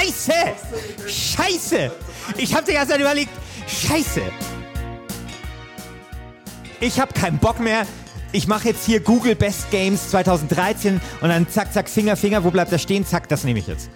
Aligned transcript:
Scheiße! 0.00 0.32
Scheiße! 1.06 1.90
Ich 2.38 2.54
habe 2.54 2.64
die 2.66 2.72
ganze 2.72 2.92
Zeit 2.92 3.00
überlegt, 3.00 3.30
Scheiße! 3.66 4.22
Ich 6.80 6.98
habe 6.98 7.12
keinen 7.12 7.38
Bock 7.38 7.60
mehr. 7.60 7.86
Ich 8.32 8.46
mache 8.46 8.68
jetzt 8.68 8.86
hier 8.86 9.00
Google 9.00 9.34
Best 9.34 9.70
Games 9.70 10.10
2013 10.10 11.00
und 11.20 11.28
dann 11.28 11.48
zack, 11.48 11.72
zack, 11.72 11.88
Finger, 11.88 12.16
Finger, 12.16 12.42
wo 12.44 12.50
bleibt 12.50 12.72
er 12.72 12.78
stehen? 12.78 13.04
Zack, 13.04 13.28
das 13.28 13.44
nehme 13.44 13.58
ich 13.58 13.66
jetzt. 13.66 13.90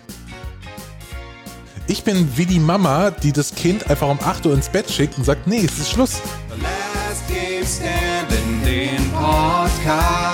Ich 1.86 2.02
bin 2.02 2.36
wie 2.36 2.46
die 2.46 2.60
Mama, 2.60 3.10
die 3.10 3.32
das 3.32 3.54
Kind 3.54 3.88
einfach 3.88 4.08
um 4.08 4.18
8 4.20 4.46
Uhr 4.46 4.54
ins 4.54 4.68
Bett 4.68 4.90
schickt 4.90 5.16
und 5.16 5.24
sagt, 5.24 5.46
nee, 5.46 5.64
es 5.64 5.78
ist 5.78 5.90
Schluss. 5.90 6.20
The 6.50 6.62
Last 6.62 7.28
Game 7.28 7.64
Standing, 7.64 8.64
den 8.64 9.10
Podcast. 9.12 10.33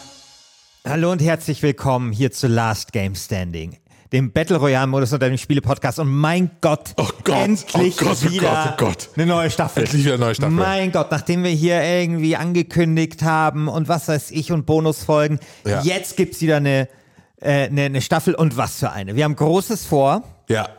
Hallo 0.87 1.11
und 1.11 1.21
herzlich 1.21 1.61
willkommen 1.61 2.11
hier 2.11 2.31
zu 2.31 2.47
Last 2.47 2.91
Game 2.91 3.15
Standing, 3.15 3.77
dem 4.11 4.31
Battle 4.31 4.57
Royale 4.57 4.87
Modus 4.87 5.13
unter 5.13 5.29
dem 5.29 5.37
Spiele 5.37 5.61
Podcast. 5.61 5.99
Und 5.99 6.09
mein 6.09 6.49
Gott, 6.61 6.93
Oh 6.97 7.07
Gott, 7.23 7.35
endlich 7.35 7.95
oh 8.01 8.05
Gott, 8.05 8.17
oh 8.25 8.29
wieder 8.31 8.73
oh 8.73 8.83
Gott. 8.85 9.09
eine 9.15 9.25
neue 9.27 9.51
Staffel. 9.51 9.83
Endlich 9.83 10.03
wieder 10.03 10.15
eine 10.15 10.25
neue 10.25 10.35
Staffel. 10.35 10.51
Mein 10.55 10.91
Gott, 10.91 11.11
nachdem 11.11 11.43
wir 11.43 11.51
hier 11.51 11.81
irgendwie 11.83 12.35
angekündigt 12.35 13.21
haben 13.21 13.67
und 13.67 13.87
was 13.87 14.07
weiß 14.07 14.31
ich 14.31 14.51
und 14.51 14.65
Bonusfolgen, 14.65 15.39
Ja. 15.65 15.81
jetzt 15.83 16.17
gibt's 16.17 16.41
wieder 16.41 16.57
eine, 16.57 16.87
äh, 17.39 17.67
eine, 17.67 17.83
eine 17.83 18.01
Staffel 18.01 18.33
und 18.33 18.57
was 18.57 18.79
für 18.79 18.91
eine. 18.91 19.15
Wir 19.15 19.23
haben 19.25 19.35
Großes 19.35 19.85
vor. 19.85 20.23
Ja, 20.49 20.69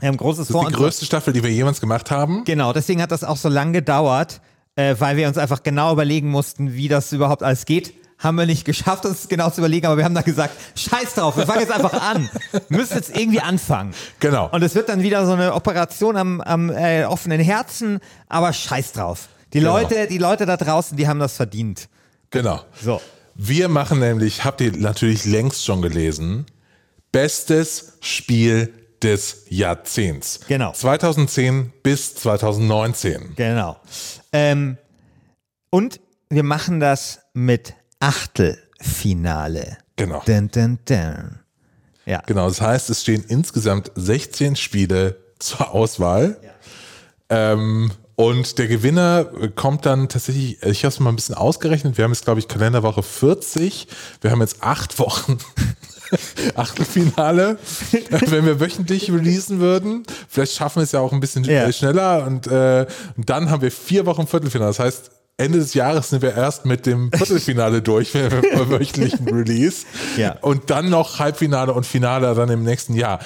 Wir 0.00 0.08
haben 0.08 0.18
Großes 0.18 0.48
das 0.48 0.52
vor. 0.52 0.64
ist 0.64 0.70
die 0.70 0.74
größte 0.76 1.04
Staffel, 1.06 1.32
die 1.32 1.42
wir 1.42 1.50
jemals 1.50 1.80
gemacht 1.80 2.10
haben. 2.10 2.44
Genau, 2.44 2.72
deswegen 2.74 3.00
hat 3.00 3.10
das 3.12 3.24
auch 3.24 3.38
so 3.38 3.48
lange 3.48 3.72
gedauert, 3.72 4.42
äh, 4.76 4.94
weil 4.98 5.16
wir 5.16 5.26
uns 5.26 5.38
einfach 5.38 5.62
genau 5.62 5.90
überlegen 5.92 6.28
mussten, 6.28 6.74
wie 6.74 6.88
das 6.88 7.12
überhaupt 7.12 7.42
alles 7.42 7.64
geht. 7.64 7.94
Haben 8.18 8.36
wir 8.36 8.46
nicht 8.46 8.64
geschafft, 8.64 9.06
uns 9.06 9.28
genau 9.28 9.50
zu 9.50 9.60
überlegen, 9.60 9.86
aber 9.86 9.96
wir 9.96 10.04
haben 10.04 10.14
dann 10.14 10.24
gesagt, 10.24 10.54
scheiß 10.74 11.14
drauf, 11.14 11.36
wir 11.36 11.46
fangen 11.46 11.60
jetzt 11.60 11.72
einfach 11.72 11.92
an. 11.92 12.28
Wir 12.68 12.78
müssen 12.78 12.94
jetzt 12.96 13.16
irgendwie 13.16 13.40
anfangen. 13.40 13.94
Genau. 14.18 14.48
Und 14.50 14.62
es 14.62 14.74
wird 14.74 14.88
dann 14.88 15.02
wieder 15.02 15.24
so 15.24 15.32
eine 15.32 15.54
Operation 15.54 16.16
am, 16.16 16.40
am 16.40 16.70
äh, 16.70 17.04
offenen 17.04 17.40
Herzen, 17.40 18.00
aber 18.28 18.52
scheiß 18.52 18.92
drauf. 18.92 19.28
Die 19.52 19.60
Genau. 19.60 19.78
Leute, 19.78 20.08
die 20.08 20.18
Leute 20.18 20.46
da 20.46 20.56
draußen, 20.56 20.96
die 20.96 21.06
haben 21.06 21.20
das 21.20 21.34
verdient. 21.36 21.88
Genau. 22.30 22.60
So. 22.82 23.00
Wir 23.34 23.68
machen 23.68 24.00
nämlich, 24.00 24.44
habt 24.44 24.60
ihr 24.60 24.76
natürlich 24.76 25.24
längst 25.24 25.64
schon 25.64 25.80
gelesen, 25.80 26.44
bestes 27.12 27.98
Spiel 28.00 28.74
des 29.02 29.44
Jahrzehnts. 29.48 30.40
Genau. 30.48 30.72
2010 30.72 31.72
bis 31.84 32.16
2019. 32.16 33.34
Genau. 33.36 33.76
Ähm, 34.32 34.76
und 35.70 36.00
wir 36.30 36.42
machen 36.42 36.80
das 36.80 37.20
mit 37.32 37.74
Achtelfinale. 38.00 39.78
Genau. 39.96 40.22
Dun, 40.26 40.48
dun, 40.50 40.78
dun. 40.84 41.38
Ja. 42.06 42.22
Genau, 42.26 42.48
das 42.48 42.60
heißt, 42.60 42.90
es 42.90 43.02
stehen 43.02 43.24
insgesamt 43.28 43.90
16 43.94 44.56
Spiele 44.56 45.16
zur 45.38 45.72
Auswahl. 45.72 46.38
Ähm, 47.28 47.90
und 48.16 48.58
der 48.58 48.66
Gewinner 48.66 49.26
kommt 49.54 49.84
dann 49.86 50.08
tatsächlich, 50.08 50.62
ich 50.62 50.84
habe 50.84 50.88
es 50.92 50.98
mal 51.00 51.10
ein 51.10 51.16
bisschen 51.16 51.34
ausgerechnet, 51.34 51.98
wir 51.98 52.04
haben 52.04 52.12
jetzt, 52.12 52.24
glaube 52.24 52.40
ich, 52.40 52.48
Kalenderwoche 52.48 53.02
40. 53.02 53.86
Wir 54.22 54.30
haben 54.30 54.40
jetzt 54.40 54.62
acht 54.62 54.98
Wochen 54.98 55.38
Achtelfinale. 56.56 57.58
Wenn 58.10 58.46
wir 58.46 58.58
wöchentlich 58.60 59.10
releasen 59.12 59.60
würden, 59.60 60.04
vielleicht 60.28 60.54
schaffen 60.54 60.76
wir 60.80 60.84
es 60.84 60.92
ja 60.92 61.00
auch 61.00 61.12
ein 61.12 61.20
bisschen 61.20 61.44
Ja. 61.44 61.64
äh, 61.66 61.72
schneller. 61.72 62.26
Und, 62.26 62.46
äh, 62.46 62.86
und 63.16 63.28
dann 63.28 63.50
haben 63.50 63.60
wir 63.62 63.70
vier 63.70 64.06
Wochen 64.06 64.26
Viertelfinale. 64.26 64.70
Das 64.70 64.78
heißt, 64.78 65.10
Ende 65.38 65.58
des 65.58 65.72
Jahres 65.74 66.10
sind 66.10 66.20
wir 66.20 66.34
erst 66.34 66.64
mit 66.66 66.84
dem 66.84 67.10
Viertelfinale 67.16 67.80
durch, 67.80 68.12
wenn 68.12 68.30
wir 68.30 68.42
beim 68.42 68.70
wöchentlichen 68.70 69.28
Release. 69.32 69.86
Ja. 70.16 70.36
Und 70.40 70.68
dann 70.70 70.90
noch 70.90 71.20
Halbfinale 71.20 71.72
und 71.72 71.86
Finale 71.86 72.34
dann 72.34 72.48
im 72.50 72.64
nächsten 72.64 72.94
Jahr. 72.94 73.20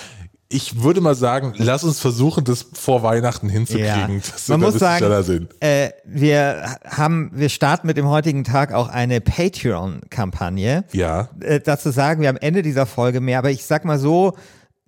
Ich 0.55 0.83
würde 0.83 1.01
mal 1.01 1.15
sagen, 1.15 1.55
lass 1.57 1.83
uns 1.83 1.99
versuchen, 1.99 2.45
das 2.45 2.67
vor 2.75 3.03
Weihnachten 3.03 3.49
hinzukriegen, 3.49 4.21
dass 4.21 4.49
wir 4.49 4.59
Man 4.59 4.61
muss 4.67 4.75
ein 4.75 4.79
bisschen 4.81 4.97
schneller 4.99 5.23
sagen, 5.23 5.49
sind. 5.49 5.55
äh, 5.63 5.91
wir 6.05 6.77
haben, 6.85 7.31
wir 7.33 7.49
starten 7.49 7.87
mit 7.87 7.97
dem 7.97 8.07
heutigen 8.07 8.45
Tag 8.45 8.75
auch 8.75 8.89
eine 8.91 9.23
Patreon-Kampagne. 9.23 10.85
Ja. 10.93 11.31
Äh, 11.41 11.61
dazu 11.61 11.91
sagen 11.91 12.21
wir 12.21 12.29
am 12.29 12.37
Ende 12.37 12.61
dieser 12.61 12.85
Folge 12.85 13.23
mehr, 13.23 13.39
aber 13.39 13.51
ich 13.51 13.65
sag 13.65 13.87
mal 13.87 13.99
so, 13.99 14.35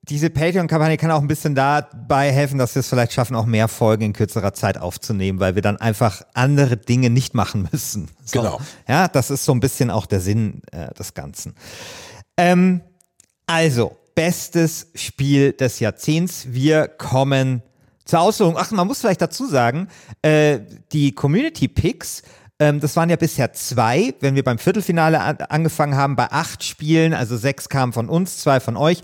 diese 0.08 0.28
Patreon-Kampagne 0.28 0.96
kann 0.96 1.10
auch 1.10 1.20
ein 1.20 1.28
bisschen 1.28 1.54
dabei 1.54 2.30
helfen, 2.30 2.58
dass 2.58 2.74
wir 2.74 2.80
es 2.80 2.88
vielleicht 2.88 3.12
schaffen, 3.12 3.34
auch 3.36 3.46
mehr 3.46 3.68
Folgen 3.68 4.04
in 4.04 4.12
kürzerer 4.12 4.52
Zeit 4.52 4.76
aufzunehmen, 4.76 5.40
weil 5.40 5.54
wir 5.54 5.62
dann 5.62 5.78
einfach 5.78 6.22
andere 6.34 6.76
Dinge 6.76 7.10
nicht 7.10 7.34
machen 7.34 7.68
müssen. 7.72 8.08
So. 8.24 8.40
Genau. 8.40 8.60
Ja, 8.86 9.08
das 9.08 9.30
ist 9.30 9.44
so 9.44 9.52
ein 9.52 9.60
bisschen 9.60 9.90
auch 9.90 10.06
der 10.06 10.20
Sinn 10.20 10.62
äh, 10.72 10.92
des 10.94 11.14
Ganzen. 11.14 11.54
Ähm, 12.36 12.82
also, 13.46 13.96
bestes 14.14 14.88
Spiel 14.94 15.52
des 15.52 15.80
Jahrzehnts. 15.80 16.46
Wir 16.48 16.88
kommen 16.88 17.62
zur 18.04 18.20
Auslosung. 18.20 18.56
Ach, 18.58 18.70
man 18.70 18.86
muss 18.86 19.00
vielleicht 19.00 19.22
dazu 19.22 19.46
sagen, 19.46 19.88
äh, 20.22 20.60
die 20.92 21.12
Community 21.12 21.68
Picks, 21.68 22.22
ähm, 22.58 22.80
das 22.80 22.94
waren 22.96 23.10
ja 23.10 23.16
bisher 23.16 23.52
zwei, 23.52 24.14
wenn 24.20 24.34
wir 24.34 24.44
beim 24.44 24.58
Viertelfinale 24.58 25.20
an 25.20 25.36
angefangen 25.48 25.96
haben, 25.96 26.14
bei 26.14 26.30
acht 26.30 26.62
Spielen, 26.62 27.12
also 27.12 27.36
sechs 27.36 27.68
kamen 27.68 27.92
von 27.92 28.08
uns, 28.08 28.38
zwei 28.38 28.60
von 28.60 28.76
euch. 28.76 29.02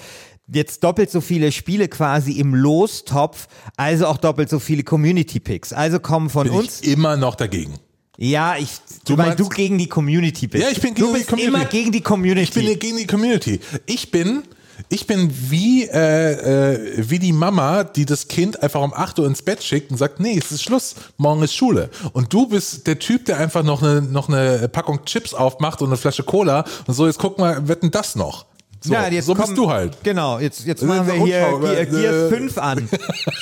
Jetzt 0.52 0.82
doppelt 0.82 1.10
so 1.10 1.20
viele 1.20 1.52
Spiele 1.52 1.88
quasi 1.88 2.32
im 2.32 2.54
Lostopf, 2.54 3.46
also 3.76 4.06
auch 4.06 4.16
doppelt 4.18 4.48
so 4.50 4.58
viele 4.58 4.82
Community 4.82 5.38
Picks. 5.40 5.72
Also 5.72 6.00
kommen 6.00 6.28
von 6.30 6.44
Bin 6.48 6.52
uns. 6.56 6.80
ich 6.82 6.88
immer 6.92 7.16
noch 7.16 7.34
dagegen. 7.36 7.74
Ja, 8.16 8.56
ich, 8.58 8.68
Du 9.06 9.16
weil 9.16 9.28
meinst- 9.28 9.40
du 9.40 9.48
gegen 9.48 9.78
die 9.78 9.86
Community 9.88 10.46
bist. 10.46 10.62
Ja, 10.64 10.70
ich 10.70 10.80
bin 10.80 10.94
du 10.94 11.02
gegen 11.02 11.12
die 11.12 11.18
bist 11.18 11.28
Community. 11.30 11.56
immer 11.56 11.64
gegen 11.66 11.92
die 11.92 12.00
Community. 12.02 12.42
Ich 12.60 12.66
bin 12.66 12.78
gegen 12.78 12.96
die 12.98 13.06
Community. 13.06 13.60
Ich 13.86 14.10
bin, 14.10 14.42
ich 14.90 15.06
bin 15.06 15.30
wie, 15.50 15.84
äh, 15.84 16.32
äh, 16.74 17.08
wie 17.08 17.18
die 17.18 17.32
Mama, 17.32 17.84
die 17.84 18.04
das 18.04 18.28
Kind 18.28 18.62
einfach 18.62 18.82
um 18.82 18.92
8 18.92 19.18
Uhr 19.20 19.26
ins 19.26 19.40
Bett 19.42 19.62
schickt 19.62 19.90
und 19.90 19.96
sagt, 19.96 20.20
nee, 20.20 20.36
es 20.36 20.50
ist 20.52 20.62
Schluss, 20.64 20.96
morgen 21.16 21.42
ist 21.42 21.54
Schule. 21.54 21.88
Und 22.12 22.32
du 22.32 22.46
bist 22.48 22.86
der 22.86 22.98
Typ, 22.98 23.24
der 23.26 23.38
einfach 23.38 23.62
noch 23.62 23.82
eine, 23.82 24.02
noch 24.02 24.28
eine 24.28 24.68
Packung 24.68 25.04
Chips 25.06 25.32
aufmacht 25.32 25.80
und 25.80 25.88
eine 25.88 25.96
Flasche 25.96 26.22
Cola 26.24 26.64
und 26.86 26.92
so, 26.94 27.06
jetzt 27.06 27.18
guck 27.20 27.38
mal, 27.38 27.68
wetten 27.68 27.90
das 27.90 28.16
noch. 28.16 28.46
So, 28.82 28.94
Ja, 28.94 29.08
jetzt 29.08 29.26
so 29.26 29.34
komm- 29.34 29.44
bist 29.46 29.58
du 29.58 29.70
halt. 29.70 29.98
Genau, 30.02 30.38
jetzt, 30.38 30.64
jetzt 30.64 30.82
machen 30.82 31.06
ist 31.06 31.14
wir 31.14 31.24
hier 31.26 31.58
Gear, 31.60 31.78
äh, 31.80 31.86
Gear 31.86 32.14
äh. 32.14 32.28
5 32.30 32.56
an. 32.58 32.88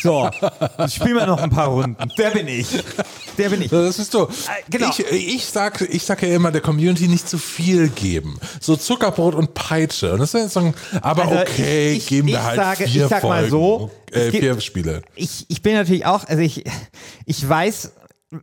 So, 0.03 0.29
jetzt 0.79 0.95
spielen 0.97 1.15
wir 1.15 1.27
noch 1.27 1.41
ein 1.41 1.51
paar 1.51 1.69
Runden. 1.69 1.97
Der 2.19 2.31
bin 2.31 2.49
ich. 2.49 2.67
Der 3.37 3.49
bin 3.51 3.63
ich. 3.63 3.71
Das 3.71 3.97
bist 3.97 4.13
du. 4.15 4.27
genau. 4.69 4.89
Ich, 4.91 4.99
ich, 5.13 5.47
sag, 5.47 5.81
ich 5.81 6.03
sag 6.03 6.23
ja 6.23 6.29
immer, 6.35 6.51
der 6.51 6.61
Community 6.61 7.07
nicht 7.07 7.29
zu 7.29 7.39
viel 7.39 7.89
geben. 7.89 8.39
So 8.61 8.75
Zuckerbrot 8.75 9.37
und 9.37 9.55
Peitsche. 9.55 10.13
Und 10.15 10.19
das 10.19 10.35
ist 10.35 10.53
so 10.55 10.61
ein, 10.61 10.75
aber 11.03 11.23
Also 11.29 11.37
okay, 11.41 11.93
ich- 11.93 11.99
ich- 11.99 12.07
geben 12.09 12.29
wir 12.29 12.43
halt 12.43 12.57
sage- 12.57 12.89
vier 12.89 13.05
ich 13.05 13.09
sag 13.09 13.23
mal 13.23 13.49
Folgen. 13.49 13.51
so, 13.51 13.91
äh, 14.11 14.31
gibt- 14.33 14.43
vier 14.43 14.61
Spiele. 14.61 15.03
Ich, 15.15 15.47
ich 15.49 15.63
bin 15.63 15.75
natürlich 15.75 16.05
auch, 16.05 16.25
also 16.27 16.43
ich, 16.43 16.65
ich 17.27 17.49
weiß, 17.49 17.93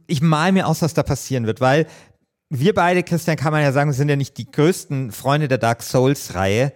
ich 0.07 0.21
mal 0.21 0.53
mir 0.53 0.65
aus, 0.65 0.81
was 0.81 0.93
da 0.93 1.03
passieren 1.03 1.45
wird, 1.45 1.59
weil 1.59 1.87
wir 2.49 2.73
beide, 2.73 3.03
Christian, 3.03 3.35
kann 3.35 3.51
man 3.51 3.63
ja 3.63 3.73
sagen, 3.73 3.91
sind 3.91 4.07
ja 4.07 4.15
nicht 4.15 4.37
die 4.37 4.49
größten 4.49 5.11
Freunde 5.11 5.49
der 5.49 5.57
Dark 5.57 5.83
Souls-Reihe. 5.83 6.71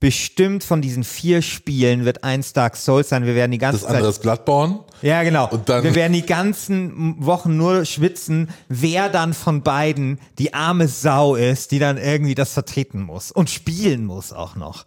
Bestimmt 0.00 0.64
von 0.64 0.80
diesen 0.80 1.04
vier 1.04 1.42
Spielen 1.42 2.06
wird 2.06 2.24
eins 2.24 2.54
Dark 2.54 2.76
Souls 2.76 3.10
sein. 3.10 3.26
Wir 3.26 3.34
werden 3.34 3.52
die 3.52 3.58
ganze 3.58 3.80
Das 3.82 3.86
andere 3.86 4.04
Zeit 4.04 4.10
ist 4.12 4.22
Bloodborne. 4.22 4.80
Ja, 5.02 5.22
genau. 5.22 5.48
Und 5.50 5.68
dann- 5.68 5.84
wir 5.84 5.94
werden 5.94 6.14
die 6.14 6.24
ganzen 6.24 7.22
Wochen 7.24 7.58
nur 7.58 7.84
schwitzen, 7.84 8.48
wer 8.68 9.10
dann 9.10 9.34
von 9.34 9.62
beiden 9.62 10.18
die 10.38 10.54
arme 10.54 10.88
Sau 10.88 11.34
ist, 11.34 11.70
die 11.70 11.78
dann 11.78 11.98
irgendwie 11.98 12.34
das 12.34 12.54
vertreten 12.54 13.02
muss 13.02 13.30
und 13.30 13.50
spielen 13.50 14.06
muss 14.06 14.32
auch 14.32 14.56
noch. 14.56 14.86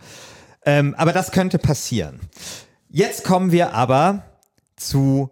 Ähm, 0.66 0.96
aber 0.98 1.14
das 1.14 1.32
könnte 1.32 1.60
passieren. 1.60 2.20
Jetzt 2.90 3.24
kommen 3.24 3.52
wir 3.52 3.74
aber 3.76 4.24
zu 4.76 5.30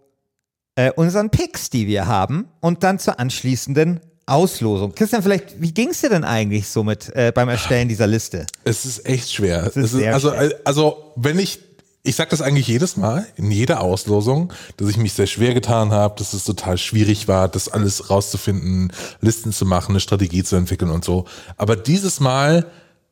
äh, 0.76 0.92
unseren 0.92 1.32
Picks, 1.32 1.70
die 1.72 1.88
wir 1.88 2.06
haben 2.06 2.48
und 2.60 2.84
dann 2.84 3.00
zur 3.00 3.20
anschließenden 3.20 4.00
Auslosung. 4.32 4.96
Christian, 4.96 5.22
vielleicht, 5.22 5.62
wie 5.62 5.74
ging 5.74 5.90
es 5.90 6.02
dir 6.02 6.10
denn 6.10 6.24
eigentlich 6.24 6.68
so 6.68 6.84
mit 6.84 7.14
äh, 7.16 7.32
beim 7.34 7.50
Erstellen 7.50 7.88
dieser 7.90 8.08
Liste? 8.08 8.46
Es 8.64 8.86
ist 8.86 9.06
echt 9.06 9.32
schwer. 9.32 9.66
ist 9.68 9.76
Es 9.76 9.92
sehr 9.92 10.14
also, 10.14 10.32
schwer. 10.32 10.54
also, 10.64 11.12
wenn 11.16 11.38
ich, 11.38 11.60
ich 12.04 12.16
sag 12.16 12.30
das 12.30 12.42
eigentlich 12.42 12.68
jedes 12.68 12.98
Mal, 12.98 13.28
in 13.36 13.52
jeder 13.52 13.82
Auslosung, 13.82 14.54
dass 14.78 14.90
ich 14.90 14.98
mich 14.98 15.14
sehr 15.14 15.28
schwer 15.28 15.54
getan 15.54 15.92
habe, 15.92 16.16
dass 16.18 16.34
es 16.34 16.46
total 16.46 16.78
schwierig 16.78 17.28
war, 17.28 17.48
das 17.48 17.68
alles 17.68 18.10
rauszufinden, 18.10 18.92
Listen 19.20 19.52
zu 19.52 19.66
machen, 19.66 19.92
eine 19.92 20.00
Strategie 20.00 20.44
zu 20.44 20.56
entwickeln 20.56 20.92
und 20.92 21.04
so. 21.04 21.26
Aber 21.58 21.76
dieses 21.76 22.20
Mal 22.20 22.66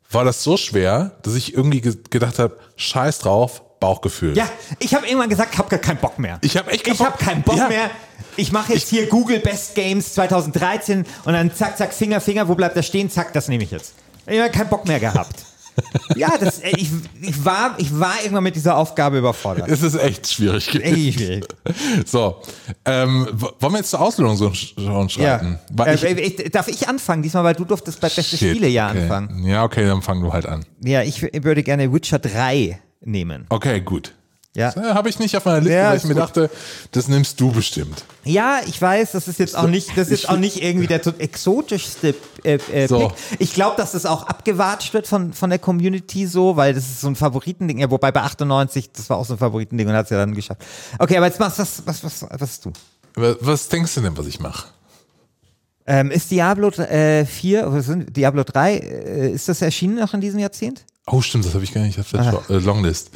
war 0.09 0.23
das 0.23 0.43
so 0.43 0.57
schwer, 0.57 1.11
dass 1.21 1.35
ich 1.35 1.53
irgendwie 1.53 1.81
ge 1.81 1.97
gedacht 2.09 2.39
habe, 2.39 2.57
scheiß 2.77 3.19
drauf, 3.19 3.61
Bauchgefühl. 3.79 4.35
Ja, 4.37 4.47
ich 4.79 4.93
habe 4.93 5.05
irgendwann 5.07 5.29
gesagt, 5.29 5.53
ich 5.53 5.59
habe 5.59 5.69
gar 5.69 5.79
keinen 5.79 5.97
Bock 5.97 6.19
mehr. 6.19 6.37
Ich 6.41 6.57
habe 6.57 6.71
echt 6.71 6.83
keinen 6.83 6.93
Ich 6.93 6.99
Bock. 6.99 7.17
keinen 7.17 7.41
Bock 7.43 7.57
Ja. 7.57 7.67
mehr. 7.67 7.89
Ich 8.35 8.51
mache 8.51 8.73
jetzt 8.73 8.89
hier 8.89 9.07
Google 9.07 9.39
Best 9.39 9.75
Games 9.75 10.13
2013 10.13 11.05
und 11.25 11.33
dann 11.33 11.53
zack, 11.53 11.77
zack, 11.77 11.93
Finger, 11.93 12.21
Finger, 12.21 12.47
wo 12.47 12.55
bleibt 12.55 12.75
das 12.77 12.85
stehen? 12.87 13.09
Zack, 13.09 13.33
das 13.33 13.47
nehme 13.47 13.63
ich 13.63 13.71
jetzt. 13.71 13.93
Ich 14.27 14.39
habe 14.39 14.49
keinen 14.51 14.69
Bock 14.69 14.87
mehr 14.87 14.99
gehabt. 14.99 15.45
ja, 16.15 16.29
das, 16.37 16.59
äh, 16.59 16.71
ich, 16.75 16.89
ich, 17.21 17.45
war, 17.45 17.75
ich 17.77 17.97
war 17.97 18.15
irgendwann 18.21 18.43
mit 18.43 18.55
dieser 18.55 18.75
Aufgabe 18.75 19.17
überfordert. 19.19 19.69
Es 19.69 19.81
ist 19.81 19.95
echt 19.95 20.27
schwierig 20.29 20.69
gewesen. 20.69 20.95
Ey, 20.95 21.13
schwierig. 21.13 21.45
So, 22.05 22.41
ähm, 22.85 23.27
wollen 23.59 23.73
wir 23.73 23.77
jetzt 23.79 23.91
zur 23.91 24.01
Auslösung 24.01 24.35
so 24.35 24.53
schon 24.53 24.83
Ja. 24.83 25.09
schreiten? 25.09 25.59
Weil 25.71 25.95
ich, 25.95 26.03
äh, 26.03 26.19
ich, 26.19 26.51
darf 26.51 26.67
ich 26.67 26.87
anfangen 26.87 27.21
diesmal, 27.23 27.43
weil 27.45 27.55
du 27.55 27.63
durftest 27.65 27.99
bei 28.01 28.07
Beste 28.09 28.23
Shit, 28.23 28.39
Spiele 28.49 28.67
ja 28.67 28.89
okay. 28.89 29.01
anfangen. 29.03 29.45
Ja, 29.47 29.63
okay, 29.63 29.85
dann 29.85 30.01
fang 30.01 30.21
du 30.21 30.33
halt 30.33 30.45
an. 30.45 30.65
Ja, 30.83 31.01
ich 31.01 31.21
würde 31.21 31.63
gerne 31.63 31.93
Witcher 31.93 32.19
3 32.19 32.79
nehmen. 33.01 33.45
Okay, 33.49 33.81
gut. 33.81 34.13
Ja. 34.55 34.71
Äh, 34.75 34.93
Habe 34.95 35.09
ich 35.09 35.19
nicht 35.19 35.37
auf 35.37 35.45
meiner 35.45 35.59
Liste, 35.59 35.73
Ja, 35.75 35.91
weil 35.91 35.97
ich 35.97 36.03
mir 36.05 36.15
gut. 36.15 36.23
dachte, 36.23 36.49
das 36.91 37.07
nimmst 37.07 37.39
du 37.39 37.51
bestimmt. 37.51 38.03
Ja, 38.23 38.59
ich 38.65 38.81
weiß, 38.81 39.11
das 39.11 39.27
ist 39.27 39.37
jetzt 39.37 39.55
auch 39.55 39.67
nicht, 39.67 39.95
das 39.95 40.09
ist 40.09 40.27
auch 40.27 40.37
nicht 40.37 40.63
irgendwie 40.63 40.87
der 40.87 41.05
exotischste 41.19 42.15
äh, 42.43 42.55
äh, 42.73 42.87
So. 42.87 43.09
Pick. 43.09 43.17
Ich 43.41 43.53
glaube, 43.53 43.77
dass 43.77 43.91
das 43.91 44.07
auch 44.07 44.23
abgewatscht 44.23 44.93
wird 44.95 45.05
von, 45.07 45.33
von 45.33 45.51
der 45.51 45.59
Community 45.59 46.25
so, 46.25 46.55
weil 46.57 46.73
das 46.73 46.83
ist 46.85 47.01
so 47.01 47.07
ein 47.07 47.15
Favoritending. 47.15 47.77
Ja, 47.77 47.91
wobei 47.91 48.11
bei 48.11 48.21
98, 48.21 48.91
das 48.91 49.09
war 49.09 49.17
auch 49.17 49.25
so 49.25 49.35
ein 49.35 49.39
Favoritending 49.39 49.87
und 49.87 49.93
hat 49.93 50.05
es 50.05 50.09
ja 50.09 50.17
dann 50.17 50.33
geschafft. 50.33 50.63
Okay, 50.97 51.17
aber 51.17 51.27
jetzt 51.27 51.39
machst 51.39 51.59
du 51.59 51.61
was, 51.61 51.83
was, 51.85 52.03
was, 52.03 52.23
was 52.29 52.41
hast 52.41 52.65
du? 52.65 52.73
Aber 53.15 53.37
Was 53.41 53.67
denkst 53.69 53.93
du 53.95 54.01
denn, 54.01 54.17
was 54.17 54.25
ich 54.25 54.39
mache? 54.39 54.67
Ähm, 55.85 56.11
ist 56.11 56.29
Diablo 56.31 56.69
äh, 56.69 57.25
4, 57.25 57.67
oder 57.67 57.81
sind, 57.81 58.15
Diablo 58.15 58.43
3, 58.43 58.75
äh, 58.77 59.31
ist 59.31 59.47
das 59.47 59.61
erschienen 59.61 59.95
noch 59.95 60.13
in 60.13 60.21
diesem 60.21 60.39
Jahrzehnt? 60.39 60.85
Oh, 61.11 61.21
stimmt, 61.21 61.45
das 61.45 61.53
habe 61.53 61.63
ich 61.63 61.73
gar 61.73 61.81
nicht 61.81 61.99
auf 61.99 62.09
der 62.11 62.23
Short- 62.31 62.49
äh, 62.49 62.57
Longlist. 62.57 63.09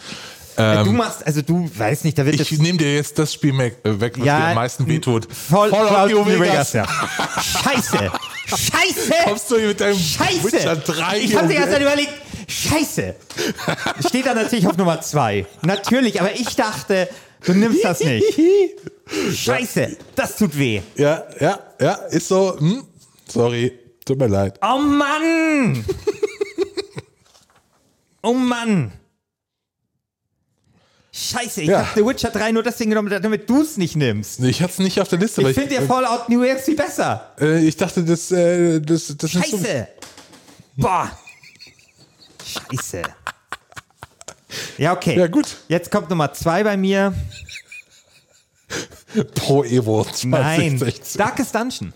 Äh, 0.55 0.83
du 0.83 0.91
machst, 0.91 1.25
also 1.25 1.41
du 1.41 1.67
weißt 1.75 2.05
nicht, 2.05 2.15
da 2.17 2.25
wird 2.25 2.35
Ähm, 2.39 2.45
Ich 2.49 2.59
nehme 2.59 2.77
dir 2.77 2.93
jetzt 2.93 3.17
das 3.17 3.33
Spiel 3.33 3.59
äh, 3.59 3.71
weg, 3.99 4.13
was 4.17 4.25
Ja, 4.25 4.37
dir 4.39 4.45
am 4.49 4.55
meisten 4.55 4.85
wehtut. 4.85 5.27
voll, 5.33 5.69
Fallout 5.71 6.11
New 6.11 6.19
New 6.23 6.39
Vegas, 6.39 6.73
Vegas. 6.73 6.73
ja. 6.73 6.87
Scheiße! 7.41 8.11
Scheiße! 8.45 9.13
Kommst 9.23 9.49
du 9.49 9.57
hier 9.57 9.67
mit 9.69 9.81
deinem 9.81 9.97
Scheiße! 9.97 10.43
Witcher 10.43 10.75
3 10.75 11.19
ich 11.21 11.35
habe 11.35 11.47
die 11.47 11.55
ganze 11.55 11.71
Zeit 11.71 11.81
überlegt, 11.81 12.11
Scheiße! 12.47 13.15
Steht 14.07 14.25
da 14.27 14.35
natürlich 14.35 14.67
auf 14.67 14.77
Nummer 14.77 15.01
zwei. 15.01 15.45
Natürlich, 15.63 16.19
aber 16.21 16.33
ich 16.35 16.55
dachte, 16.55 17.09
du 17.45 17.53
nimmst 17.53 17.83
das 17.83 17.99
nicht. 18.01 18.39
Scheiße, 19.35 19.97
das 20.15 20.37
tut 20.37 20.55
weh. 20.57 20.81
Ja, 20.95 21.23
ja, 21.39 21.59
ja, 21.79 21.93
ist 22.11 22.27
so. 22.27 22.57
Hm? 22.59 22.83
Sorry, 23.27 23.71
tut 24.05 24.19
mir 24.19 24.27
leid. 24.27 24.59
Oh 24.61 24.77
Mann! 24.77 25.83
Oh 28.23 28.33
Mann! 28.33 28.91
Scheiße, 31.11 31.61
ich 31.61 31.67
Ja. 31.69 31.85
hab 31.85 31.93
The 31.95 32.03
Witcher 32.05 32.31
3 32.31 32.51
nur 32.53 32.63
deswegen 32.63 32.89
genommen, 32.89 33.09
damit 33.21 33.47
du 33.47 33.61
es 33.61 33.77
nicht 33.77 33.95
nimmst. 33.95 34.39
Ich 34.39 34.63
hatte 34.63 34.73
es 34.73 34.79
nicht 34.79 34.99
auf 34.99 35.09
der 35.09 35.19
Liste, 35.19 35.47
Ich 35.47 35.55
finde 35.55 35.75
ja 35.75 35.81
Fallout 35.83 36.27
New 36.29 36.41
Vegas 36.41 36.63
viel 36.63 36.75
besser. 36.75 37.33
äh, 37.39 37.59
ich 37.63 37.77
dachte, 37.77 38.03
das, 38.03 38.31
äh, 38.31 38.79
das, 38.81 39.15
das 39.17 39.35
ist 39.35 39.51
so- 39.51 39.57
Scheiße! 39.57 39.87
Boah! 40.77 41.11
Scheiße. 42.43 43.03
Ja, 44.79 44.93
okay. 44.93 45.17
Ja, 45.17 45.27
gut. 45.27 45.57
Jetzt 45.67 45.91
kommt 45.91 46.09
Nummer 46.09 46.33
zwei 46.33 46.63
bei 46.63 46.77
mir. 46.77 47.13
Pro 49.35 49.63
Evo 49.63 50.03
2016. 50.03 50.79
Nein. 50.79 50.93
Darkest 51.17 51.53
Dungeon. 51.53 51.93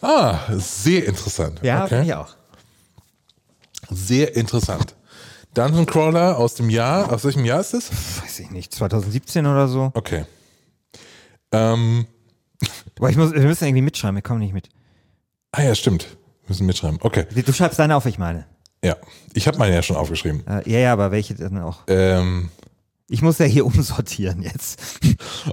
Ah, 0.00 0.40
sehr 0.56 1.06
interessant. 1.06 1.60
Ja, 1.62 1.80
okay. 1.84 1.88
finde 1.90 2.04
ich 2.06 2.14
auch. 2.14 2.34
Sehr 3.90 4.34
interessant. 4.36 4.94
Dungeon 5.58 5.86
Crawler 5.86 6.38
aus 6.38 6.54
dem 6.54 6.70
Jahr, 6.70 7.12
aus 7.12 7.24
welchem 7.24 7.44
Jahr 7.44 7.60
ist 7.60 7.74
es? 7.74 7.90
Weiß 8.22 8.38
ich 8.38 8.50
nicht, 8.52 8.72
2017 8.72 9.44
oder 9.44 9.66
so. 9.66 9.90
Okay. 9.94 10.24
Ähm, 11.50 12.06
Aber 12.96 13.10
ich 13.10 13.16
muss, 13.16 13.32
wir 13.32 13.40
müssen 13.42 13.64
irgendwie 13.64 13.82
mitschreiben, 13.82 14.14
wir 14.14 14.22
kommen 14.22 14.38
nicht 14.38 14.52
mit. 14.54 14.68
ah 15.50 15.62
ja, 15.62 15.74
stimmt. 15.74 16.04
Wir 16.42 16.50
müssen 16.50 16.64
mitschreiben. 16.66 17.00
Okay. 17.02 17.26
Du 17.44 17.52
schreibst 17.52 17.76
deine 17.80 17.96
auf, 17.96 18.06
ich 18.06 18.18
meine. 18.18 18.46
Ja. 18.84 18.96
Ich 19.34 19.48
habe 19.48 19.58
meine 19.58 19.74
ja 19.74 19.82
schon 19.82 19.96
aufgeschrieben. 19.96 20.46
Äh, 20.46 20.70
ja, 20.70 20.78
ja, 20.78 20.92
aber 20.92 21.10
welche 21.10 21.34
denn 21.34 21.58
auch? 21.58 21.78
Ähm, 21.88 22.50
Ich 23.08 23.22
muss 23.22 23.38
ja 23.38 23.46
hier 23.46 23.66
umsortieren 23.66 24.42
jetzt. 24.42 24.80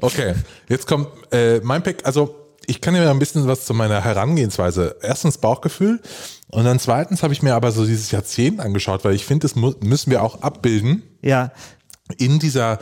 okay. 0.02 0.36
Jetzt 0.69 0.86
kommt 0.86 1.07
äh, 1.31 1.62
mein 1.63 1.81
Pick. 1.81 2.06
Also, 2.06 2.36
ich 2.68 2.82
kann 2.82 2.94
dir 2.94 3.10
ein 3.10 3.20
bisschen 3.20 3.48
was 3.48 3.66
zu 3.66 3.74
meiner 3.74 4.04
Herangehensweise. 4.04 4.98
Erstens 5.02 5.38
Bauchgefühl. 5.38 6.02
Und 6.50 6.66
dann 6.66 6.80
zweitens 6.80 7.24
habe 7.24 7.34
ich 7.34 7.42
mir 7.42 7.56
aber 7.56 7.72
so 7.72 7.86
dieses 7.86 8.12
Jahrzehnt 8.12 8.60
angeschaut, 8.60 9.04
weil 9.04 9.14
ich 9.14 9.26
finde, 9.26 9.48
das 9.48 9.56
müssen 9.56 10.12
wir 10.12 10.24
auch 10.24 10.42
abbilden. 10.42 11.04
Ja, 11.22 11.52
in 12.18 12.40
dieser 12.40 12.80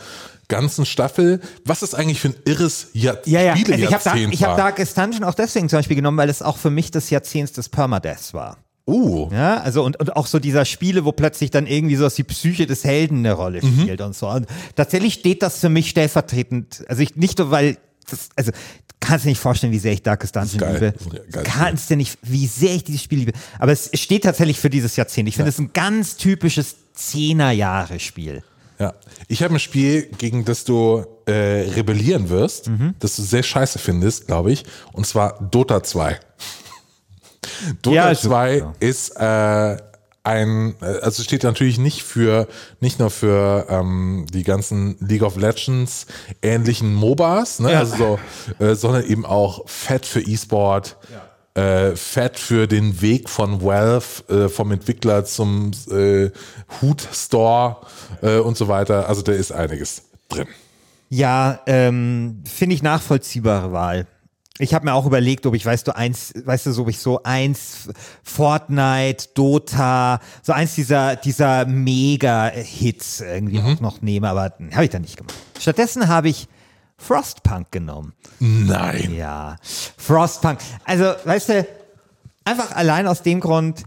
ganzen 0.47 0.85
Staffel, 0.85 1.39
was 1.65 1.81
ist 1.81 1.95
eigentlich 1.95 2.19
für 2.19 2.29
ein 2.29 2.35
irres 2.45 2.89
Jahr 2.93 3.17
ja, 3.25 3.41
ja. 3.41 3.53
Also 3.53 3.71
ich 3.71 3.93
habe 3.93 4.19
ich 4.19 4.43
hab 4.43 4.49
war. 4.51 4.57
Darkest 4.57 4.97
Dungeon 4.97 5.23
auch 5.23 5.33
deswegen 5.33 5.69
zum 5.69 5.79
Beispiel 5.79 5.95
genommen, 5.95 6.17
weil 6.17 6.29
es 6.29 6.41
auch 6.41 6.57
für 6.57 6.69
mich 6.69 6.91
des 6.91 7.09
Jahrzehnts 7.09 7.53
des 7.53 7.69
Permadeaths 7.69 8.33
war. 8.33 8.57
Uh, 8.85 9.29
Ja, 9.31 9.61
also 9.61 9.83
und, 9.83 9.97
und 9.99 10.15
auch 10.17 10.27
so 10.27 10.39
dieser 10.39 10.65
Spiele, 10.65 11.05
wo 11.05 11.13
plötzlich 11.13 11.51
dann 11.51 11.67
irgendwie 11.67 11.95
so 11.95 12.07
die 12.09 12.23
Psyche 12.23 12.67
des 12.67 12.83
Helden 12.83 13.19
eine 13.19 13.31
Rolle 13.31 13.61
spielt 13.61 14.01
und 14.01 14.13
so. 14.13 14.27
Und 14.27 14.45
tatsächlich 14.75 15.13
steht 15.13 15.41
das 15.41 15.59
für 15.59 15.69
mich 15.69 15.89
stellvertretend. 15.89 16.83
Also 16.89 17.01
ich 17.01 17.15
nicht 17.15 17.39
nur, 17.39 17.49
weil 17.49 17.77
das, 18.09 18.29
also 18.35 18.51
du 18.51 18.57
kannst 18.99 19.25
dir 19.25 19.29
nicht 19.29 19.39
vorstellen, 19.39 19.73
wie 19.73 19.79
sehr 19.79 19.93
ich 19.93 20.01
Darkest 20.03 20.35
Dungeon 20.35 20.73
liebe. 20.73 20.93
Geiles 21.31 21.47
kannst 21.53 21.89
dir 21.89 21.97
nicht, 21.97 22.17
wie 22.21 22.47
sehr 22.47 22.75
ich 22.75 22.83
dieses 22.83 23.01
Spiel 23.03 23.19
liebe. 23.19 23.33
Aber 23.59 23.71
es 23.71 23.89
steht 23.93 24.23
tatsächlich 24.23 24.59
für 24.59 24.69
dieses 24.69 24.95
Jahrzehnt. 24.95 25.27
Ich 25.29 25.35
finde 25.35 25.49
es 25.49 25.59
ein 25.59 25.71
ganz 25.73 26.15
typisches 26.17 26.75
Zehner-Jahre-Spiel. 26.93 28.43
ja. 28.79 28.93
Ich 29.27 29.41
habe 29.43 29.53
ein 29.55 29.59
Spiel, 29.59 30.03
gegen 30.17 30.45
das 30.45 30.63
du 30.65 31.05
äh, 31.25 31.31
rebellieren 31.75 32.29
wirst, 32.29 32.67
Mhm. 32.67 32.95
das 32.99 33.15
du 33.15 33.21
sehr 33.23 33.43
scheiße 33.43 33.79
findest, 33.79 34.27
glaube 34.27 34.51
ich, 34.51 34.63
und 34.91 35.07
zwar 35.07 35.39
Dota 35.51 35.81
2. 35.83 36.19
Dota 37.81 37.95
Ja, 37.95 38.09
ist- 38.11 38.21
2 38.23 38.57
ja. 38.57 38.73
ist 38.79 39.09
äh, 39.17 39.77
ein, 40.23 40.75
äh, 40.81 40.85
also 41.01 41.21
steht 41.23 41.43
natürlich 41.43 41.77
nicht 41.77 42.03
für, 42.03 42.47
nicht 42.79 42.99
nur 42.99 43.09
für 43.09 43.67
ähm, 43.69 44.25
die 44.33 44.43
ganzen 44.43 44.97
League 44.99 45.23
of 45.23 45.35
Legends 45.35 46.05
ähnlichen 46.41 46.93
MOBAs, 46.95 47.59
ne? 47.59 47.73
Ja. 47.73 47.79
also 47.79 48.19
so, 48.59 48.63
äh, 48.65 48.75
sondern 48.75 49.05
eben 49.05 49.25
auch 49.25 49.67
fett 49.67 50.05
für 50.05 50.21
E-Sport, 50.21 50.97
äh, 51.55 51.95
fett 51.95 52.39
für 52.39 52.67
den 52.67 53.01
Weg 53.01 53.29
von 53.29 53.61
Valve, 53.61 54.23
äh, 54.29 54.49
vom 54.49 54.71
Entwickler 54.71 55.25
zum 55.25 55.71
äh, 55.91 56.31
Hut 56.81 57.07
Store 57.13 57.77
äh, 58.21 58.37
und 58.37 58.57
so 58.57 58.67
weiter. 58.67 59.07
Also 59.07 59.21
da 59.21 59.33
ist 59.33 59.51
einiges 59.51 60.03
drin. 60.29 60.47
Ja, 61.09 61.59
ähm, 61.67 62.41
finde 62.45 62.73
ich 62.73 62.81
nachvollziehbare 62.81 63.71
Wahl. 63.71 64.07
Ich 64.59 64.75
habe 64.75 64.85
mir 64.85 64.93
auch 64.93 65.07
überlegt, 65.07 65.47
ob 65.47 65.55
ich, 65.55 65.65
weißt 65.65 65.87
du, 65.87 65.95
eins, 65.95 66.31
weißt 66.35 66.67
du, 66.67 66.71
so 66.73 66.83
ob 66.83 66.89
ich 66.89 66.99
so 66.99 67.23
eins 67.23 67.89
Fortnite, 68.21 69.29
Dota, 69.33 70.19
so 70.43 70.53
eins 70.53 70.75
dieser, 70.75 71.15
dieser 71.15 71.65
Mega-Hits 71.65 73.21
irgendwie 73.21 73.59
auch 73.59 73.79
noch 73.79 74.01
nehme, 74.03 74.29
aber 74.29 74.53
habe 74.71 74.83
ich 74.83 74.91
dann 74.91 75.01
nicht 75.01 75.17
gemacht. 75.17 75.33
Stattdessen 75.59 76.07
habe 76.07 76.29
ich 76.29 76.47
Frostpunk 76.97 77.71
genommen. 77.71 78.13
Nein. 78.39 79.15
Ja, 79.15 79.55
Frostpunk. 79.97 80.59
Also, 80.85 81.15
weißt 81.25 81.49
du, 81.49 81.67
einfach 82.45 82.73
allein 82.73 83.07
aus 83.07 83.23
dem 83.23 83.39
Grund, 83.39 83.83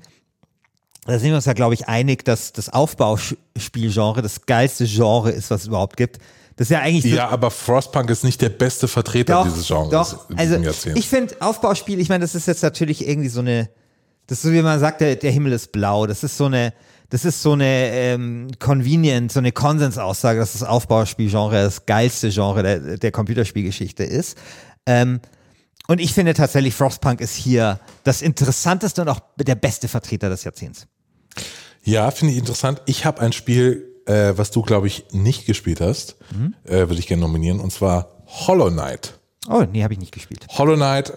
da 1.04 1.18
sind 1.20 1.28
wir 1.28 1.37
uns 1.37 1.44
ja, 1.44 1.52
glaube 1.52 1.75
ich, 1.75 1.87
einig, 1.87 2.25
dass 2.25 2.52
das 2.52 2.70
Aufbauspielgenre 2.70 4.20
das 4.20 4.46
geilste 4.46 4.87
Genre 4.87 5.30
ist, 5.30 5.50
was 5.50 5.62
es 5.62 5.66
überhaupt 5.68 5.96
gibt. 5.96 6.18
Das 6.57 6.67
ist 6.67 6.71
ja 6.71 6.81
eigentlich 6.81 7.13
Ja, 7.13 7.29
aber 7.29 7.51
Frostpunk 7.51 8.09
ist 8.11 8.25
nicht 8.25 8.41
der 8.41 8.49
beste 8.49 8.89
Vertreter 8.89 9.35
doch, 9.35 9.45
dieses 9.45 9.67
Genres 9.67 9.91
Doch, 9.91 10.31
in 10.31 10.39
also 10.39 10.57
ich 10.95 11.09
finde 11.09 11.37
Aufbauspiel, 11.41 12.01
ich 12.01 12.09
meine, 12.09 12.23
das 12.23 12.35
ist 12.35 12.47
jetzt 12.47 12.63
natürlich 12.63 13.07
irgendwie 13.07 13.29
so 13.29 13.41
eine, 13.41 13.69
das 14.27 14.39
ist 14.39 14.43
so 14.43 14.53
wie 14.53 14.63
man 14.63 14.81
sagt, 14.81 15.03
der, 15.03 15.17
der 15.17 15.31
Himmel 15.31 15.53
ist 15.53 15.71
blau. 15.71 16.07
Das 16.07 16.25
ist 16.25 16.37
so 16.37 16.47
eine, 16.47 16.73
das 17.11 17.25
ist 17.25 17.43
so 17.43 17.53
eine 17.53 17.91
ähm, 17.91 18.49
convenient, 18.59 19.31
so 19.33 19.39
eine 19.39 19.53
Konsensaussage, 19.53 20.41
dass 20.41 20.55
das 20.55 20.63
Aufbauspielgenre 20.63 21.63
das 21.63 21.85
geilste 21.85 22.31
Genre 22.31 22.63
der, 22.63 22.97
der 22.97 23.13
Computerspielgeschichte 23.13 24.05
ist. 24.05 24.39
Ähm, 24.87 25.21
und 25.89 26.01
ich 26.01 26.15
finde 26.15 26.35
tatsächlich, 26.35 26.75
Frostpunk 26.75 27.21
ist 27.21 27.35
hier 27.35 27.81
das 28.03 28.23
interessanteste 28.23 29.03
und 29.03 29.09
auch 29.09 29.21
der 29.37 29.55
beste 29.55 29.89
Vertreter 29.89 30.29
des 30.29 30.43
Jahrzehnts. 30.43 30.87
Ja, 31.85 32.11
finde 32.11 32.33
ich 32.33 32.39
interessant. 32.41 32.83
Ich 32.87 33.05
habe 33.05 33.21
ein 33.21 33.33
Spiel, 33.33 33.86
äh, 34.07 34.33
was 34.37 34.51
du, 34.51 34.63
glaube 34.63 34.87
ich, 34.87 35.05
nicht 35.13 35.47
gespielt 35.47 35.81
hast, 35.81 36.17
Mhm. 36.33 36.55
äh, 36.65 36.89
würde 36.89 36.99
ich 36.99 37.07
gerne 37.07 37.23
nominieren, 37.23 37.61
und 37.61 37.73
zwar 37.73 38.09
Hollow 38.27 38.71
Knight. 38.71 39.19
Oh, 39.49 39.63
nee, 39.71 39.83
habe 39.83 39.93
ich 39.95 40.01
nicht 40.01 40.13
gespielt. 40.13 40.47
Hollow 40.49 40.75
Knight, 40.77 41.13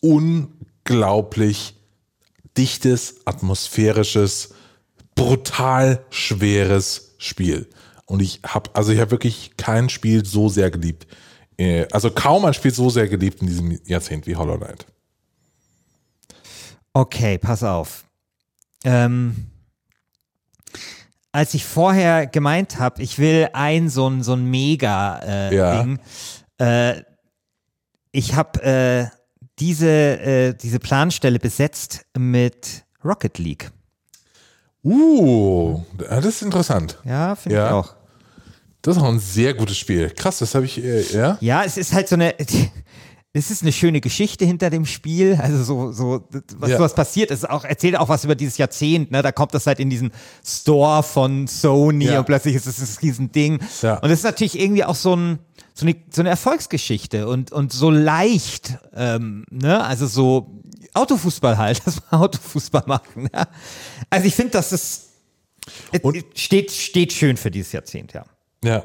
unglaublich 0.00 1.74
dichtes, 2.56 3.16
atmosphärisches, 3.26 4.50
brutal 5.14 6.04
schweres 6.10 7.14
Spiel. 7.18 7.68
Und 8.06 8.20
ich 8.20 8.40
habe, 8.46 8.70
also 8.74 8.92
ich 8.92 9.00
habe 9.00 9.10
wirklich 9.12 9.52
kein 9.56 9.88
Spiel 9.88 10.24
so 10.24 10.48
sehr 10.48 10.70
geliebt. 10.70 11.06
Äh, 11.56 11.86
Also 11.92 12.10
kaum 12.10 12.44
ein 12.44 12.54
Spiel 12.54 12.72
so 12.74 12.90
sehr 12.90 13.08
geliebt 13.08 13.40
in 13.40 13.46
diesem 13.48 13.78
Jahrzehnt 13.86 14.26
wie 14.26 14.36
Hollow 14.36 14.56
Knight. 14.58 14.86
Okay, 16.92 17.38
pass 17.38 17.62
auf. 17.62 18.04
Ähm, 18.84 19.46
als 21.34 21.52
ich 21.54 21.64
vorher 21.64 22.28
gemeint 22.28 22.78
habe, 22.78 23.02
ich 23.02 23.18
will 23.18 23.48
ein 23.54 23.88
so 23.88 24.08
ein, 24.08 24.22
so 24.22 24.34
ein 24.34 24.44
Mega-Ding, 24.46 25.98
Ja. 26.60 26.90
äh, 26.90 27.02
ich 28.12 28.34
habe 28.36 28.62
äh, 28.62 29.06
diese, 29.58 29.88
äh, 29.90 30.54
diese 30.54 30.78
Planstelle 30.78 31.40
besetzt 31.40 32.06
mit 32.16 32.84
Rocket 33.04 33.38
League. 33.38 33.72
Uh, 34.84 35.82
das 35.98 36.24
ist 36.24 36.42
interessant. 36.42 36.98
Ja, 37.04 37.34
finde 37.34 37.56
Ja. 37.58 37.66
ich 37.66 37.72
auch. 37.72 37.94
Das 38.82 38.96
ist 38.96 39.02
auch 39.02 39.08
ein 39.08 39.18
sehr 39.18 39.54
gutes 39.54 39.76
Spiel. 39.78 40.10
Krass, 40.10 40.38
das 40.38 40.54
habe 40.54 40.66
ich, 40.66 40.82
äh, 40.84 41.00
ja. 41.12 41.36
Ja, 41.40 41.64
es 41.64 41.76
ist 41.76 41.92
halt 41.92 42.06
so 42.06 42.14
eine. 42.14 42.34
Es 43.36 43.50
ist 43.50 43.62
eine 43.62 43.72
schöne 43.72 44.00
Geschichte 44.00 44.44
hinter 44.44 44.70
dem 44.70 44.86
Spiel. 44.86 45.36
Also 45.42 45.64
so, 45.64 45.90
so 45.92 46.24
was, 46.56 46.70
Ja. 46.70 46.78
was 46.78 46.94
passiert 46.94 47.32
ist, 47.32 47.50
auch 47.50 47.64
erzählt 47.64 47.98
auch 47.98 48.08
was 48.08 48.22
über 48.24 48.36
dieses 48.36 48.58
Jahrzehnt. 48.58 49.10
Ne? 49.10 49.22
Da 49.22 49.32
kommt 49.32 49.52
das 49.54 49.66
halt 49.66 49.80
in 49.80 49.90
diesen 49.90 50.12
Store 50.46 51.02
von 51.02 51.48
Sony 51.48 52.04
Ja. 52.06 52.20
und 52.20 52.26
plötzlich 52.26 52.54
ist 52.54 52.66
es 52.68 52.76
das 52.76 53.02
Riesending. 53.02 53.58
Ja. 53.82 53.98
Und 53.98 54.10
es 54.10 54.20
ist 54.20 54.24
natürlich 54.24 54.56
irgendwie 54.58 54.84
auch 54.84 54.94
so, 54.94 55.16
ein, 55.16 55.40
so, 55.74 55.84
eine, 55.84 55.96
so 56.10 56.22
eine 56.22 56.28
Erfolgsgeschichte 56.30 57.26
und, 57.26 57.50
und 57.50 57.72
so 57.72 57.90
leicht. 57.90 58.78
Ähm, 58.94 59.44
ne? 59.50 59.82
Also 59.84 60.06
so 60.06 60.60
Autofußball 60.94 61.58
halt, 61.58 61.82
dass 61.86 61.96
wir 61.96 62.20
Autofußball 62.20 62.84
machen. 62.86 63.28
Ja? 63.34 63.48
Also 64.10 64.28
ich 64.28 64.34
finde, 64.36 64.52
dass 64.52 64.70
es 64.70 65.08
es 65.90 66.00
steht, 66.34 66.70
steht 66.70 67.12
schön 67.12 67.36
für 67.36 67.50
dieses 67.50 67.72
Jahrzehnt, 67.72 68.12
ja. 68.12 68.24
Ja. 68.62 68.84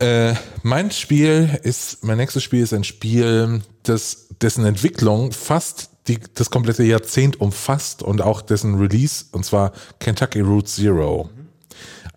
Äh, 0.00 0.34
mein 0.62 0.90
Spiel 0.90 1.60
ist, 1.62 2.02
mein 2.04 2.16
nächstes 2.16 2.42
Spiel 2.42 2.62
ist 2.62 2.72
ein 2.72 2.84
Spiel, 2.84 3.62
das, 3.82 4.28
dessen 4.40 4.64
Entwicklung 4.64 5.32
fast 5.32 5.90
die, 6.08 6.18
das 6.34 6.50
komplette 6.50 6.82
Jahrzehnt 6.84 7.38
umfasst 7.40 8.02
und 8.02 8.22
auch 8.22 8.40
dessen 8.40 8.76
Release, 8.76 9.26
und 9.32 9.44
zwar 9.44 9.72
Kentucky 9.98 10.40
Route 10.40 10.66
Zero. 10.66 11.28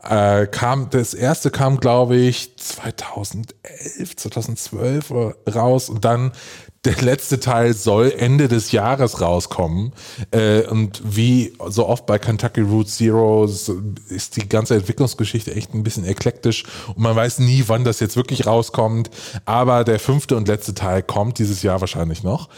Äh, 0.02 0.48
kam, 0.48 0.90
das 0.92 1.14
erste 1.14 1.52
kam, 1.52 1.80
glaube 1.80 2.16
ich, 2.16 2.56
2011, 2.58 4.16
2012 4.16 5.14
raus 5.54 5.90
und 5.90 6.06
dann 6.06 6.32
der 6.86 6.96
letzte 7.02 7.40
Teil 7.40 7.74
soll 7.74 8.14
Ende 8.18 8.50
des 8.50 8.72
Jahres 8.74 9.22
rauskommen. 9.22 9.94
Äh, 10.32 10.64
und 10.68 11.02
wie 11.04 11.54
so 11.70 11.88
oft 11.88 12.06
bei 12.06 12.20
Kentucky 12.20 12.62
Route 12.62 12.90
Zero 12.90 13.46
ist 13.46 14.36
die 14.36 14.50
ganze 14.50 14.76
Entwicklungsgeschichte 14.76 15.56
echt 15.56 15.74
ein 15.74 15.84
bisschen 15.84 16.06
eklektisch 16.06 16.66
und 16.90 17.00
man 17.00 17.16
weiß 17.16 17.40
nie, 17.40 17.64
wann 17.68 17.86
das 17.86 18.00
jetzt 18.02 18.18
wirklich 18.18 18.46
rauskommt. 18.46 19.10
Aber 19.46 19.86
der 19.86 20.00
fünfte 20.00 20.36
und 20.36 20.48
letzte 20.48 20.74
Teil 20.74 21.04
kommt 21.04 21.40
dieses 21.40 21.64
Jahr 21.64 21.80
wahrscheinlich 21.80 22.24
noch. 22.24 22.50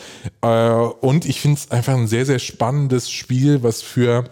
Äh, 0.41 0.69
und 0.69 1.25
ich 1.25 1.39
finde 1.39 1.59
es 1.59 1.69
einfach 1.69 1.93
ein 1.93 2.07
sehr, 2.07 2.25
sehr 2.25 2.39
spannendes 2.39 3.11
Spiel, 3.11 3.61
was 3.61 3.83
für 3.83 4.25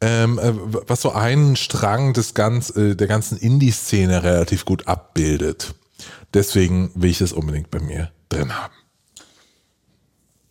ähm, 0.00 0.38
äh, 0.38 0.52
was 0.88 1.00
so 1.00 1.12
einen 1.12 1.56
Strang 1.56 2.12
des 2.12 2.34
ganz, 2.34 2.70
äh, 2.70 2.96
der 2.96 3.06
ganzen 3.06 3.38
Indie-Szene 3.38 4.22
relativ 4.24 4.64
gut 4.64 4.88
abbildet. 4.88 5.74
Deswegen 6.34 6.90
will 6.94 7.10
ich 7.10 7.20
es 7.20 7.32
unbedingt 7.32 7.70
bei 7.70 7.80
mir 7.80 8.12
drin 8.28 8.54
haben. 8.54 8.74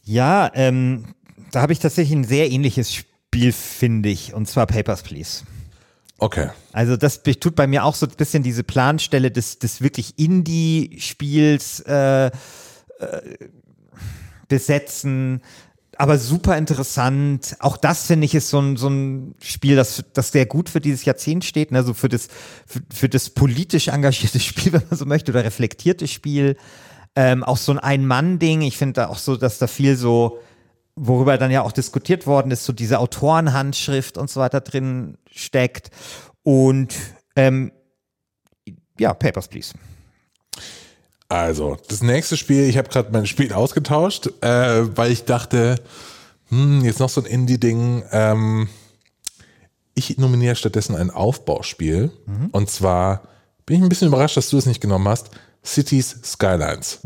Ja, 0.03 0.51
ähm, 0.53 1.15
da 1.51 1.61
habe 1.61 1.73
ich 1.73 1.79
tatsächlich 1.79 2.15
ein 2.17 2.23
sehr 2.23 2.51
ähnliches 2.51 2.93
Spiel, 2.93 3.51
finde 3.51 4.09
ich, 4.09 4.33
und 4.33 4.47
zwar 4.47 4.67
Papers, 4.67 5.03
Please. 5.03 5.43
Okay. 6.17 6.49
Also 6.71 6.95
das 6.95 7.23
tut 7.23 7.55
bei 7.55 7.67
mir 7.67 7.83
auch 7.83 7.95
so 7.95 8.05
ein 8.05 8.13
bisschen 8.15 8.43
diese 8.43 8.63
Planstelle 8.63 9.31
des, 9.31 9.59
des 9.59 9.81
wirklich 9.81 10.17
Indie-Spiels 10.17 11.81
äh, 11.81 12.27
äh, 12.27 12.31
besetzen, 14.47 15.41
aber 15.97 16.17
super 16.17 16.57
interessant. 16.57 17.55
Auch 17.59 17.77
das 17.77 18.07
finde 18.07 18.25
ich 18.25 18.35
ist 18.35 18.49
so 18.49 18.59
ein, 18.59 18.77
so 18.77 18.89
ein 18.89 19.35
Spiel, 19.41 19.75
das, 19.75 20.03
das 20.13 20.31
sehr 20.31 20.45
gut 20.45 20.69
für 20.69 20.81
dieses 20.81 21.05
Jahrzehnt 21.05 21.45
steht, 21.45 21.71
ne? 21.71 21.79
also 21.79 21.93
für 21.93 22.09
das, 22.09 22.27
für, 22.65 22.81
für 22.93 23.09
das 23.09 23.29
politisch 23.29 23.87
engagierte 23.87 24.39
Spiel, 24.41 24.73
wenn 24.73 24.83
man 24.89 24.97
so 24.97 25.05
möchte, 25.05 25.31
oder 25.31 25.43
reflektierte 25.43 26.07
Spiel. 26.07 26.57
Ähm, 27.15 27.43
auch 27.43 27.57
so 27.57 27.71
ein 27.71 27.79
Ein-Mann-Ding. 27.79 28.61
Ich 28.61 28.77
finde 28.77 28.93
da 28.93 29.07
auch 29.07 29.17
so, 29.17 29.37
dass 29.37 29.57
da 29.57 29.67
viel 29.67 29.95
so, 29.95 30.39
worüber 30.95 31.37
dann 31.37 31.51
ja 31.51 31.61
auch 31.61 31.71
diskutiert 31.71 32.27
worden 32.27 32.51
ist, 32.51 32.65
so 32.65 32.73
diese 32.73 32.99
Autorenhandschrift 32.99 34.17
und 34.17 34.29
so 34.29 34.41
weiter 34.41 34.61
drin 34.61 35.17
steckt. 35.31 35.91
Und 36.43 36.93
ähm, 37.35 37.71
ja, 38.99 39.13
Papers, 39.13 39.47
Please. 39.47 39.73
Also, 41.27 41.77
das 41.87 42.03
nächste 42.03 42.37
Spiel, 42.37 42.69
ich 42.69 42.77
habe 42.77 42.89
gerade 42.89 43.11
mein 43.11 43.25
Spiel 43.25 43.51
ausgetauscht, 43.51 44.27
äh, 44.41 44.95
weil 44.95 45.11
ich 45.11 45.25
dachte, 45.25 45.75
hm, 46.49 46.83
jetzt 46.83 46.99
noch 46.99 47.09
so 47.09 47.21
ein 47.21 47.25
Indie-Ding. 47.25 48.03
Ähm, 48.11 48.69
ich 49.95 50.17
nominiere 50.17 50.55
stattdessen 50.55 50.95
ein 50.95 51.09
Aufbauspiel. 51.09 52.11
Und 52.51 52.69
zwar 52.69 53.23
bin 53.65 53.77
ich 53.77 53.83
ein 53.83 53.89
bisschen 53.89 54.09
überrascht, 54.09 54.37
dass 54.37 54.49
du 54.49 54.57
es 54.57 54.65
nicht 54.65 54.81
genommen 54.81 55.07
hast. 55.07 55.31
Cities 55.63 56.17
Skylines. 56.23 56.99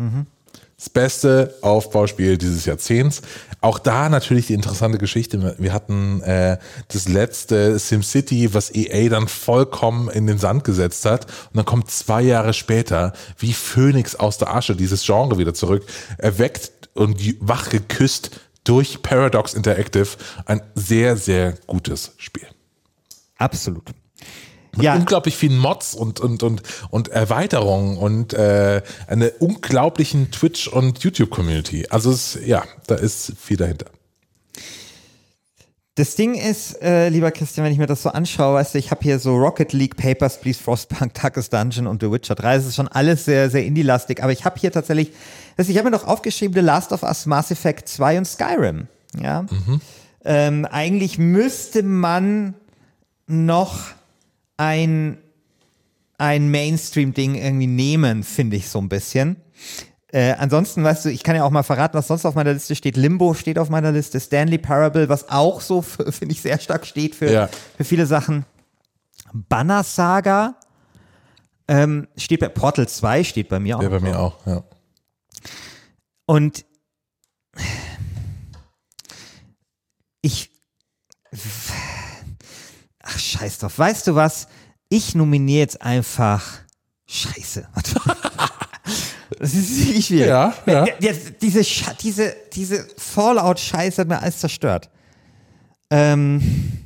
Das 0.79 0.89
beste 0.89 1.55
Aufbauspiel 1.61 2.37
dieses 2.37 2.63
Jahrzehnts. 2.63 3.21
Auch 3.59 3.79
da 3.79 4.07
natürlich 4.07 4.47
die 4.47 4.53
interessante 4.53 4.97
Geschichte. 4.97 5.55
Wir 5.59 5.73
hatten 5.73 6.21
äh, 6.21 6.57
das 6.87 7.09
letzte 7.09 7.77
SimCity, 7.77 8.53
was 8.53 8.73
EA 8.73 9.09
dann 9.09 9.27
vollkommen 9.27 10.09
in 10.09 10.25
den 10.25 10.37
Sand 10.37 10.63
gesetzt 10.63 11.03
hat. 11.03 11.25
Und 11.25 11.57
dann 11.57 11.65
kommt 11.65 11.91
zwei 11.91 12.21
Jahre 12.21 12.53
später, 12.53 13.11
wie 13.37 13.51
Phönix 13.51 14.15
aus 14.15 14.37
der 14.37 14.55
Asche, 14.55 14.77
dieses 14.77 15.05
Genre 15.05 15.37
wieder 15.37 15.53
zurück, 15.53 15.85
erweckt 16.17 16.71
und 16.93 17.19
wach 17.41 17.69
geküsst 17.69 18.31
durch 18.63 19.01
Paradox 19.01 19.55
Interactive. 19.55 20.07
Ein 20.45 20.61
sehr, 20.75 21.17
sehr 21.17 21.55
gutes 21.67 22.13
Spiel. 22.15 22.47
Absolut. 23.37 23.83
Mit 24.79 24.85
Ja, 24.85 24.95
unglaublich 24.95 25.35
vielen 25.37 25.57
Mods 25.57 25.93
und, 25.93 26.19
und, 26.19 26.41
und, 26.41 26.63
und 26.89 27.09
Erweiterungen 27.09 27.97
und 27.97 28.33
äh, 28.33 28.81
eine 29.07 29.31
unglaublichen 29.39 30.31
Twitch- 30.31 30.67
und 30.67 31.03
YouTube-Community. 31.03 31.87
Also 31.89 32.11
es, 32.11 32.39
ja, 32.45 32.63
da 32.87 32.95
ist 32.95 33.33
viel 33.37 33.57
dahinter. 33.57 33.87
das 35.95 36.15
Ding 36.15 36.35
ist, 36.35 36.81
äh, 36.81 37.09
lieber 37.09 37.29
Christian, 37.29 37.65
wenn 37.65 37.73
ich 37.73 37.77
mir 37.77 37.85
das 37.85 38.01
so 38.03 38.09
anschaue, 38.09 38.55
weißt 38.55 38.73
du, 38.73 38.77
ich 38.77 38.89
habe 38.89 39.01
hier 39.03 39.19
so 39.19 39.35
Rocket 39.35 39.73
League, 39.73 39.97
Papers, 39.97 40.39
Please, 40.39 40.57
Frostpunk, 40.63 41.13
Darkest 41.13 41.51
Dungeon 41.51 41.87
und 41.87 42.01
The 42.01 42.09
Witcher 42.09 42.35
3. 42.35 42.55
Das 42.55 42.65
ist 42.65 42.75
schon 42.75 42.87
alles 42.87 43.25
sehr, 43.25 43.49
sehr 43.49 43.65
indie-lastig. 43.65 44.23
Aber 44.23 44.31
ich 44.31 44.45
habe 44.45 44.57
hier 44.57 44.71
tatsächlich, 44.71 45.11
also 45.57 45.69
ich 45.71 45.77
habe 45.77 45.89
mir 45.89 45.97
noch 45.97 46.07
aufgeschrieben, 46.07 46.53
The 46.53 46.61
Last 46.61 46.93
of 46.93 47.03
Us, 47.03 47.25
Mass 47.25 47.51
Effect 47.51 47.89
2 47.89 48.19
und 48.19 48.25
Skyrim. 48.25 48.87
Ja. 49.21 49.45
Ähm, 50.23 50.65
eigentlich 50.65 51.17
müsste 51.17 51.83
man 51.83 52.53
noch 53.27 53.79
ein, 54.59 55.17
ein 56.17 56.51
Mainstream-Ding 56.51 57.35
irgendwie 57.35 57.67
nehmen, 57.67 58.23
finde 58.23 58.57
ich 58.57 58.69
so 58.69 58.79
ein 58.79 58.89
bisschen. 58.89 59.37
Äh, 60.11 60.33
ansonsten, 60.33 60.83
weißt 60.83 61.05
du, 61.05 61.09
ich 61.09 61.23
kann 61.23 61.35
ja 61.35 61.43
auch 61.45 61.49
mal 61.49 61.63
verraten, 61.63 61.97
was 61.97 62.07
sonst 62.07 62.25
auf 62.25 62.35
meiner 62.35 62.51
Liste 62.53 62.75
steht. 62.75 62.97
Limbo 62.97 63.33
steht 63.33 63.57
auf 63.57 63.69
meiner 63.69 63.91
Liste, 63.91 64.19
Stanley 64.19 64.57
Parable, 64.57 65.07
was 65.07 65.29
auch 65.29 65.61
so, 65.61 65.81
finde 65.81 66.31
ich, 66.31 66.41
sehr 66.41 66.59
stark 66.59 66.85
steht 66.85 67.15
für, 67.15 67.31
Ja. 67.31 67.49
für 67.77 67.83
viele 67.85 68.05
Sachen. 68.05 68.45
Banner 69.31 69.83
Saga 69.83 70.55
ähm, 71.67 72.07
steht 72.17 72.39
bei 72.41 72.49
Portal 72.49 72.87
2, 72.89 73.23
steht 73.23 73.47
bei 73.47 73.59
mir 73.59 73.77
auch. 73.77 73.83
Ja, 73.83 73.89
bei 73.89 73.99
mir 73.99 74.19
auch, 74.19 74.45
ja. 74.45 74.63
Und 76.25 76.65
ich. 80.21 80.49
Ach, 83.19 83.21
scheiß 83.21 83.57
drauf. 83.59 83.77
Weißt 83.77 84.07
du 84.07 84.15
was? 84.15 84.47
Ich 84.87 85.13
nominiere 85.13 85.59
jetzt 85.59 85.81
einfach. 85.81 86.59
Scheiße. 87.07 87.67
Das 89.37 89.53
ist 89.53 89.85
wirklich 89.85 90.07
schwierig. 90.07 90.27
Ja, 90.27 90.53
ja. 90.65 90.85
Diese, 91.39 91.63
diese, 92.01 92.35
diese 92.51 92.87
Fallout-Scheiße 92.97 94.01
hat 94.01 94.07
mir 94.07 94.19
alles 94.19 94.39
zerstört. 94.39 94.89
Ähm. 95.91 96.81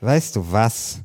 Weißt 0.00 0.34
du 0.34 0.50
was? 0.50 1.00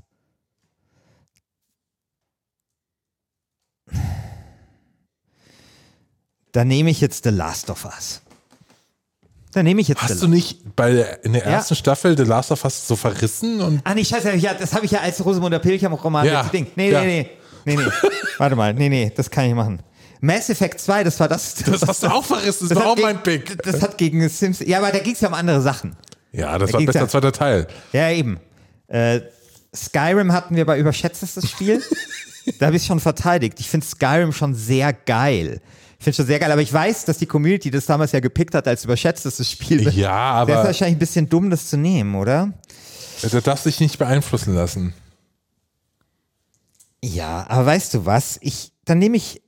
Da 6.54 6.64
nehme 6.64 6.90
ich 6.90 7.02
jetzt 7.02 7.26
The 7.26 7.32
Last 7.32 7.70
of 7.70 7.84
Us. 7.86 8.22
Da 9.54 9.64
nehme 9.64 9.82
ich 9.82 9.88
jetzt 9.90 10.02
Hast 10.02 10.22
du 10.22 10.28
nicht 10.28 10.76
bei 10.76 10.92
der, 10.94 11.26
in 11.26 11.34
der 11.34 11.44
Ja. 11.44 11.50
ersten 11.52 11.76
Staffel 11.76 12.16
The 12.18 12.24
Last 12.24 12.52
of 12.52 12.64
Us 12.64 12.88
so 12.88 12.96
verrissen 12.96 13.60
und 13.62 13.82
Ah, 13.84 13.94
nee, 13.94 14.06
scheiße, 14.06 14.34
ja, 14.36 14.54
das 14.54 14.74
habe 14.74 14.86
ich 14.86 14.92
ja 14.92 15.00
als 15.02 15.24
Rosamunde 15.24 15.60
Pilcher-Roman. 15.60 16.26
Ja, 16.26 16.44
das 16.44 16.52
Ding. 16.52 16.68
Nee, 16.76 16.92
ja. 16.92 17.02
nee, 17.02 17.30
nee, 17.66 17.76
nee, 17.76 17.84
nee. 17.84 18.10
Warte 18.38 18.56
mal, 18.56 18.74
nee, 18.74 18.88
nee, 18.90 19.12
das 19.16 19.30
kann 19.30 19.46
ich 19.46 19.54
machen. 19.54 19.82
Mass 20.22 20.50
Effect 20.50 20.80
2, 20.80 21.04
das 21.04 21.20
war 21.20 21.28
das. 21.28 21.56
das 21.56 21.82
hast 21.82 22.04
du 22.04 22.08
auch 22.08 22.24
verrissen, 22.24 22.70
das, 22.70 22.76
war 22.78 22.84
hat 22.86 22.92
auch 22.92 22.96
gegen- 22.96 23.08
mein 23.08 23.24
Pick. 23.24 23.62
Das 23.64 23.82
hat 23.82 23.98
gegen 23.98 24.30
Sims. 24.30 24.60
Ja, 24.60 24.78
aber 24.78 24.92
da 24.92 25.00
ging 25.00 25.14
es 25.14 25.22
ja 25.22 25.28
um 25.28 25.34
andere 25.34 25.62
Sachen. 25.62 25.96
Ja, 26.32 26.58
das 26.58 26.72
Da 26.72 26.78
war 26.78 26.86
besser 26.86 27.00
ja- 27.02 27.08
zweiter 27.08 27.32
Teil. 27.34 27.68
Ja, 27.92 28.10
eben. 28.12 28.40
Äh, 28.88 29.22
Skyrim 29.76 30.32
hatten 30.32 30.56
wir 30.56 30.66
bei 30.66 30.78
Überschätztes 30.80 31.34
das 31.34 31.50
Spiel. 31.50 31.82
da 32.60 32.68
habe 32.68 32.76
ich 32.76 32.86
schon 32.86 33.00
verteidigt. 33.00 33.60
Ich 33.60 33.70
finde 33.70 33.86
Skyrim 33.86 34.32
schon 34.32 34.54
sehr 34.54 34.94
geil. 34.94 35.62
Ich 36.00 36.04
finde 36.04 36.16
schon 36.16 36.26
sehr 36.26 36.40
geil, 36.40 36.52
aber 36.52 36.62
ich 36.62 36.74
weiß, 36.74 37.06
dass 37.06 37.20
die 37.20 37.28
Community 37.28 37.70
das 37.70 37.86
damals 37.86 38.12
ja 38.12 38.20
gepickt 38.20 38.56
hat 38.56 38.68
als 38.68 38.86
überschätztes 38.86 39.50
Spiel. 39.50 39.84
Ja, 39.94 40.48
Wäre 40.48 40.60
aber 40.60 40.68
wahrscheinlich 40.68 40.96
ein 40.96 41.00
bisschen 41.00 41.30
dumm, 41.30 41.50
das 41.50 41.70
zu 41.70 41.78
nehmen, 41.78 42.16
oder? 42.16 42.54
du 43.22 43.42
darfst 43.42 43.68
dich 43.68 43.80
nicht 43.80 44.00
beeinflussen 44.00 44.56
lassen. 44.56 44.94
Ja, 47.04 47.46
aber 47.50 47.68
weißt 47.68 47.94
du 47.94 48.06
was? 48.06 48.38
Ich, 48.42 48.72
dann 48.86 49.00
nehme 49.00 49.18
ich 49.18 49.42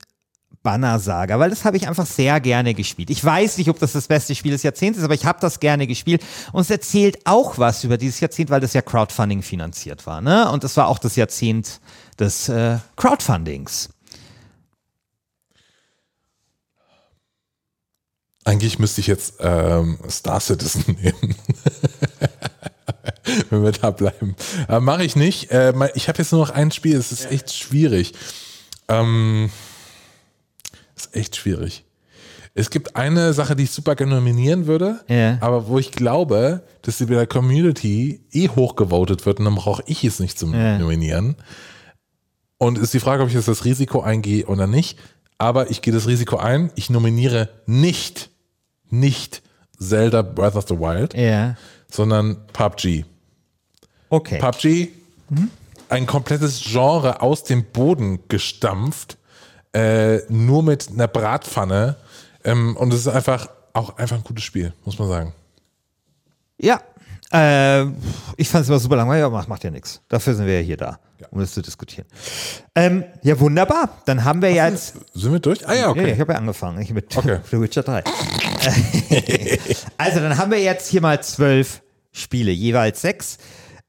Banner 0.64 0.98
Saga, 0.98 1.40
weil 1.40 1.50
das 1.50 1.66
habe 1.66 1.76
ich 1.76 1.88
einfach 1.88 2.06
sehr 2.06 2.40
gerne 2.40 2.74
gespielt. 2.74 3.10
Ich 3.10 3.24
weiß 3.24 3.58
nicht, 3.58 3.70
ob 3.70 3.80
das 3.80 3.92
das 3.92 4.08
beste 4.08 4.34
Spiel 4.34 4.54
des 4.54 4.64
Jahrzehnts 4.64 4.98
ist, 4.98 5.04
aber 5.04 5.14
ich 5.14 5.26
habe 5.26 5.40
das 5.42 5.60
gerne 5.60 5.86
gespielt 5.88 6.24
und 6.54 6.62
es 6.62 6.70
erzählt 6.70 7.20
auch 7.26 7.58
was 7.58 7.84
über 7.84 7.98
dieses 7.98 8.22
Jahrzehnt, 8.22 8.50
weil 8.50 8.62
das 8.62 8.74
ja 8.74 8.82
Crowdfunding 8.82 9.42
finanziert 9.42 10.08
war, 10.08 10.22
ne? 10.22 10.50
Und 10.50 10.64
das 10.64 10.78
war 10.78 10.88
auch 10.88 11.00
das 11.00 11.18
Jahrzehnt 11.18 11.82
des 12.16 12.50
äh, 12.50 12.78
Crowdfundings. 12.96 13.90
Eigentlich 18.46 18.78
müsste 18.78 19.00
ich 19.02 19.08
jetzt 19.08 19.36
ähm, 19.40 19.98
Star 20.10 20.40
Citizen 20.40 20.98
nehmen. 21.02 21.36
Wenn 23.50 23.64
wir 23.64 23.72
da 23.72 23.92
bleiben. 23.92 24.36
Äh, 24.68 24.80
Mache 24.82 25.06
ich 25.06 25.16
nicht. 25.16 25.50
Äh, 25.52 25.74
ich 25.96 26.10
habe 26.10 26.18
jetzt 26.18 26.32
nur 26.34 26.42
noch 26.42 26.54
ein 26.54 26.72
Spiel. 26.72 26.98
Es 26.98 27.12
ist 27.14 27.32
echt 27.32 27.54
schwierig. 27.54 28.14
Ähm, 28.90 29.50
ist 30.96 31.16
echt 31.16 31.38
schwierig. 31.38 31.86
Es 32.54 32.70
gibt 32.70 32.96
eine 32.98 33.34
Sache, 33.34 33.56
die 33.56 33.64
ich 33.64 33.72
super 33.72 33.96
gerne 33.96 34.14
nominieren 34.16 34.68
würde, 34.68 35.00
Ja. 35.08 35.38
aber 35.42 35.68
wo 35.68 35.80
ich 35.80 35.92
glaube, 35.92 36.62
dass 36.84 37.00
sie 37.00 37.08
bei 37.08 37.16
der 37.16 37.26
Community 37.26 38.22
eh 38.32 38.48
hochgevotet 38.50 39.26
wird 39.26 39.40
und 39.40 39.46
dann 39.46 39.56
brauche 39.56 39.82
ich 39.88 40.04
es 40.04 40.20
nicht 40.20 40.38
zum 40.38 40.54
Ja. 40.54 40.78
Nominieren. 40.78 41.36
Und 42.64 42.78
ist 42.78 42.94
die 42.94 43.00
Frage, 43.00 43.24
ob 43.24 43.30
ich 43.30 43.36
jetzt 43.36 43.48
das 43.48 43.66
Risiko 43.66 44.02
eingehe 44.02 44.46
oder 44.46 44.68
nicht. 44.68 44.98
Aber 45.38 45.70
ich 45.70 45.82
gehe 45.82 45.94
das 45.94 46.08
Risiko 46.08 46.38
ein. 46.38 46.72
Ich 46.76 46.90
nominiere 46.90 47.50
nicht, 47.66 48.30
nicht 48.90 49.42
Zelda 49.78 50.22
Breath 50.22 50.56
of 50.56 50.66
the 50.70 50.80
Wild, 50.80 51.14
Ja. 51.14 51.56
sondern 51.92 52.38
PUBG. 52.54 53.04
Okay. 54.10 54.40
PUBG, 54.40 54.90
ein 55.90 56.06
komplettes 56.06 56.62
Genre 56.64 57.22
aus 57.22 57.44
dem 57.44 57.66
Boden 57.66 58.20
gestampft, 58.30 59.18
äh, 59.74 60.20
nur 60.30 60.64
mit 60.64 60.90
einer 60.90 61.08
Bratpfanne. 61.08 61.98
Ähm, 62.46 62.78
und 62.78 62.94
es 62.94 63.02
ist 63.02 63.08
einfach 63.08 63.50
auch 63.74 63.98
einfach 63.98 64.16
ein 64.18 64.24
gutes 64.24 64.44
Spiel, 64.44 64.72
muss 64.86 64.98
man 65.00 65.10
sagen. 65.10 65.34
Ja. 66.58 66.82
Äh, 67.34 67.86
ich 68.38 68.48
fand 68.48 68.64
es 68.64 68.70
immer 68.70 68.80
super 68.80 68.96
langweilig, 68.96 69.24
aber 69.26 69.38
macht, 69.38 69.50
macht 69.50 69.64
ja 69.64 69.72
nichts. 69.72 70.02
Dafür 70.08 70.36
sind 70.36 70.46
wir 70.46 70.60
ja 70.60 70.66
hier 70.66 70.78
da, 70.78 71.00
um 71.32 71.40
das 71.40 71.52
zu 71.54 71.62
diskutieren. 71.62 72.06
Ähm, 72.76 73.04
ja, 73.24 73.40
wunderbar. 73.40 73.90
Dann 74.06 74.24
haben 74.24 74.42
wir 74.42 74.52
ja 74.52 74.70
jetzt. 74.70 74.96
Sind 75.14 75.32
wir 75.32 75.40
durch? 75.40 75.68
Ah 75.68 75.74
ja, 75.74 75.80
Ja, 75.82 75.90
okay. 75.90 76.12
ich 76.14 76.20
habe 76.20 76.34
ja 76.34 76.38
angefangen. 76.38 76.80
Ich 76.82 76.92
mit 76.94 77.16
Okay. 77.18 77.40
The 77.52 77.60
Witcher 77.60 77.82
3. 77.82 78.04
also, 79.98 80.20
dann 80.20 80.38
haben 80.38 80.52
wir 80.52 80.60
jetzt 80.62 80.88
hier 80.90 81.02
mal 81.02 81.22
zwölf 81.24 81.82
Spiele, 82.12 82.52
jeweils 82.52 83.02
sechs. 83.02 83.38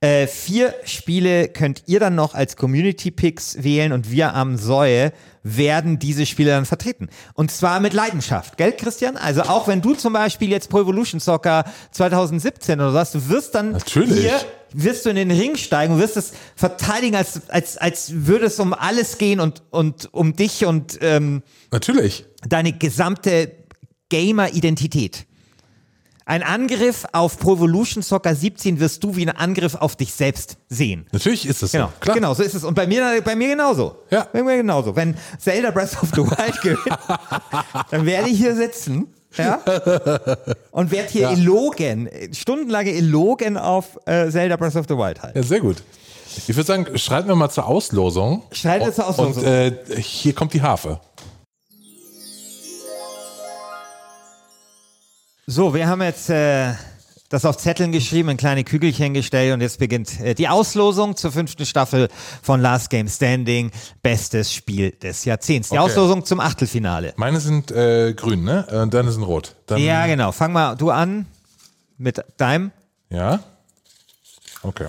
Äh, 0.04 0.26
vier 0.26 0.74
Spiele 0.84 1.48
könnt 1.48 1.84
ihr 1.86 1.98
dann 1.98 2.14
noch 2.14 2.34
als 2.34 2.58
Community 2.58 3.10
Picks 3.10 3.62
wählen 3.62 3.90
und 3.90 4.10
wir 4.10 4.34
am 4.34 4.58
Säue 4.58 5.14
werden 5.42 5.98
diese 5.98 6.26
Spiele 6.26 6.50
dann 6.50 6.66
vertreten. 6.66 7.08
Und 7.32 7.50
zwar 7.50 7.80
mit 7.80 7.94
Leidenschaft, 7.94 8.58
gell, 8.58 8.72
Christian? 8.72 9.16
Also 9.16 9.44
auch 9.44 9.66
wenn 9.66 9.80
du 9.80 9.94
zum 9.94 10.12
Beispiel 10.12 10.50
jetzt 10.50 10.68
Pro 10.68 10.82
Evolution 10.82 11.20
Soccer 11.20 11.64
2017 11.92 12.80
oder 12.82 12.92
was, 12.92 13.12
du 13.12 13.30
wirst 13.30 13.54
dann 13.54 13.72
Natürlich. 13.72 14.20
hier 14.20 14.38
wirst 14.74 15.06
du 15.06 15.08
in 15.08 15.16
den 15.16 15.30
Ring 15.30 15.56
steigen 15.56 15.94
und 15.94 16.00
wirst 16.00 16.18
es 16.18 16.34
verteidigen, 16.54 17.16
als, 17.16 17.48
als, 17.48 17.78
als 17.78 18.26
würde 18.26 18.44
es 18.44 18.60
um 18.60 18.74
alles 18.74 19.16
gehen 19.16 19.40
und, 19.40 19.62
und 19.70 20.12
um 20.12 20.36
dich 20.36 20.66
und 20.66 20.98
ähm, 21.00 21.42
Natürlich. 21.70 22.26
deine 22.46 22.74
gesamte 22.74 23.52
Gamer-Identität. 24.10 25.24
Ein 26.26 26.42
Angriff 26.42 27.04
auf 27.12 27.38
Pro 27.38 27.54
Evolution 27.54 28.02
Soccer 28.02 28.34
17 28.34 28.80
wirst 28.80 29.04
du 29.04 29.14
wie 29.14 29.26
ein 29.28 29.36
Angriff 29.36 29.74
auf 29.74 29.94
dich 29.94 30.14
selbst 30.14 30.56
sehen. 30.70 31.06
Natürlich 31.12 31.46
ist 31.46 31.62
es 31.62 31.72
Genau, 31.72 31.86
so. 31.88 31.92
Klar. 32.00 32.16
genau, 32.16 32.32
so 32.34 32.42
ist 32.42 32.54
es. 32.54 32.64
Und 32.64 32.74
bei 32.74 32.86
mir, 32.86 33.20
bei 33.22 33.36
mir 33.36 33.48
genauso. 33.48 33.96
Ja. 34.10 34.26
Bei 34.32 34.42
mir 34.42 34.56
genauso. 34.56 34.96
Wenn 34.96 35.16
Zelda 35.38 35.70
Breath 35.70 36.02
of 36.02 36.08
the 36.14 36.22
Wild 36.22 36.60
gewinnt, 36.62 36.98
dann 37.90 38.06
werde 38.06 38.30
ich 38.30 38.38
hier 38.38 38.56
sitzen, 38.56 39.08
ja, 39.36 39.60
und 40.70 40.90
werde 40.92 41.08
hier 41.10 41.22
Ja. 41.22 41.32
Elogen, 41.32 42.08
stundenlange 42.32 42.92
Elogen 42.92 43.58
auf 43.58 43.98
äh, 44.06 44.30
Zelda 44.30 44.56
Breath 44.56 44.76
of 44.76 44.86
the 44.88 44.94
Wild 44.96 45.20
halten. 45.22 45.36
Ja, 45.36 45.44
sehr 45.44 45.60
gut. 45.60 45.82
Ich 46.48 46.56
würde 46.56 46.66
sagen, 46.66 46.98
schreiten 46.98 47.28
wir 47.28 47.34
mal 47.36 47.50
zur 47.50 47.66
Auslosung. 47.66 48.42
Schreitet 48.50 48.86
wir 48.88 48.94
zur 48.94 49.06
Auslosung. 49.08 49.42
Und 49.42 49.44
äh, 49.48 49.72
hier 50.00 50.32
kommt 50.34 50.52
die 50.54 50.62
Harfe. 50.62 51.00
So, 55.46 55.74
wir 55.74 55.86
haben 55.86 56.00
jetzt 56.02 56.30
äh, 56.30 56.72
das 57.28 57.44
auf 57.44 57.58
Zetteln 57.58 57.92
geschrieben, 57.92 58.30
in 58.30 58.36
kleine 58.36 58.64
Kügelchen 58.64 59.12
gestellt 59.12 59.52
und 59.52 59.60
jetzt 59.60 59.78
beginnt 59.78 60.18
äh, 60.20 60.34
die 60.34 60.48
Auslosung 60.48 61.16
zur 61.16 61.32
fünften 61.32 61.66
Staffel 61.66 62.08
von 62.42 62.60
Last 62.60 62.88
Game 62.90 63.08
Standing, 63.08 63.70
bestes 64.02 64.52
Spiel 64.52 64.92
des 64.92 65.24
Jahrzehnts. 65.24 65.68
Die 65.68 65.74
Okay. 65.78 65.84
Auslosung 65.84 66.24
zum 66.24 66.40
Achtelfinale. 66.40 67.12
Meine 67.16 67.40
sind 67.40 67.70
äh, 67.70 68.14
grün, 68.14 68.44
ne? 68.44 68.66
Und 68.82 68.94
deine 68.94 69.12
sind 69.12 69.22
rot. 69.22 69.54
Dann, 69.66 69.80
Ja, 69.82 70.06
genau. 70.06 70.32
Fang 70.32 70.52
mal 70.52 70.76
du 70.76 70.90
an 70.90 71.26
mit 71.98 72.24
deinem. 72.38 72.70
Ja? 73.10 73.40
Okay. 74.62 74.86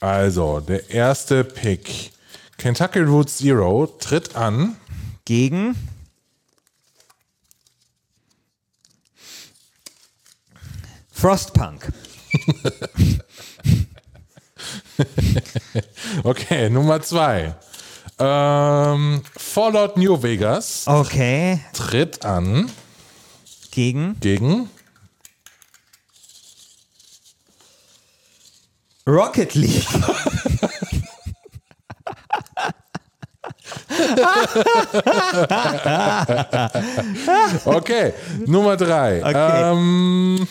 Also, 0.00 0.60
der 0.60 0.90
erste 0.90 1.44
Pick. 1.44 2.12
Kentucky 2.58 3.00
Route 3.00 3.32
Zero 3.32 3.86
tritt 3.98 4.36
an. 4.36 4.76
Gegen 5.24 5.74
Frostpunk. 11.14 11.92
Okay, 16.22 16.70
Nummer 16.70 17.00
zwei. 17.02 17.54
Ähm, 18.18 19.22
Fallout 19.36 19.96
New 19.96 20.22
Vegas 20.22 20.86
Okay. 20.86 21.60
tritt 21.72 22.24
an 22.24 22.70
Gegen 23.72 24.18
gegen 24.20 24.70
Rocket 29.06 29.54
League. 29.54 29.86
Okay, 37.64 38.12
Nummer 38.46 38.76
drei. 38.76 39.22
Okay. 39.24 39.72
Ähm, 39.72 40.46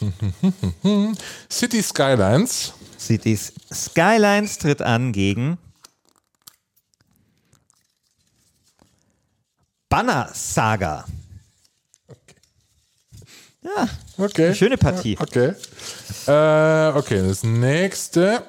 City 1.50 1.82
Skylines 1.82 2.72
Cities 2.98 3.52
Skylines 3.72 4.58
tritt 4.58 4.82
an 4.82 5.12
gegen 5.12 5.58
Banner 9.88 10.30
Saga. 10.34 11.04
Ja, 13.62 13.88
Okay. 14.18 14.54
schöne 14.54 14.76
Partie. 14.76 15.16
Okay. 15.18 15.54
Äh, 16.26 16.96
okay, 16.96 17.26
das 17.26 17.42
nächste. 17.42 18.42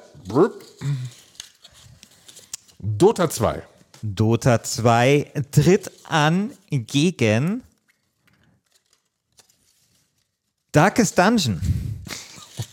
Dota 2.78 3.30
2. 3.30 3.62
Dota 4.02 4.62
2 4.62 5.32
tritt 5.50 5.90
an 6.04 6.52
gegen 6.70 7.62
Darkest 10.72 11.18
Dungeon. 11.18 11.60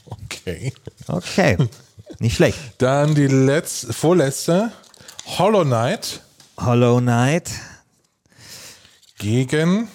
Okay. 0.06 0.74
Okay, 1.08 1.58
nicht 2.20 2.36
schlecht. 2.36 2.58
Dann 2.78 3.16
die 3.16 3.28
letzte, 3.28 3.94
vorletzte. 3.94 4.72
Hollow 5.38 5.64
Knight 5.64 6.22
Hollow 6.60 7.00
Knight 7.00 7.52
gegen. 9.20 9.88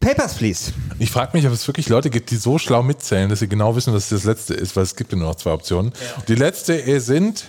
Papers, 0.00 0.34
Please. 0.34 0.72
Ich 0.98 1.10
frage 1.10 1.34
mich, 1.34 1.46
ob 1.46 1.52
es 1.52 1.66
wirklich 1.66 1.88
Leute 1.88 2.10
gibt, 2.10 2.30
die 2.30 2.36
so 2.36 2.58
schlau 2.58 2.82
mitzählen, 2.82 3.30
dass 3.30 3.38
sie 3.38 3.48
genau 3.48 3.74
wissen, 3.74 3.94
dass 3.94 4.10
das 4.10 4.24
letzte 4.24 4.52
ist, 4.52 4.76
weil 4.76 4.82
es 4.82 4.96
gibt 4.96 5.12
ja 5.12 5.18
nur 5.18 5.28
noch 5.28 5.36
zwei 5.36 5.52
Optionen. 5.52 5.94
Die 6.28 6.34
letzte 6.34 7.00
sind 7.00 7.46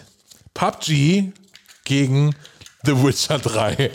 PUBG 0.53 1.33
gegen 1.83 2.33
The 2.85 3.03
Witcher 3.03 3.39
3. 3.39 3.91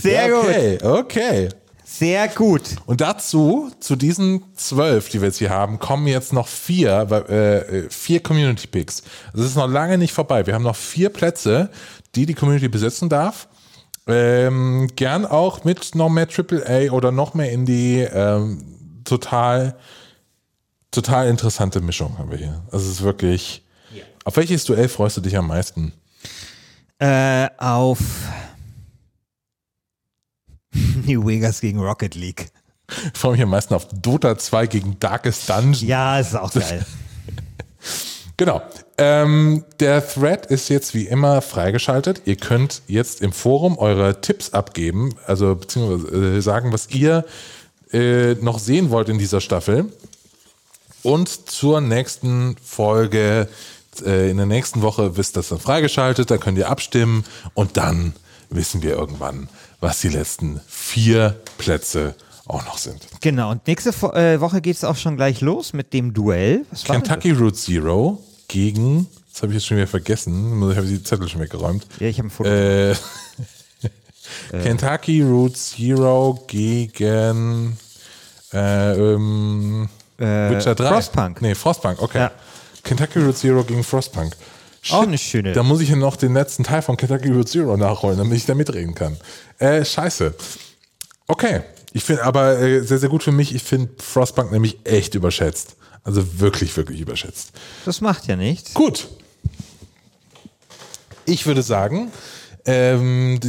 Sehr 0.00 0.28
gut. 0.28 0.44
okay, 0.44 0.78
okay. 0.82 1.48
Sehr 1.96 2.26
gut. 2.28 2.62
Und 2.86 3.00
dazu, 3.00 3.70
zu 3.78 3.94
diesen 3.94 4.42
zwölf, 4.56 5.10
die 5.10 5.20
wir 5.20 5.28
jetzt 5.28 5.38
hier 5.38 5.50
haben, 5.50 5.78
kommen 5.78 6.08
jetzt 6.08 6.32
noch 6.32 6.48
vier, 6.48 7.02
äh, 7.28 7.88
vier 7.88 8.20
Community 8.20 8.66
Picks. 8.66 9.04
Es 9.32 9.40
ist 9.42 9.56
noch 9.56 9.68
lange 9.68 9.96
nicht 9.96 10.12
vorbei. 10.12 10.44
Wir 10.44 10.54
haben 10.54 10.64
noch 10.64 10.74
vier 10.74 11.10
Plätze, 11.10 11.70
die 12.16 12.26
die 12.26 12.34
Community 12.34 12.68
besetzen 12.68 13.08
darf. 13.08 13.46
Ähm, 14.08 14.88
gern 14.96 15.24
auch 15.24 15.62
mit 15.64 15.94
noch 15.94 16.08
mehr 16.08 16.26
AAA 16.26 16.90
oder 16.90 17.12
noch 17.12 17.34
mehr 17.34 17.52
Indie. 17.52 18.00
Ähm, 18.00 18.64
total, 19.04 19.76
total 20.94 21.28
interessante 21.28 21.80
Mischung 21.80 22.18
haben 22.18 22.30
wir 22.30 22.38
hier. 22.38 22.62
Also 22.70 22.86
es 22.86 22.92
ist 22.96 23.02
wirklich. 23.02 23.62
Auf 24.24 24.36
welches 24.36 24.64
Duell 24.64 24.88
freust 24.88 25.18
du 25.18 25.20
dich 25.20 25.36
am 25.36 25.46
meisten? 25.46 25.92
Äh, 26.98 27.48
auf 27.58 27.98
New 31.04 31.26
Vegas 31.26 31.60
gegen 31.60 31.78
Rocket 31.78 32.14
League. 32.14 32.46
Ich 33.12 33.18
freue 33.18 33.32
mich 33.32 33.42
am 33.42 33.50
meisten 33.50 33.74
auf 33.74 33.86
Dota 33.92 34.38
2 34.38 34.66
gegen 34.66 34.98
Darkest 35.00 35.48
Dungeon. 35.48 35.86
Ja, 35.86 36.18
ist 36.18 36.34
auch 36.34 36.52
geil. 36.52 36.84
Genau. 38.36 38.62
Ähm, 38.98 39.64
der 39.78 40.04
Thread 40.06 40.46
ist 40.46 40.68
jetzt 40.68 40.92
wie 40.92 41.06
immer 41.06 41.40
freigeschaltet. 41.40 42.22
Ihr 42.24 42.34
könnt 42.34 42.82
jetzt 42.88 43.22
im 43.22 43.32
Forum 43.32 43.78
eure 43.78 44.20
Tipps 44.22 44.52
abgeben, 44.52 45.14
also 45.26 45.54
beziehungsweise 45.54 46.36
äh, 46.38 46.40
sagen, 46.40 46.72
was 46.72 46.90
ihr 46.90 47.24
äh, 47.92 48.34
noch 48.34 48.58
sehen 48.58 48.90
wollt 48.90 49.08
in 49.08 49.18
dieser 49.18 49.40
Staffel. 49.40 49.92
Und 51.04 51.50
zur 51.50 51.82
nächsten 51.82 52.56
Folge, 52.64 53.46
äh, 54.04 54.30
in 54.30 54.38
der 54.38 54.46
nächsten 54.46 54.80
Woche 54.80 55.12
ist 55.16 55.36
das 55.36 55.50
dann 55.50 55.60
freigeschaltet, 55.60 56.30
da 56.30 56.38
könnt 56.38 56.56
ihr 56.56 56.70
abstimmen 56.70 57.24
und 57.52 57.76
dann 57.76 58.14
wissen 58.48 58.82
wir 58.82 58.92
irgendwann, 58.92 59.50
was 59.80 60.00
die 60.00 60.08
letzten 60.08 60.62
vier 60.66 61.38
Plätze 61.58 62.14
auch 62.46 62.64
noch 62.64 62.78
sind. 62.78 63.06
Genau, 63.20 63.50
und 63.50 63.66
nächste 63.66 63.90
äh, 63.90 64.40
Woche 64.40 64.62
geht 64.62 64.76
es 64.76 64.84
auch 64.84 64.96
schon 64.96 65.16
gleich 65.16 65.42
los 65.42 65.74
mit 65.74 65.92
dem 65.92 66.14
Duell. 66.14 66.64
Was 66.70 66.84
Kentucky 66.84 67.32
Route 67.32 67.54
Zero 67.54 68.22
gegen, 68.48 69.06
das 69.30 69.42
habe 69.42 69.52
ich 69.52 69.56
jetzt 69.58 69.66
schon 69.66 69.76
wieder 69.76 69.86
vergessen, 69.86 70.70
ich 70.70 70.76
habe 70.76 70.86
die 70.86 71.02
Zettel 71.02 71.28
schon 71.28 71.42
weggeräumt. 71.42 71.86
Ja, 72.00 72.06
ich 72.06 72.18
habe 72.18 72.28
ein 72.28 72.30
Foto. 72.30 72.50
Äh, 74.52 74.62
Kentucky 74.62 75.20
Route 75.20 75.54
Zero 75.54 76.42
gegen 76.46 77.76
äh, 78.54 78.92
ähm, 78.94 79.90
Witcher 80.50 80.74
3. 80.74 80.88
Frostpunk. 80.88 81.42
Nee, 81.42 81.54
Frostpunk, 81.54 82.00
okay. 82.02 82.18
Ja. 82.18 82.30
Kentucky 82.82 83.18
Route 83.20 83.34
Zero 83.34 83.64
gegen 83.64 83.82
Frostpunk. 83.84 84.34
Auch 84.90 85.00
Shit, 85.00 85.08
eine 85.08 85.18
schöne- 85.18 85.52
Da 85.52 85.62
muss 85.62 85.80
ich 85.80 85.88
ja 85.88 85.96
noch 85.96 86.16
den 86.16 86.34
letzten 86.34 86.64
Teil 86.64 86.82
von 86.82 86.96
Kentucky 86.96 87.28
Route 87.30 87.46
Zero 87.50 87.76
nachholen, 87.76 88.18
damit 88.18 88.36
ich 88.36 88.44
da 88.46 88.54
mitreden 88.54 88.94
kann. 88.94 89.16
Äh, 89.58 89.84
scheiße. 89.84 90.34
Okay. 91.26 91.62
Ich 91.92 92.04
finde 92.04 92.24
aber 92.24 92.58
äh, 92.58 92.82
sehr, 92.82 92.98
sehr 92.98 93.08
gut 93.08 93.22
für 93.22 93.32
mich. 93.32 93.54
Ich 93.54 93.62
finde 93.62 93.90
Frostpunk 94.02 94.50
nämlich 94.52 94.78
echt 94.84 95.14
überschätzt. 95.14 95.76
Also 96.02 96.38
wirklich, 96.40 96.76
wirklich 96.76 97.00
überschätzt. 97.00 97.52
Das 97.86 98.00
macht 98.02 98.26
ja 98.26 98.36
nichts. 98.36 98.74
Gut. 98.74 99.08
Ich 101.24 101.46
würde 101.46 101.62
sagen, 101.62 102.10
ähm, 102.66 103.40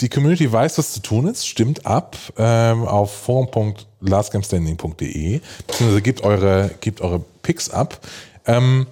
die, 0.00 0.08
Community 0.08 0.50
weiß, 0.50 0.78
was 0.78 0.92
zu 0.92 1.00
tun 1.00 1.26
ist. 1.26 1.46
Stimmt 1.46 1.84
ab 1.86 2.16
ähm, 2.36 2.84
auf 2.84 3.14
forum.lastgamestanding.de 3.14 5.40
beziehungsweise 5.66 6.02
gebt 6.02 6.22
eure, 6.22 6.70
gebt 6.80 7.00
eure 7.00 7.24
Picks 7.42 7.70
ab. 7.70 8.00
Ähm, 8.46 8.86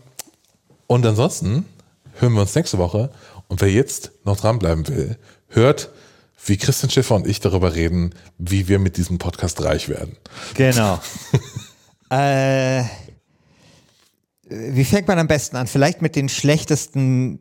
und 0.86 1.06
ansonsten 1.06 1.66
hören 2.18 2.34
wir 2.34 2.42
uns 2.42 2.54
nächste 2.54 2.78
Woche. 2.78 3.10
Und 3.48 3.60
wer 3.60 3.70
jetzt 3.70 4.12
noch 4.24 4.36
dranbleiben 4.36 4.86
will, 4.88 5.16
hört, 5.48 5.90
wie 6.44 6.56
Christian 6.56 6.90
Schiffer 6.90 7.14
und 7.14 7.26
ich 7.26 7.40
darüber 7.40 7.74
reden, 7.74 8.14
wie 8.38 8.68
wir 8.68 8.78
mit 8.78 8.96
diesem 8.96 9.18
Podcast 9.18 9.62
reich 9.62 9.88
werden. 9.88 10.16
Genau. 10.54 11.00
äh, 12.10 12.84
wie 14.48 14.84
fängt 14.84 15.08
man 15.08 15.18
am 15.18 15.26
besten 15.26 15.56
an? 15.56 15.66
Vielleicht 15.66 16.02
mit 16.02 16.14
den 16.14 16.28
schlechtesten 16.28 17.40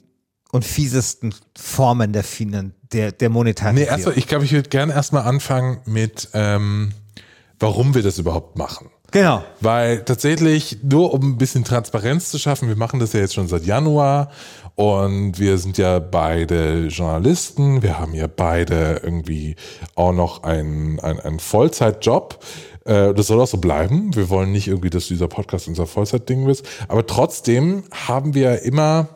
und 0.55 0.65
fiesesten 0.65 1.35
Formen 1.57 2.13
der, 2.13 2.23
Finan 2.23 2.73
der, 2.93 3.11
der 3.11 3.29
Monetarisierung. 3.29 3.85
Nee, 3.85 3.89
erstmal, 3.89 4.17
ich 4.17 4.27
glaube, 4.27 4.45
ich 4.45 4.51
würde 4.53 4.69
gerne 4.69 4.93
erstmal 4.93 5.23
anfangen 5.23 5.79
mit, 5.85 6.29
ähm, 6.33 6.91
warum 7.59 7.93
wir 7.93 8.01
das 8.03 8.17
überhaupt 8.17 8.57
machen. 8.57 8.89
genau. 9.11 9.43
Weil 9.61 10.03
tatsächlich, 10.03 10.79
nur 10.83 11.13
um 11.13 11.21
ein 11.33 11.37
bisschen 11.37 11.63
Transparenz 11.63 12.31
zu 12.31 12.39
schaffen, 12.39 12.67
wir 12.67 12.75
machen 12.75 12.99
das 12.99 13.13
ja 13.13 13.19
jetzt 13.19 13.33
schon 13.33 13.47
seit 13.47 13.65
Januar 13.65 14.31
und 14.75 15.39
wir 15.39 15.57
sind 15.57 15.77
ja 15.77 15.99
beide 15.99 16.87
Journalisten, 16.87 17.81
wir 17.81 17.97
haben 17.99 18.13
ja 18.13 18.27
beide 18.27 19.01
irgendwie 19.03 19.55
auch 19.95 20.13
noch 20.13 20.43
einen, 20.43 20.99
einen, 20.99 21.19
einen 21.19 21.39
Vollzeitjob. 21.39 22.39
Äh, 22.85 23.13
Das 23.13 23.27
soll 23.27 23.39
auch 23.41 23.47
so 23.47 23.57
bleiben. 23.57 24.15
Wir 24.15 24.29
wollen 24.29 24.51
nicht 24.51 24.67
irgendwie, 24.67 24.89
dass 24.89 25.07
dieser 25.07 25.27
Podcast 25.27 25.67
unser 25.67 25.85
Vollzeitding 25.87 26.47
ist. 26.49 26.65
Aber 26.87 27.05
trotzdem 27.05 27.83
haben 27.91 28.33
wir 28.33 28.63
immer 28.63 29.07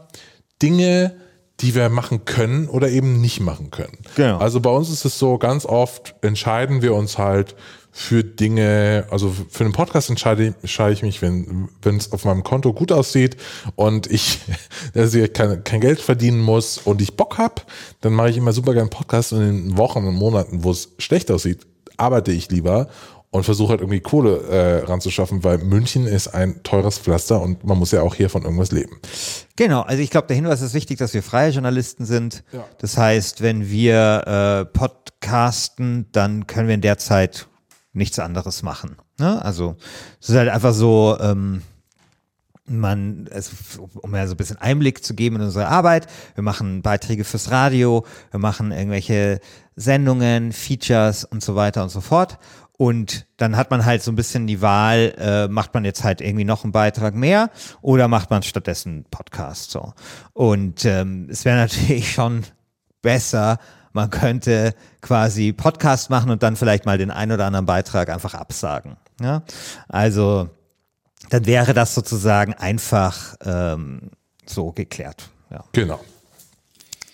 Dinge, 0.62 1.16
die 1.62 1.76
wir 1.76 1.90
machen 1.90 2.26
können 2.26 2.68
oder 2.68 2.90
eben 2.90 3.20
nicht 3.22 3.40
machen 3.42 3.72
können. 3.72 3.98
Genau. 4.16 4.38
Also 4.38 4.60
bei 4.62 4.70
uns 4.70 4.90
ist 4.90 5.06
es 5.06 5.20
so, 5.20 5.38
ganz 5.38 5.66
oft 5.66 6.16
entscheiden 6.22 6.82
wir 6.82 6.94
uns 6.96 7.18
halt 7.18 7.56
für 7.92 8.24
Dinge, 8.24 9.06
also 9.10 9.34
für 9.50 9.64
einen 9.66 9.74
Podcast 9.74 10.10
entscheide, 10.10 10.44
ich- 10.48 10.54
entscheide 10.62 10.94
ich 10.94 11.02
mich, 11.02 11.22
wenn 11.22 11.70
wenn 11.82 11.98
es 11.98 12.12
auf 12.12 12.24
meinem 12.24 12.44
Konto 12.44 12.72
gut 12.72 12.92
aussieht 12.92 13.36
und 13.76 14.08
ich 14.12 14.40
dass 14.94 15.14
ich 15.14 15.34
kein, 15.34 15.64
kein 15.64 15.82
Geld 15.82 16.00
verdienen 16.00 16.40
muss 16.40 16.78
und 16.78 17.02
ich 17.02 17.16
Bock 17.18 17.38
hab, 17.38 17.66
dann 18.02 18.14
mache 18.14 18.30
ich 18.30 18.38
immer 18.38 18.54
super 18.54 18.74
gerne 18.74 18.90
Podcast 18.90 19.34
und 19.34 19.42
in 19.42 19.78
Wochen 19.78 20.06
und 20.06 20.16
Monaten, 20.16 20.64
wo 20.64 20.72
es 20.72 20.90
schlecht 21.00 21.32
aussieht, 21.32 21.66
arbeite 21.98 22.32
ich 22.32 22.50
lieber 22.52 22.88
und 23.32 23.44
versuche 23.44 23.70
halt 23.70 23.82
irgendwie 23.82 24.00
Kohle 24.00 24.42
äh, 24.48 24.86
ranzuschaffen, 24.86 25.44
weil 25.44 25.60
München 25.60 26.08
ist 26.08 26.30
ein 26.30 26.64
teures 26.64 26.98
Pflaster 26.98 27.42
und 27.42 27.64
man 27.64 27.78
muss 27.78 27.92
ja 27.92 28.02
auch 28.02 28.16
hier 28.16 28.30
von 28.30 28.44
irgendwas 28.44 28.72
leben. 28.72 29.00
Genau, 29.56 29.82
also 29.82 30.02
ich 30.02 30.10
glaube, 30.10 30.28
der 30.28 30.36
Hinweis 30.36 30.62
ist 30.62 30.74
wichtig, 30.74 30.98
dass 30.98 31.14
wir 31.14 31.22
freie 31.22 31.52
Journalisten 31.52 32.06
sind. 32.06 32.44
Das 32.80 32.98
heißt, 32.98 33.42
wenn 33.42 33.70
wir 33.70 34.24
äh, 34.26 34.66
podcasten, 34.66 36.08
dann 36.12 36.48
können 36.48 36.68
wir 36.68 36.76
in 36.76 36.82
der 36.82 36.98
Zeit 36.98 37.48
nichts 37.94 38.18
anderes 38.18 38.64
machen. 38.64 38.96
Ne? 39.20 39.44
Also 39.44 39.76
es 40.20 40.30
ist 40.30 40.36
halt 40.36 40.50
einfach 40.50 40.74
so, 40.74 41.18
ähm, 41.20 41.62
man, 42.66 43.28
es, 43.32 43.52
um 44.02 44.16
ja 44.16 44.26
so 44.28 44.34
ein 44.34 44.38
bisschen 44.38 44.58
Einblick 44.58 45.04
zu 45.04 45.14
geben 45.14 45.38
in 45.38 45.42
unsere 45.44 45.68
Arbeit, 45.68 46.08
wir 46.36 46.44
machen 46.44 46.82
Beiträge 46.82 47.24
fürs 47.24 47.52
Radio, 47.52 48.06
wir 48.32 48.40
machen 48.40 48.72
irgendwelche 48.72 49.40
Sendungen, 49.76 50.52
Features 50.52 51.26
und 51.26 51.44
so 51.44 51.56
weiter 51.56 51.84
und 51.84 51.90
so 51.90 52.02
fort. 52.02 52.38
Und 52.80 53.28
dann 53.36 53.58
hat 53.58 53.72
man 53.72 53.84
halt 53.84 54.02
so 54.02 54.10
ein 54.10 54.16
bisschen 54.16 54.48
die 54.48 54.62
Wahl, 54.62 55.14
äh, 55.18 55.50
macht 55.50 55.74
man 55.74 55.84
jetzt 55.84 56.06
halt 56.06 56.22
irgendwie 56.22 56.46
noch 56.46 56.64
einen 56.64 56.72
Beitrag 56.72 57.14
mehr 57.14 57.50
oder 57.82 58.08
macht 58.08 58.30
man 58.30 58.42
stattdessen 58.42 58.90
einen 58.90 59.04
Podcast 59.04 59.72
so. 59.72 59.92
Und 60.32 60.86
ähm, 60.86 61.28
es 61.30 61.44
wäre 61.44 61.58
natürlich 61.68 62.10
schon 62.14 62.46
besser, 63.02 63.58
man 63.92 64.10
könnte 64.10 64.74
quasi 65.02 65.52
Podcast 65.52 66.10
machen 66.10 66.32
und 66.32 66.42
dann 66.42 66.56
vielleicht 66.56 66.86
mal 66.86 66.98
den 66.98 67.12
ein 67.12 67.34
oder 67.34 67.48
anderen 67.48 67.66
Beitrag 67.66 68.08
einfach 68.08 68.34
absagen. 68.34 68.96
Ja? 69.20 69.44
Also 69.90 70.50
dann 71.32 71.46
wäre 71.46 71.74
das 71.74 71.94
sozusagen 71.94 72.54
einfach 72.54 73.36
ähm, 73.44 74.12
so 74.46 74.72
geklärt. 74.72 75.30
Ja. 75.52 75.66
Genau. 75.74 76.00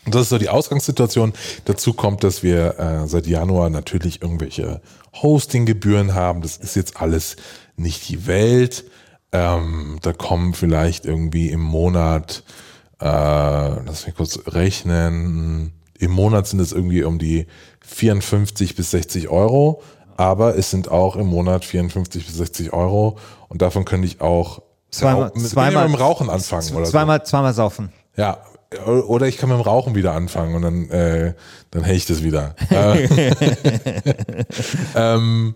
Und 0.06 0.14
das 0.14 0.24
ist 0.24 0.30
so 0.30 0.38
die 0.38 0.50
Ausgangssituation. 0.50 1.34
Dazu 1.66 1.94
kommt, 1.94 2.24
dass 2.24 2.44
wir 2.44 2.80
äh, 2.80 3.08
seit 3.08 3.26
Januar 3.26 3.72
natürlich 3.72 4.22
irgendwelche 4.22 4.82
Hostinggebühren 5.22 6.14
haben. 6.14 6.42
Das 6.42 6.58
ist 6.58 6.76
jetzt 6.76 7.02
alles 7.02 7.36
nicht 7.76 8.08
die 8.10 8.28
Welt. 8.28 8.86
Ähm, 9.32 10.00
da 10.02 10.14
kommen 10.14 10.54
vielleicht 10.54 11.06
irgendwie 11.06 11.50
im 11.50 11.62
Monat, 11.62 12.44
äh, 13.00 13.06
lass 13.06 14.06
mich 14.06 14.16
kurz 14.16 14.40
rechnen, 14.48 15.74
im 15.98 16.12
Monat 16.12 16.48
sind 16.48 16.60
es 16.60 16.72
irgendwie 16.72 17.04
um 17.04 17.20
die 17.20 17.48
54 17.82 18.76
bis 18.76 18.92
60 18.92 19.30
Euro. 19.30 19.82
Aber 20.18 20.58
es 20.58 20.72
sind 20.72 20.90
auch 20.90 21.16
im 21.18 21.28
Monat 21.28 21.66
54 21.66 22.26
bis 22.26 22.36
60 22.36 22.74
Euro. 22.74 23.18
Und 23.50 23.62
davon 23.62 23.84
könnte 23.86 24.08
ich 24.08 24.22
auch 24.22 24.62
Zweimal, 24.90 25.32
mit, 25.36 25.50
zweimal 25.50 25.90
mit 25.90 25.98
dem 25.98 26.02
Rauchen 26.02 26.30
anfangen. 26.30 26.74
Oder 26.74 26.86
so. 26.86 26.92
zweimal, 26.92 27.26
zweimal 27.26 27.54
saufen. 27.54 27.92
Ja, 28.16 28.38
oder 29.08 29.28
ich 29.28 29.38
kann 29.38 29.50
mit 29.50 29.58
dem 29.58 29.62
Rauchen 29.62 29.96
wieder 29.96 30.14
anfangen 30.14 30.56
und 30.56 30.62
dann, 30.62 30.90
äh, 30.90 31.34
dann 31.72 31.84
hätte 31.84 31.98
ich 31.98 32.06
das 32.06 32.24
wieder. 32.24 32.56
Äh, 32.70 33.08
ähm, 34.96 35.56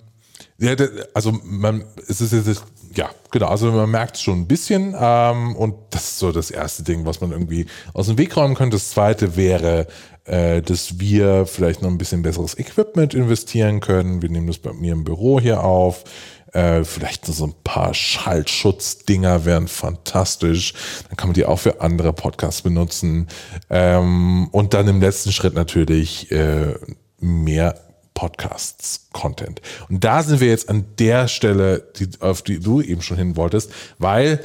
ja, 0.57 0.75
also 1.13 1.31
man, 1.43 1.85
es 2.07 2.19
ist 2.19 2.33
jetzt, 2.33 2.63
ja, 2.93 3.09
genau, 3.31 3.47
also 3.47 3.71
man 3.71 3.89
merkt 3.89 4.15
es 4.15 4.21
schon 4.21 4.41
ein 4.41 4.47
bisschen 4.47 4.93
ähm, 4.99 5.55
und 5.55 5.75
das 5.91 6.03
ist 6.03 6.19
so 6.19 6.31
das 6.31 6.51
erste 6.51 6.83
Ding, 6.83 7.05
was 7.05 7.21
man 7.21 7.31
irgendwie 7.31 7.65
aus 7.93 8.07
dem 8.07 8.17
Weg 8.17 8.35
räumen 8.35 8.55
könnte. 8.55 8.75
Das 8.75 8.89
zweite 8.89 9.37
wäre, 9.37 9.87
äh, 10.25 10.61
dass 10.61 10.99
wir 10.99 11.45
vielleicht 11.45 11.81
noch 11.81 11.89
ein 11.89 11.97
bisschen 11.97 12.23
besseres 12.23 12.57
Equipment 12.57 13.13
investieren 13.13 13.79
können. 13.79 14.21
Wir 14.21 14.29
nehmen 14.29 14.47
das 14.47 14.57
bei 14.57 14.73
mir 14.73 14.93
im 14.93 15.03
Büro 15.03 15.39
hier 15.39 15.63
auf. 15.63 16.03
Äh, 16.53 16.83
vielleicht 16.83 17.25
so 17.25 17.45
ein 17.45 17.53
paar 17.63 17.93
Schallschutzdinger 17.93 19.45
wären 19.45 19.67
fantastisch. 19.67 20.73
Dann 21.07 21.17
kann 21.17 21.29
man 21.29 21.33
die 21.35 21.45
auch 21.45 21.59
für 21.59 21.81
andere 21.81 22.13
Podcasts 22.13 22.61
benutzen. 22.61 23.27
Ähm, 23.69 24.47
und 24.51 24.73
dann 24.73 24.87
im 24.87 24.99
letzten 24.99 25.31
Schritt 25.31 25.53
natürlich 25.53 26.31
äh, 26.31 26.73
mehr 27.19 27.75
Podcasts-Content. 28.13 29.61
Und 29.89 30.03
da 30.03 30.23
sind 30.23 30.39
wir 30.41 30.47
jetzt 30.49 30.69
an 30.69 30.85
der 30.97 31.27
Stelle, 31.27 31.83
die, 31.97 32.09
auf 32.19 32.41
die 32.41 32.59
du 32.59 32.81
eben 32.81 33.01
schon 33.01 33.17
hin 33.17 33.35
wolltest, 33.37 33.71
weil 33.97 34.41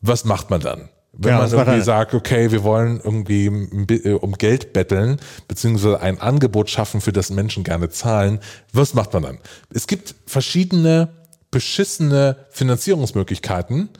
was 0.00 0.24
macht 0.24 0.50
man 0.50 0.60
dann? 0.60 0.88
Wenn 1.12 1.30
Ja, 1.30 1.38
man 1.38 1.50
irgendwie 1.52 1.80
sagt, 1.80 2.12
okay, 2.12 2.50
wir 2.50 2.64
wollen 2.64 3.00
irgendwie 3.02 3.48
bi- 3.48 4.02
äh, 4.04 4.14
um 4.14 4.32
Geld 4.32 4.72
betteln, 4.72 5.20
beziehungsweise 5.46 6.00
ein 6.00 6.20
Angebot 6.20 6.70
schaffen, 6.70 7.00
für 7.00 7.12
das 7.12 7.30
Menschen 7.30 7.62
gerne 7.62 7.88
zahlen, 7.88 8.40
was 8.72 8.94
macht 8.94 9.12
man 9.12 9.22
dann? 9.22 9.38
Es 9.72 9.86
gibt 9.86 10.16
verschiedene 10.26 11.08
beschissene 11.54 12.36
Finanzierungsmöglichkeiten 12.50 13.90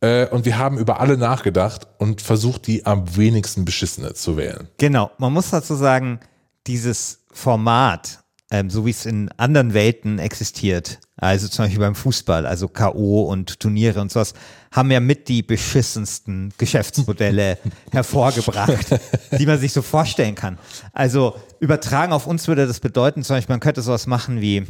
äh, 0.00 0.28
und 0.28 0.44
wir 0.44 0.56
haben 0.56 0.78
über 0.78 1.00
alle 1.00 1.18
nachgedacht 1.18 1.88
und 1.98 2.22
versucht, 2.22 2.68
die 2.68 2.86
am 2.86 3.16
wenigsten 3.16 3.64
beschissene 3.64 4.14
zu 4.14 4.36
wählen. 4.36 4.68
Genau, 4.78 5.10
man 5.18 5.32
muss 5.32 5.50
dazu 5.50 5.74
sagen, 5.74 6.20
dieses 6.68 7.24
Format, 7.32 8.20
ähm, 8.52 8.70
so 8.70 8.86
wie 8.86 8.90
es 8.90 9.04
in 9.04 9.30
anderen 9.36 9.74
Welten 9.74 10.20
existiert, 10.20 11.00
also 11.16 11.48
zum 11.48 11.64
Beispiel 11.64 11.80
beim 11.80 11.96
Fußball, 11.96 12.46
also 12.46 12.68
K.O. 12.68 13.22
und 13.22 13.58
Turniere 13.58 14.00
und 14.00 14.12
sowas, 14.12 14.34
haben 14.70 14.92
ja 14.92 15.00
mit 15.00 15.28
die 15.28 15.42
beschissensten 15.42 16.54
Geschäftsmodelle 16.56 17.58
hervorgebracht, 17.90 19.00
die 19.36 19.46
man 19.46 19.58
sich 19.58 19.72
so 19.72 19.82
vorstellen 19.82 20.36
kann. 20.36 20.56
Also 20.92 21.34
übertragen 21.58 22.12
auf 22.12 22.28
uns 22.28 22.46
würde 22.46 22.68
das 22.68 22.78
bedeuten, 22.78 23.24
zum 23.24 23.34
Beispiel, 23.34 23.54
man 23.54 23.60
könnte 23.60 23.82
sowas 23.82 24.06
machen 24.06 24.40
wie, 24.40 24.66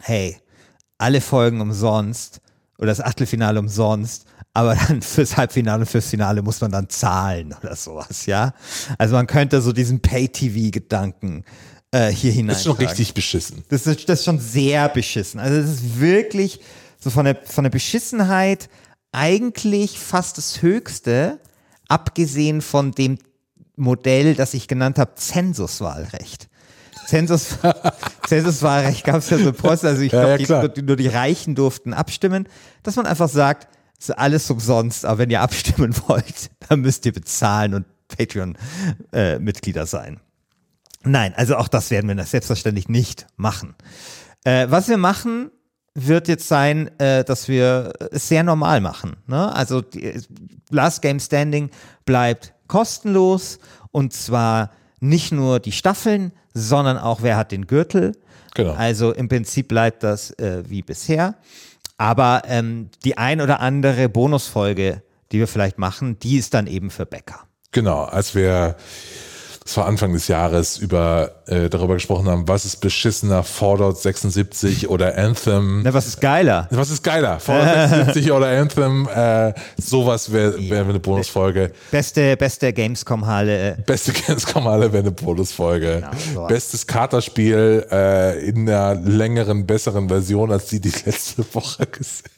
hey, 0.00 0.38
alle 0.98 1.20
Folgen 1.20 1.60
umsonst 1.60 2.40
oder 2.78 2.88
das 2.88 3.00
Achtelfinale 3.00 3.58
umsonst, 3.58 4.26
aber 4.52 4.74
dann 4.88 5.02
fürs 5.02 5.36
Halbfinale 5.36 5.80
und 5.80 5.86
fürs 5.86 6.08
Finale 6.08 6.42
muss 6.42 6.60
man 6.60 6.70
dann 6.70 6.88
zahlen 6.88 7.54
oder 7.62 7.76
sowas, 7.76 8.26
ja. 8.26 8.54
Also 8.98 9.14
man 9.14 9.26
könnte 9.26 9.60
so 9.60 9.72
diesen 9.72 10.00
Pay-TV-Gedanken 10.00 11.44
äh, 11.90 12.10
hier 12.10 12.32
hinein. 12.32 12.48
Das 12.48 12.58
ist 12.58 12.64
schon 12.64 12.76
richtig 12.76 13.14
beschissen. 13.14 13.64
Das 13.68 13.86
ist, 13.86 14.08
das 14.08 14.20
ist 14.20 14.24
schon 14.24 14.38
sehr 14.38 14.88
beschissen. 14.88 15.40
Also 15.40 15.60
das 15.60 15.70
ist 15.70 16.00
wirklich 16.00 16.60
so 16.98 17.10
von 17.10 17.24
der, 17.24 17.36
von 17.44 17.64
der 17.64 17.70
Beschissenheit 17.70 18.68
eigentlich 19.12 19.98
fast 19.98 20.38
das 20.38 20.62
Höchste, 20.62 21.38
abgesehen 21.88 22.62
von 22.62 22.92
dem 22.92 23.18
Modell, 23.76 24.34
das 24.34 24.54
ich 24.54 24.68
genannt 24.68 24.98
habe, 24.98 25.14
Zensuswahlrecht. 25.14 26.48
Zensus, 27.06 27.58
Zensuswahlrecht 28.26 29.04
gab 29.04 29.16
es 29.16 29.30
ja 29.30 29.38
so 29.38 29.52
Post, 29.52 29.84
also 29.84 30.02
ich 30.02 30.12
Ja, 30.12 30.36
glaube, 30.36 30.72
ja, 30.76 30.82
nur 30.82 30.96
die 30.96 31.08
Reichen 31.08 31.54
durften 31.54 31.92
abstimmen, 31.92 32.48
dass 32.82 32.96
man 32.96 33.06
einfach 33.06 33.28
sagt, 33.28 33.68
es 33.98 34.08
ist 34.08 34.18
alles 34.18 34.50
umsonst, 34.50 35.04
aber 35.04 35.18
wenn 35.18 35.30
ihr 35.30 35.40
abstimmen 35.40 35.94
wollt, 36.08 36.50
dann 36.68 36.80
müsst 36.80 37.06
ihr 37.06 37.12
bezahlen 37.12 37.74
und 37.74 37.86
Patreon-Mitglieder 38.08 39.86
sein. 39.86 40.20
Nein, 41.04 41.34
also 41.36 41.56
auch 41.56 41.68
das 41.68 41.90
werden 41.90 42.14
wir 42.14 42.24
selbstverständlich 42.24 42.88
nicht 42.88 43.26
machen. 43.36 43.74
Äh, 44.44 44.66
was 44.70 44.88
wir 44.88 44.96
machen, 44.96 45.50
wird 45.94 46.28
jetzt 46.28 46.48
sein, 46.48 46.90
äh, 46.98 47.24
dass 47.24 47.48
wir 47.48 47.92
es 48.10 48.28
sehr 48.28 48.42
normal 48.42 48.80
machen. 48.80 49.16
Ne? 49.26 49.54
Also 49.54 49.80
die, 49.80 50.20
Last 50.70 51.02
Game 51.02 51.20
Standing 51.20 51.70
bleibt 52.04 52.52
kostenlos 52.66 53.58
und 53.92 54.12
zwar 54.12 54.70
nicht 55.00 55.32
nur 55.32 55.60
die 55.60 55.72
Staffeln, 55.72 56.32
sondern 56.54 56.96
auch 56.96 57.22
wer 57.22 57.36
hat 57.36 57.52
den 57.52 57.66
Gürtel. 57.66 58.12
Genau. 58.54 58.72
Also 58.72 59.12
im 59.12 59.28
Prinzip 59.28 59.68
bleibt 59.68 60.02
das 60.02 60.30
äh, 60.38 60.62
wie 60.66 60.82
bisher. 60.82 61.34
Aber 61.98 62.42
ähm, 62.46 62.90
die 63.04 63.18
ein 63.18 63.40
oder 63.40 63.60
andere 63.60 64.08
Bonusfolge, 64.08 65.02
die 65.32 65.38
wir 65.38 65.48
vielleicht 65.48 65.78
machen, 65.78 66.18
die 66.20 66.38
ist 66.38 66.54
dann 66.54 66.66
eben 66.66 66.90
für 66.90 67.06
Bäcker. 67.06 67.40
Genau, 67.72 68.04
als 68.04 68.34
wir, 68.34 68.76
das 69.64 69.76
war 69.78 69.86
Anfang 69.86 70.12
des 70.12 70.28
Jahres, 70.28 70.76
über 70.76 71.32
äh, 71.46 71.70
darüber 71.70 71.94
gesprochen 71.94 72.28
haben, 72.28 72.46
was 72.46 72.64
ist 72.66 72.76
beschissener, 72.76 73.42
Fallout 73.42 73.98
76 73.98 74.88
oder 74.90 75.16
Anthem. 75.16 75.82
Na, 75.82 75.94
was 75.94 76.06
ist 76.06 76.20
geiler? 76.20 76.68
Was 76.70 76.90
ist 76.90 77.02
geiler? 77.02 77.40
Fallout 77.40 77.90
76 77.90 78.32
oder 78.32 78.48
Anthem? 78.48 79.08
Äh, 79.08 79.54
sowas 79.78 80.30
wäre 80.32 80.58
wär 80.68 80.82
eine 80.82 81.00
Bonusfolge. 81.00 81.72
Beste, 81.90 82.36
beste 82.36 82.72
Gamescom-Halle. 82.72 83.78
Beste 83.86 84.12
Gamescom 84.26 84.66
alle 84.66 84.92
wäre 84.92 85.02
eine 85.02 85.12
Bonusfolge. 85.12 86.02
Genau. 86.28 86.46
Bestes 86.46 86.86
Katerspiel 86.86 87.86
äh, 87.90 88.46
in 88.46 88.68
einer 88.68 88.94
längeren, 88.94 89.66
besseren 89.66 90.08
Version 90.08 90.52
als 90.52 90.66
die, 90.66 90.80
die 90.80 90.92
letzte 91.06 91.44
Woche, 91.54 91.86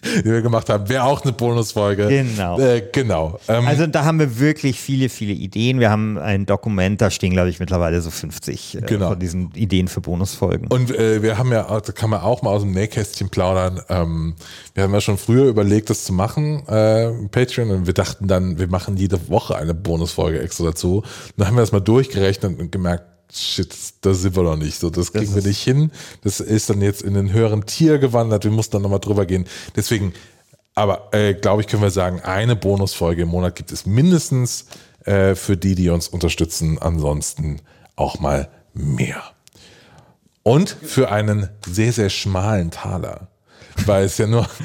die 0.05 0.25
wir 0.25 0.43
gemacht 0.43 0.69
haben, 0.69 0.89
wäre 0.89 1.05
auch 1.05 1.23
eine 1.23 1.33
Bonusfolge. 1.33 2.07
Genau. 2.09 2.59
Äh, 2.61 2.83
genau. 2.93 3.39
Ähm, 3.49 3.67
Also 3.67 3.87
da 3.89 4.05
haben 4.05 4.21
wir 4.21 4.39
wirklich 4.39 4.81
viele, 4.81 5.09
viele 5.09 5.33
Ideen. 5.33 5.81
Wir 5.81 5.91
haben 5.91 6.19
ein 6.19 6.47
Dokument, 6.47 7.01
da 7.01 7.11
stehen, 7.17 7.33
glaube 7.33 7.51
ich, 7.51 7.59
mittlerweile 7.59 8.01
so 8.01 8.11
50 8.11 8.77
äh, 8.77 8.81
Genau. 8.83 9.09
von 9.11 9.19
diesen 9.19 9.51
Ideen 9.55 9.89
für 9.89 10.01
Bonusfolgen. 10.01 10.69
Und 10.69 10.91
äh, 10.95 11.23
wir 11.23 11.37
haben 11.39 11.51
ja, 11.53 11.65
da 11.65 11.93
kann 11.93 12.11
man 12.11 12.21
auch 12.21 12.43
mal 12.43 12.51
aus 12.51 12.63
dem 12.63 12.71
Nähkästchen 12.71 13.29
plaudern. 13.29 13.81
Ähm, 13.89 14.35
wir 14.75 14.85
haben 14.85 14.95
ja 14.95 15.01
schon 15.01 15.19
früher 15.19 15.47
überlegt, 15.47 15.91
das 15.91 16.05
zu 16.05 16.13
machen, 16.13 16.67
äh, 16.69 17.11
Patreon, 17.33 17.71
und 17.73 17.87
wir 17.87 17.95
dachten 17.95 18.29
dann, 18.29 18.59
wir 18.59 18.69
machen 18.69 18.97
jede 18.97 19.29
Woche 19.29 19.57
eine 19.57 19.75
Bonusfolge 19.75 20.41
extra 20.41 20.65
dazu. 20.67 21.03
Dann 21.37 21.49
haben 21.49 21.57
wir 21.57 21.63
das 21.63 21.73
mal 21.73 21.81
durchgerechnet 21.81 22.59
und 22.61 22.71
gemerkt, 22.71 23.05
shit, 23.33 23.75
da 24.03 24.15
sind 24.15 24.37
wir 24.37 24.45
noch 24.45 24.57
nicht. 24.57 24.79
So, 24.79 24.89
das 24.89 25.13
kriegen 25.13 25.31
wir 25.33 25.39
ist- 25.39 25.47
nicht 25.47 25.63
hin. 25.63 25.91
Das 26.23 26.39
ist 26.39 26.71
dann 26.71 26.81
jetzt 26.81 27.03
in 27.03 27.15
den 27.15 27.33
höheren 27.33 27.67
Tier 27.67 27.99
gewandert. 27.99 28.45
Wir 28.45 28.53
mussten 28.53 28.73
dann 28.75 28.83
nochmal 28.83 29.01
drüber 29.01 29.27
gehen. 29.27 29.47
Deswegen, 29.75 30.13
aber 30.75 31.09
äh, 31.13 31.35
glaube 31.35 31.63
ich, 31.63 31.69
können 31.69 31.83
wir 31.83 31.91
sagen, 31.91 32.21
eine 32.21 32.55
Bonusfolge 32.55 33.23
im 33.23 33.29
Monat 33.29 33.57
gibt 33.57 33.73
es 33.73 33.87
mindestens 33.87 34.67
äh, 35.07 35.35
für 35.35 35.57
die, 35.57 35.75
die 35.75 35.89
uns 35.89 36.09
unterstützen. 36.09 36.79
Ansonsten 36.79 37.63
auch 37.97 38.21
mal 38.21 38.49
mehr. 38.75 39.23
Und 40.43 40.69
für 40.71 41.11
einen 41.11 41.49
sehr, 41.67 41.93
sehr 41.93 42.11
schmalen 42.11 42.71
Taler. 42.71 43.29
Weil 43.85 44.05
es 44.05 44.19
ja 44.19 44.27
nur. 44.27 44.47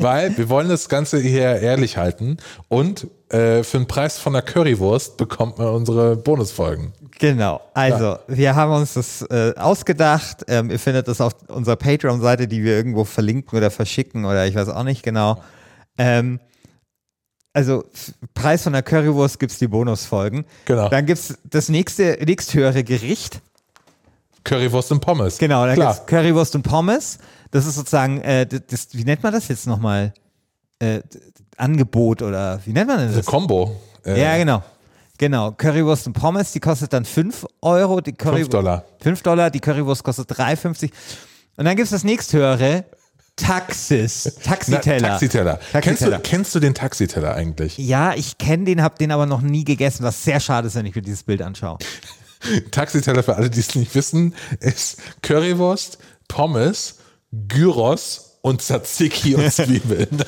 Weil 0.00 0.36
wir 0.36 0.48
wollen 0.48 0.68
das 0.68 0.88
Ganze 0.88 1.18
hier 1.18 1.60
ehrlich 1.60 1.96
halten 1.96 2.36
und 2.68 3.08
äh, 3.28 3.64
für 3.64 3.78
den 3.78 3.88
Preis 3.88 4.18
von 4.18 4.34
einer 4.34 4.42
Currywurst 4.42 5.16
bekommt 5.16 5.58
man 5.58 5.68
unsere 5.68 6.16
Bonusfolgen. 6.16 6.92
Genau. 7.18 7.60
Also, 7.74 8.18
wir 8.28 8.54
haben 8.54 8.72
uns 8.72 8.94
das 8.94 9.22
äh, 9.22 9.52
ausgedacht. 9.56 10.44
Ähm, 10.48 10.70
ihr 10.70 10.78
findet 10.78 11.08
das 11.08 11.20
auf 11.20 11.32
unserer 11.48 11.76
Patreon-Seite, 11.76 12.46
die 12.46 12.62
wir 12.62 12.76
irgendwo 12.76 13.04
verlinken 13.04 13.58
oder 13.58 13.70
verschicken 13.70 14.24
oder 14.24 14.46
ich 14.46 14.54
weiß 14.54 14.68
auch 14.68 14.84
nicht 14.84 15.02
genau. 15.02 15.42
Ähm, 15.98 16.40
also, 17.52 17.84
Preis 18.34 18.62
von 18.64 18.74
der 18.74 18.82
Currywurst 18.82 19.38
gibt 19.38 19.52
es 19.52 19.58
die 19.58 19.66
Bonusfolgen. 19.66 20.44
Genau. 20.66 20.88
Dann 20.90 21.06
gibt 21.06 21.18
es 21.18 21.38
das 21.44 21.68
nächste, 21.70 22.18
nächsthöhere 22.24 22.84
Gericht. 22.84 23.40
Currywurst 24.44 24.92
und 24.92 25.00
Pommes. 25.00 25.38
Genau, 25.38 25.64
da 25.66 25.74
gibt 25.74 25.86
es 25.88 26.06
Currywurst 26.06 26.54
und 26.54 26.62
Pommes. 26.62 27.18
Das 27.50 27.66
ist 27.66 27.76
sozusagen, 27.76 28.20
äh, 28.20 28.46
das, 28.46 28.60
das, 28.68 28.88
wie 28.92 29.04
nennt 29.04 29.22
man 29.22 29.32
das 29.32 29.48
jetzt 29.48 29.66
nochmal? 29.66 30.12
Äh, 30.78 31.00
Angebot 31.56 32.20
oder 32.20 32.60
wie 32.66 32.72
nennt 32.72 32.88
man 32.88 32.98
denn 32.98 33.08
Eine 33.08 33.16
das? 33.16 33.26
Combo. 33.26 33.74
Äh, 34.04 34.20
Ja, 34.20 34.36
genau. 34.36 34.62
Genau, 35.18 35.52
Currywurst 35.52 36.06
und 36.08 36.12
Pommes, 36.12 36.52
die 36.52 36.60
kostet 36.60 36.92
dann 36.92 37.06
5 37.06 37.46
Euro. 37.62 38.02
Die 38.02 38.12
Curry 38.12 38.40
Fünf 38.40 38.50
Dollar. 38.50 38.84
5 39.00 39.22
Dollar, 39.22 39.50
die 39.50 39.60
Currywurst 39.60 40.04
kostet 40.04 40.30
3,50. 40.30 40.90
Und 41.56 41.64
dann 41.64 41.74
gibt 41.74 41.84
es 41.86 41.90
das 41.90 42.04
nächsthöhere, 42.04 42.84
Taxis, 43.36 44.32
Na, 44.38 44.50
Taxiteller. 44.50 45.08
Taxiteller. 45.08 45.54
Kennst, 45.58 45.66
du, 45.72 45.80
Taxiteller. 45.80 46.18
kennst 46.20 46.54
du 46.54 46.60
den 46.60 46.74
Taxiteller 46.74 47.34
eigentlich? 47.34 47.76
Ja, 47.78 48.14
ich 48.14 48.38
kenne 48.38 48.64
den, 48.64 48.82
habe 48.82 48.96
den 48.98 49.12
aber 49.12 49.26
noch 49.26 49.42
nie 49.42 49.64
gegessen, 49.64 50.04
was 50.04 50.24
sehr 50.24 50.40
schade 50.40 50.68
ist, 50.68 50.74
wenn 50.74 50.86
ich 50.86 50.94
mir 50.94 51.02
dieses 51.02 51.22
Bild 51.22 51.42
anschaue. 51.42 51.78
Taxiteller, 52.70 53.22
für 53.22 53.36
alle, 53.36 53.50
die 53.50 53.60
es 53.60 53.74
nicht 53.74 53.94
wissen, 53.94 54.34
ist 54.60 54.98
Currywurst, 55.22 55.98
Pommes, 56.28 56.96
Gyros 57.32 58.38
und 58.40 58.62
Tzatziki 58.62 59.34
und 59.34 59.52
Zwiebeln. 59.52 60.08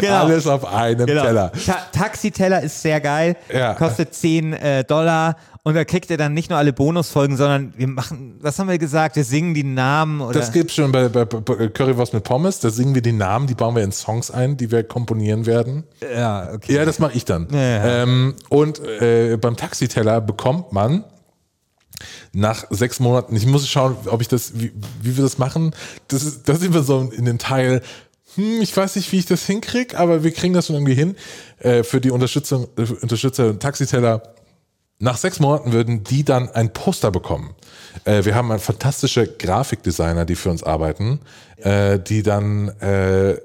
Genau. 0.00 0.24
Alles 0.24 0.46
auf 0.46 0.64
einem 0.64 1.06
Genau. 1.06 1.22
Teller. 1.24 1.52
Ta 1.66 1.74
Taxiteller 1.92 2.62
ist 2.62 2.80
sehr 2.80 3.00
geil, 3.00 3.36
Ja. 3.52 3.74
kostet 3.74 4.14
10 4.14 4.52
äh, 4.54 4.84
Dollar 4.84 5.36
und 5.66 5.74
da 5.74 5.84
kriegt 5.84 6.10
ihr 6.10 6.16
dann 6.16 6.32
nicht 6.32 6.48
nur 6.48 6.60
alle 6.60 6.72
Bonusfolgen, 6.72 7.36
sondern 7.36 7.74
wir 7.76 7.88
machen, 7.88 8.36
was 8.40 8.56
haben 8.60 8.68
wir 8.68 8.78
gesagt, 8.78 9.16
wir 9.16 9.24
singen 9.24 9.52
die 9.52 9.64
Namen 9.64 10.20
oder 10.20 10.38
Das 10.38 10.52
gibt's 10.52 10.76
schon 10.76 10.92
bei, 10.92 11.08
bei, 11.08 11.24
bei 11.24 11.66
Currywurst 11.66 12.14
mit 12.14 12.22
Pommes. 12.22 12.60
Da 12.60 12.70
singen 12.70 12.94
wir 12.94 13.02
die 13.02 13.10
Namen, 13.10 13.48
die 13.48 13.54
bauen 13.54 13.74
wir 13.74 13.82
in 13.82 13.90
Songs 13.90 14.30
ein, 14.30 14.56
die 14.56 14.70
wir 14.70 14.84
komponieren 14.84 15.44
werden. 15.44 15.82
ja, 16.00 16.52
okay. 16.52 16.72
Ja, 16.72 16.84
das 16.84 17.00
mache 17.00 17.16
ich 17.16 17.24
dann. 17.24 17.48
ja. 17.50 18.02
Ähm, 18.04 18.36
und 18.48 18.78
äh, 18.78 19.36
beim 19.40 19.56
Taxiteller 19.56 20.20
bekommt 20.20 20.70
man 20.70 21.02
nach 22.32 22.66
sechs 22.70 23.00
Monaten, 23.00 23.34
ich 23.34 23.46
muss 23.46 23.68
schauen, 23.68 23.96
ob 24.06 24.20
ich 24.20 24.28
das, 24.28 24.52
wie, 24.60 24.72
wie 25.02 25.16
wir 25.16 25.24
das 25.24 25.38
machen. 25.38 25.74
Das 26.06 26.22
ist, 26.22 26.48
da 26.48 26.54
sind 26.54 26.74
wir 26.74 26.84
so 26.84 27.10
in 27.12 27.24
dem 27.24 27.38
Teil, 27.38 27.82
hm, 28.36 28.60
ich 28.60 28.76
weiß 28.76 28.94
nicht, 28.94 29.10
wie 29.10 29.18
ich 29.18 29.26
das 29.26 29.44
hinkriege, 29.46 29.98
aber 29.98 30.22
wir 30.22 30.30
kriegen 30.30 30.54
das 30.54 30.68
schon 30.68 30.76
irgendwie 30.76 30.94
hin. 30.94 31.16
Äh, 31.58 31.82
für 31.82 32.00
die 32.00 32.12
Unterstützung, 32.12 32.68
äh, 32.76 32.82
Unterstützer 33.02 33.48
und 33.48 33.60
Taxiteller. 33.60 34.35
Nach 34.98 35.16
sechs 35.18 35.40
Monaten 35.40 35.72
würden 35.72 36.04
die 36.04 36.24
dann 36.24 36.48
ein 36.50 36.72
Poster 36.72 37.10
bekommen. 37.10 37.54
Äh, 38.04 38.24
wir 38.24 38.34
haben 38.34 38.58
fantastische 38.58 39.26
Grafikdesigner, 39.26 40.24
die 40.24 40.34
für 40.36 40.50
uns 40.50 40.62
arbeiten, 40.62 41.20
äh, 41.58 41.98
die 41.98 42.22
dann 42.22 42.68
äh, 42.80 43.36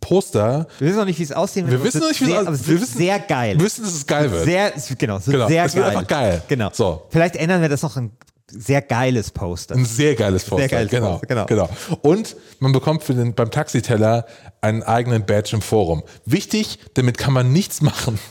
Poster 0.00 0.66
Wir 0.78 0.88
wissen 0.88 0.98
noch 0.98 1.04
nicht, 1.06 1.18
wie 1.18 1.22
es 1.24 1.32
aussehen 1.32 1.66
wir 1.66 1.72
wird. 1.82 1.84
wissen 1.94 1.98
aber 2.02 2.06
noch 2.06 2.12
es 2.12 2.20
nicht, 2.20 2.28
wie 2.28 2.32
wird 2.32 2.38
es 2.38 2.38
sehr, 2.38 2.46
aber 2.48 2.54
es. 2.54 2.66
Wir 2.66 2.68
wird 2.74 2.82
wissen- 2.82 2.98
sehr 2.98 3.18
geil. 3.20 3.58
Wir 3.58 3.64
wissen, 3.64 3.84
dass 3.84 3.94
es 3.94 4.06
geil 4.06 4.30
wird. 4.30 4.44
Sehr, 4.44 4.76
es 4.76 4.88
wird- 4.90 4.98
genau, 4.98 5.16
es 5.16 5.26
wird 5.26 5.34
Genau, 5.36 5.48
sehr 5.48 5.64
es 5.64 5.74
wird 5.74 5.84
geil. 5.86 5.96
einfach 5.96 6.08
geil. 6.08 6.42
Genau. 6.48 6.70
So. 6.72 7.02
Vielleicht 7.10 7.36
ändern 7.36 7.62
wir 7.62 7.68
das 7.68 7.82
noch 7.82 7.96
ein 7.96 8.10
sehr 8.48 8.80
geiles 8.82 9.30
Poster. 9.30 9.74
Ein 9.74 9.84
sehr 9.84 10.14
geiles 10.14 10.44
Poster. 10.44 10.68
geiles 10.68 10.90
genau, 10.90 11.18
Poster, 11.18 11.26
genau. 11.26 11.46
genau. 11.46 11.68
Und 12.02 12.36
man 12.60 12.72
bekommt 12.72 13.02
für 13.02 13.14
den, 13.14 13.34
beim 13.34 13.50
Taxiteller 13.50 14.26
einen 14.60 14.82
eigenen 14.82 15.26
Badge 15.26 15.56
im 15.56 15.62
Forum. 15.62 16.02
Wichtig, 16.24 16.78
damit 16.94 17.18
kann 17.18 17.32
man 17.32 17.52
nichts 17.52 17.82
machen. 17.82 18.18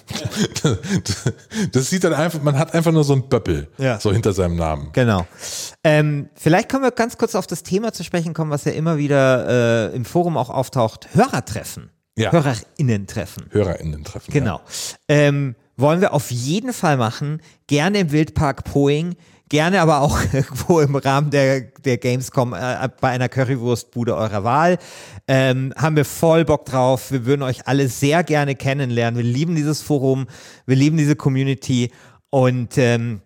Das 1.72 1.90
sieht 1.90 2.04
dann 2.04 2.14
einfach, 2.14 2.42
man 2.42 2.58
hat 2.58 2.74
einfach 2.74 2.92
nur 2.92 3.04
so 3.04 3.14
ein 3.14 3.30
Böppel 3.30 3.68
Ja. 3.78 4.00
so 4.00 4.12
hinter 4.12 4.34
seinem 4.34 4.56
Namen. 4.56 4.90
Genau. 4.94 5.26
Ähm, 5.84 6.30
vielleicht 6.36 6.70
können 6.70 6.84
wir 6.84 6.92
ganz 6.92 7.18
kurz 7.18 7.36
auf 7.36 7.48
das 7.48 7.64
Thema 7.64 7.94
zu 7.94 8.04
sprechen 8.04 8.34
kommen, 8.34 8.52
was 8.52 8.66
ja 8.66 8.72
immer 8.72 8.98
wieder 8.98 9.92
äh, 9.92 9.96
im 9.96 10.06
Forum 10.06 10.38
auch 10.38 10.50
auftaucht. 10.50 11.10
Hörertreffen. 11.14 11.92
Ja. 12.18 12.32
HörerInnen-Treffen. 12.32 13.48
HörerInnen 13.52 14.04
treffen. 14.04 14.32
Genau. 14.32 14.62
Ähm, 15.08 15.56
wollen 15.78 16.02
wir 16.02 16.14
auf 16.14 16.32
jeden 16.32 16.74
Fall 16.74 16.98
machen. 16.98 17.42
Gerne 17.68 18.00
im 18.00 18.12
Wildpark 18.12 18.64
Poing. 18.64 19.16
Gerne 19.50 19.82
aber 19.82 20.02
auch 20.02 20.20
irgendwo 20.34 20.80
im 20.80 20.96
Rahmen 20.96 21.30
der, 21.30 21.62
der 21.62 21.98
Gamescom 21.98 22.54
äh, 22.54 22.90
bei 23.00 23.10
einer 23.10 23.30
Currywurstbude 23.30 24.16
eurer 24.16 24.44
Wahl. 24.44 24.78
Ähm, 25.28 25.74
haben 25.78 25.96
wir 25.96 26.06
voll 26.06 26.46
Bock 26.46 26.66
drauf. 26.66 27.12
Wir 27.12 27.26
würden 27.26 27.44
euch 27.44 27.68
alle 27.68 27.88
sehr 27.88 28.24
gerne 28.24 28.56
kennenlernen. 28.56 29.18
Wir 29.18 29.32
lieben 29.32 29.56
dieses 29.56 29.82
Forum. 29.82 30.28
Wir 30.66 30.76
lieben 30.76 30.98
diese 30.98 31.16
Community. 31.16 31.92
Und 32.32 32.78
ähm, 32.78 33.22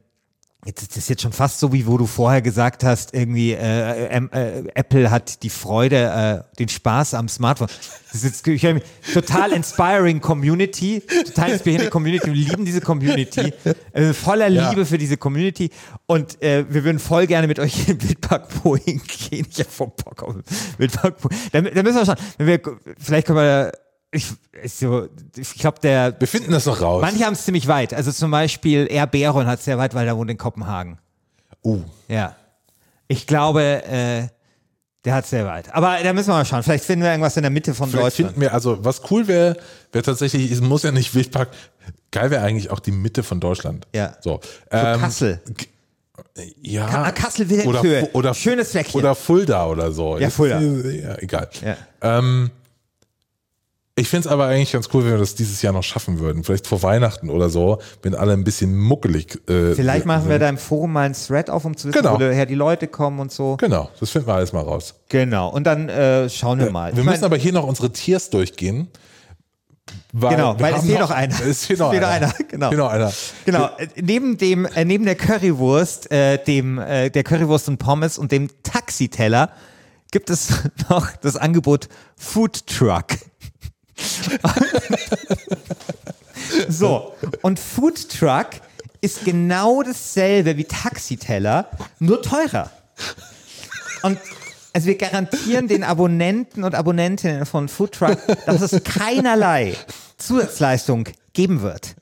Jetzt 0.66 0.82
ist 0.82 0.98
das 0.98 1.08
jetzt 1.08 1.22
schon 1.22 1.32
fast 1.32 1.60
so, 1.62 1.72
wie 1.72 1.88
wo 1.88 1.98
du 1.98 2.06
vorher 2.06 2.42
gesagt 2.42 2.84
hast, 2.84 3.14
irgendwie 3.14 3.54
äh, 3.54 4.08
ähm, 4.08 4.30
äh, 4.34 4.64
Apple 4.76 5.10
hat 5.10 5.42
die 5.42 5.50
Freude, 5.50 6.44
äh, 6.54 6.58
den 6.58 6.68
Spaß 6.68 7.14
am 7.14 7.30
Smartphone. 7.30 7.70
Das 8.12 8.24
ist 8.24 8.24
jetzt 8.26 8.48
ich, 8.48 8.66
hab- 8.66 8.82
total 9.14 9.54
inspiring 9.54 10.20
Community, 10.20 11.02
total 11.28 11.52
inspirierende 11.52 11.90
Community. 11.90 12.28
Wir 12.28 12.34
lieben 12.34 12.66
diese 12.66 12.82
Community, 12.82 13.54
äh, 13.94 14.12
voller 14.14 14.50
Ja. 14.50 14.70
Liebe 14.70 14.86
für 14.86 14.98
diese 14.98 15.16
Community 15.16 15.70
und 16.08 16.42
äh, 16.44 16.66
wir 16.70 16.84
würden 16.84 17.00
voll 17.00 17.26
gerne 17.26 17.48
mit 17.48 17.58
euch 17.58 17.88
in 17.88 18.02
Wildpark 18.04 18.62
Boeing 18.62 19.02
gehen. 19.30 19.48
Ich 19.50 19.60
hab 19.62 19.72
voll 19.72 19.94
Bock 20.04 20.24
auf 20.24 20.36
Wildpark 20.78 21.22
Boeing. 21.22 21.40
Da, 21.54 21.62
da 21.62 21.84
müssen 21.84 21.96
wir 22.00 22.06
schauen. 22.06 22.18
Wenn 22.38 22.48
wir, 22.48 22.60
vielleicht 23.00 23.28
können 23.28 23.38
wir, 23.40 23.72
ich, 24.12 24.26
so, 24.66 25.08
ich 25.36 25.54
glaube 25.56 25.80
der 25.82 26.16
Wir 26.20 26.28
finden 26.28 26.52
das 26.52 26.66
noch 26.66 26.82
raus. 26.82 27.02
Manche 27.02 27.26
haben 27.26 27.34
es 27.34 27.46
ziemlich 27.46 27.68
weit. 27.68 27.94
Also 27.94 28.12
zum 28.12 28.32
Beispiel 28.32 28.88
Air 28.90 29.08
Beron 29.08 29.46
hat 29.46 29.60
es 29.60 29.66
sehr 29.66 29.78
weit, 29.78 29.94
weil 29.94 30.08
er 30.08 30.18
wohnt 30.18 30.32
in 30.32 30.38
Kopenhagen. 30.38 30.98
uh, 31.64 31.82
Ja. 32.08 32.36
Ich 33.08 33.26
glaube, 33.28 33.84
äh, 33.86 34.28
der 35.06 35.14
hat 35.14 35.24
es 35.24 35.30
sehr 35.30 35.46
weit. 35.46 35.74
Aber 35.74 35.98
da 36.04 36.14
müssen 36.14 36.30
wir 36.30 36.34
mal 36.34 36.46
schauen. 36.46 36.62
Vielleicht 36.64 36.84
finden 36.86 37.04
wir 37.04 37.12
irgendwas 37.12 37.38
in 37.38 37.44
der 37.44 37.50
Mitte 37.50 37.74
von 37.74 37.90
vielleicht 37.90 38.06
Deutschland. 38.06 38.32
finden 38.32 38.42
wir, 38.42 38.54
also 38.54 38.84
was 38.84 39.02
cool 39.10 39.28
wäre, 39.28 39.58
wäre 39.92 40.04
tatsächlich, 40.04 40.52
es 40.52 40.62
muss 40.62 40.84
ja 40.84 40.92
nicht 40.92 41.14
Wildpark, 41.16 41.50
geil 42.12 42.32
wäre 42.32 42.44
eigentlich 42.44 42.70
auch 42.70 42.80
die 42.80 42.92
Mitte 42.92 43.24
von 43.24 43.40
Deutschland. 43.40 43.88
Ja. 43.96 44.16
So. 44.22 44.40
ähm, 44.72 45.00
Kassel. 45.00 45.40
Ja. 46.62 46.88
Ah, 46.88 47.12
Kassel 47.12 47.50
will 47.50 47.66
oder, 47.66 47.84
oder 48.14 48.34
Schönes 48.34 48.72
Fleckchen. 48.72 49.00
Oder 49.00 49.16
Fulda 49.16 49.68
oder 49.68 49.92
so. 49.92 50.18
Ja, 50.18 50.30
Fulda. 50.30 50.60
Ja, 50.60 51.18
egal. 51.20 51.50
Ja. 51.64 51.78
Ähm, 52.02 52.52
ich 54.00 54.08
finde 54.10 54.28
es 54.28 54.32
aber 54.32 54.46
eigentlich 54.48 54.72
ganz 54.72 54.90
cool, 54.94 55.04
wenn 55.04 55.12
wir 55.12 55.18
das 55.20 55.36
dieses 55.36 55.62
Jahr 55.62 55.74
noch 55.74 55.84
schaffen 55.84 56.20
würden. 56.20 56.44
Vielleicht 56.44 56.68
vor 56.68 56.82
Weihnachten 56.84 57.30
oder 57.30 57.50
so, 57.50 57.80
wenn 58.02 58.16
alle 58.16 58.34
ein 58.34 58.44
bisschen 58.44 58.78
muckelig. 58.78 59.40
Äh, 59.50 59.74
Vielleicht 59.76 60.06
machen 60.06 60.26
wir 60.26 60.34
sind. 60.34 60.42
da 60.42 60.50
im 60.50 60.58
Forum 60.58 60.94
mal 60.94 61.06
einen 61.06 61.14
Thread 61.16 61.50
auf, 61.50 61.66
um 61.66 61.76
zu 61.78 61.88
wissen, 61.90 62.02
Genau. 62.02 62.20
woher 62.20 62.46
die 62.46 62.56
Leute 62.56 62.88
kommen 62.88 63.20
und 63.20 63.32
so. 63.32 63.58
Genau, 63.58 63.90
das 64.00 64.10
finden 64.10 64.28
wir 64.28 64.34
alles 64.36 64.54
mal 64.54 64.62
raus. 64.64 64.96
Genau. 65.10 65.50
Und 65.50 65.66
dann 65.66 65.90
äh, 65.90 66.30
schauen 66.30 66.60
wir 66.60 66.72
mal. 66.72 66.92
Wir 66.94 67.00
Ich 67.00 67.06
müssen 67.06 67.22
mein, 67.22 67.24
aber 67.26 67.38
hier 67.38 67.54
noch 67.54 67.66
unsere 67.68 67.92
Tiers 67.92 68.30
durchgehen. 68.30 68.88
Weil 70.14 70.36
Genau, 70.36 70.56
wir 70.58 70.66
weil 70.66 70.74
es 70.76 70.86
fehlt 70.86 71.00
noch 71.00 71.12
einer. 71.12 71.40
Es 71.46 71.66
fehlt 71.66 71.80
noch 71.80 71.92
noch 71.92 71.98
einer. 71.98 72.08
einer, 72.10 72.34
genau. 72.50 72.70
Fehlt 72.70 72.80
noch 72.80 72.90
einer. 72.90 73.12
Genau, 73.46 73.70
äh, 73.78 73.88
neben 74.02 74.38
dem, 74.38 74.66
äh, 74.66 74.86
neben 74.86 75.06
der 75.06 75.16
Currywurst, 75.16 76.12
äh, 76.12 76.44
dem, 76.44 76.78
äh, 76.80 77.10
der 77.10 77.24
Currywurst 77.24 77.68
und 77.70 77.78
Pommes 77.78 78.18
und 78.18 78.32
dem 78.32 78.50
Taxiteller 78.64 79.52
gibt 80.12 80.30
es 80.30 80.50
noch 80.90 81.12
das 81.22 81.36
Angebot 81.38 81.90
Food 82.16 82.66
Truck. 82.68 83.06
so, 86.70 87.14
und 87.42 87.60
Food 87.60 88.10
Truck 88.10 88.48
ist 89.02 89.26
genau 89.26 89.84
dasselbe 89.84 90.58
wie 90.58 90.66
Taxiteller, 90.66 91.70
nur 92.00 92.22
teurer. 92.22 92.70
Und 94.04 94.18
also 94.74 94.88
wir 94.88 94.98
garantieren 94.98 95.68
den 95.68 95.84
Abonnenten 95.84 96.64
und 96.64 96.76
Abonnentinnen 96.76 97.46
von 97.46 97.68
Foodtruck, 97.68 98.18
dass 98.46 98.62
es 98.62 98.84
keinerlei 98.84 99.76
Zusatzleistung 100.18 101.06
geben 101.34 101.62
wird. 101.62 101.96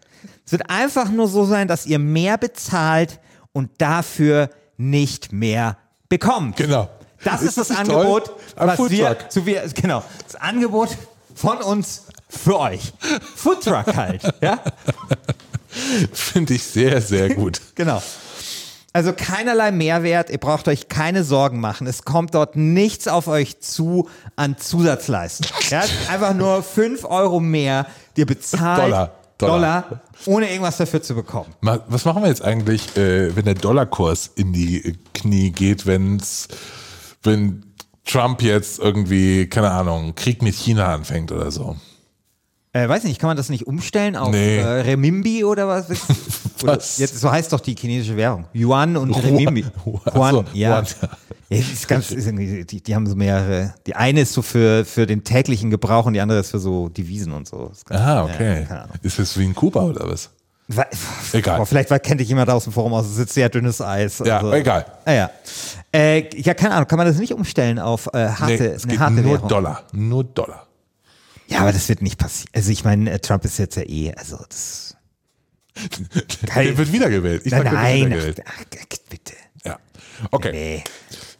Es 0.45 0.51
wird 0.51 0.69
einfach 0.69 1.09
nur 1.09 1.27
so 1.27 1.45
sein, 1.45 1.67
dass 1.67 1.85
ihr 1.85 1.99
mehr 1.99 2.37
bezahlt 2.37 3.19
und 3.53 3.69
dafür 3.79 4.49
nicht 4.77 5.31
mehr 5.31 5.77
bekommt. 6.09 6.57
Genau. 6.57 6.89
Das 7.23 7.41
ist, 7.41 7.57
das, 7.57 7.69
nicht 7.69 7.79
Angebot, 7.79 8.31
was 8.55 8.77
wir, 8.77 9.07
Foodtruck. 9.07 9.31
zu 9.31 9.45
wir, 9.45 9.67
genau, 9.73 10.03
das 10.23 10.35
Angebot 10.35 10.89
von 11.37 11.59
uns 11.59 12.03
für 12.27 12.59
euch. 12.59 12.93
Foodtruck 13.35 13.95
halt, 13.95 14.23
ja? 14.41 14.59
Finde 16.11 16.55
ich 16.55 16.63
sehr, 16.63 17.01
sehr 17.01 17.33
gut. 17.33 17.61
Genau. 17.75 18.01
Also 18.93 19.13
keinerlei 19.13 19.71
Mehrwert, 19.71 20.31
ihr 20.31 20.39
braucht 20.39 20.67
euch 20.67 20.87
keine 20.87 21.23
Sorgen 21.23 21.59
machen. 21.59 21.85
Es 21.85 22.03
kommt 22.03 22.33
dort 22.33 22.55
nichts 22.55 23.07
auf 23.07 23.27
euch 23.27 23.59
zu 23.59 24.09
an 24.35 24.57
Zusatzleistung. 24.57 25.45
Ja, 25.69 25.83
einfach 26.09 26.33
nur 26.33 26.63
5 26.63 27.05
Euro 27.05 27.39
mehr, 27.39 27.85
die 28.15 28.21
ihr 28.21 28.25
bezahlt. 28.25 28.81
Dollar. 28.81 29.11
Dollar. 29.37 29.83
Dollar, 29.83 30.01
ohne 30.25 30.49
irgendwas 30.49 30.77
dafür 30.77 31.03
zu 31.03 31.13
bekommen. 31.13 31.53
Was 31.61 32.05
machen 32.05 32.23
wir 32.23 32.29
jetzt 32.29 32.41
eigentlich, 32.41 32.97
äh, 32.97 33.35
wenn 33.35 33.45
der 33.45 33.53
Dollarkurs 33.53 34.31
in 34.33 34.51
die 34.51 34.97
Knie 35.13 35.51
geht, 35.51 35.85
wenn's, 35.85 36.47
wenn 37.21 37.66
Trump 38.07 38.41
jetzt 38.41 38.79
irgendwie, 38.79 39.47
keine 39.47 39.71
Ahnung, 39.71 40.15
Krieg 40.15 40.41
mit 40.41 40.55
China 40.55 40.93
anfängt 40.93 41.31
oder 41.31 41.51
so? 41.51 41.75
Äh, 42.73 42.87
weiß 42.89 43.03
nicht, 43.05 43.19
kann 43.19 43.27
man 43.29 43.37
das 43.37 43.49
nicht 43.49 43.65
umstellen 43.65 44.15
auf 44.15 44.29
Nee. 44.31 44.57
äh, 44.57 44.63
Renminbi 44.81 45.43
oder 45.43 45.67
was? 45.67 45.87
Oder, 46.63 46.73
jetzt, 46.73 47.19
so 47.19 47.29
heißt 47.31 47.53
doch 47.53 47.59
die 47.59 47.75
chinesische 47.75 48.17
Währung. 48.17 48.45
Yuan 48.51 48.97
und 48.97 49.11
Renminbi. 49.13 49.63
Yuan. 50.15 50.45
Ja. 50.53 50.81
Ja. 50.81 50.83
Ja, 51.49 51.63
ganz, 51.87 52.07
die, 52.09 52.81
die 52.81 52.95
haben 52.95 53.05
so 53.07 53.15
mehrere. 53.15 53.75
Die 53.85 53.95
eine 53.95 54.21
ist 54.21 54.33
so 54.33 54.41
für, 54.41 54.83
für 54.83 55.05
den 55.05 55.23
täglichen 55.23 55.69
Gebrauch 55.69 56.07
und 56.07 56.13
die 56.13 56.19
andere 56.19 56.39
ist 56.39 56.49
für 56.51 56.59
so 56.59 56.89
Devisen 56.89 57.31
und 57.31 57.47
so. 57.47 57.71
Ah, 57.89 58.23
okay. 58.25 58.65
Ja. 58.69 58.87
Ist 59.03 59.19
das 59.19 59.37
wie 59.37 59.45
in 59.45 59.53
Kuba 59.55 59.83
oder 59.83 60.09
was? 60.09 60.29
Wa- 60.67 60.85
Egal. 61.31 61.57
Boah, 61.59 61.65
vielleicht 61.65 61.89
kennt 62.03 62.19
dich 62.19 62.27
jemand 62.27 62.49
aus 62.49 62.65
dem 62.65 62.73
Forum 62.73 62.93
aus, 62.95 63.05
es 63.05 63.17
ist 63.17 63.33
sehr 63.33 63.47
dünnes 63.49 63.79
Eis. 63.79 64.19
Ja, 64.25 64.37
also- 64.39 64.51
egal. 64.51 64.85
Ah, 65.05 65.13
ja. 65.13 65.29
Äh, 65.93 66.29
ja, 66.39 66.53
keine 66.53 66.75
Ahnung, 66.75 66.87
kann 66.87 66.97
man 66.97 67.07
das 67.07 67.17
nicht 67.17 67.33
umstellen 67.33 67.79
auf 67.79 68.07
äh, 68.13 68.27
harte, 68.29 68.45
Nee, 68.45 68.65
es 68.67 68.83
eine 68.83 68.91
geht 68.93 68.99
harte 68.99 69.13
nur 69.15 69.33
Währung? 69.33 69.49
Dollar. 69.49 69.83
Nur 69.93 70.23
Dollar. 70.23 70.67
Ja, 71.47 71.59
aber 71.59 71.71
das 71.71 71.87
wird 71.87 72.01
nicht 72.01 72.17
passieren. 72.19 72.51
Also 72.53 72.71
ich 72.71 72.83
meine, 72.83 73.09
äh, 73.09 73.19
Trump 73.19 73.45
ist 73.45 73.57
jetzt 73.57 73.77
ja 73.77 73.83
eh, 73.83 74.13
also 74.13 74.37
das. 74.49 74.95
Der 76.55 76.77
wird 76.77 76.91
wiedergewählt. 76.91 77.45
Ich 77.45 77.51
Nein, 77.51 77.63
sag, 77.63 77.73
nein, 77.73 78.05
wiedergewählt. 78.05 78.41
ach, 78.45 78.53
ach, 78.59 78.97
bitte. 79.09 79.33
Ja. 79.63 79.77
Okay. 80.31 80.51
Nee. 80.51 80.83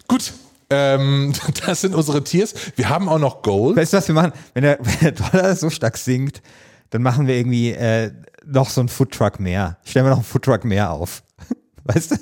Gut. 0.07 0.31
Ähm, 0.69 1.33
das 1.65 1.81
sind 1.81 1.95
unsere 1.95 2.23
Tiers. 2.23 2.53
Wir 2.75 2.89
haben 2.89 3.10
auch 3.10 3.19
noch 3.19 3.41
Gold. 3.41 3.77
Weißt 3.77 3.93
du, 3.93 3.97
was 3.97 4.07
wir 4.07 4.15
machen? 4.15 4.31
Wenn 4.53 4.63
der, 4.63 4.79
wenn 4.81 4.99
der 4.99 5.12
Dollar 5.12 5.55
so 5.55 5.69
stark 5.69 5.97
sinkt, 5.97 6.41
dann 6.91 7.01
machen 7.01 7.27
wir 7.27 7.36
irgendwie 7.36 7.71
äh, 7.71 8.12
noch 8.45 8.69
so 8.69 8.81
einen 8.81 8.89
Foodtruck 8.89 9.39
mehr. 9.39 9.77
Stellen 9.83 10.05
wir 10.05 10.12
noch 10.12 10.17
einen 10.17 10.25
Foodtruck 10.25 10.63
mehr 10.63 10.91
auf. 10.91 11.21
Weißt 11.83 12.12
du? 12.12 12.15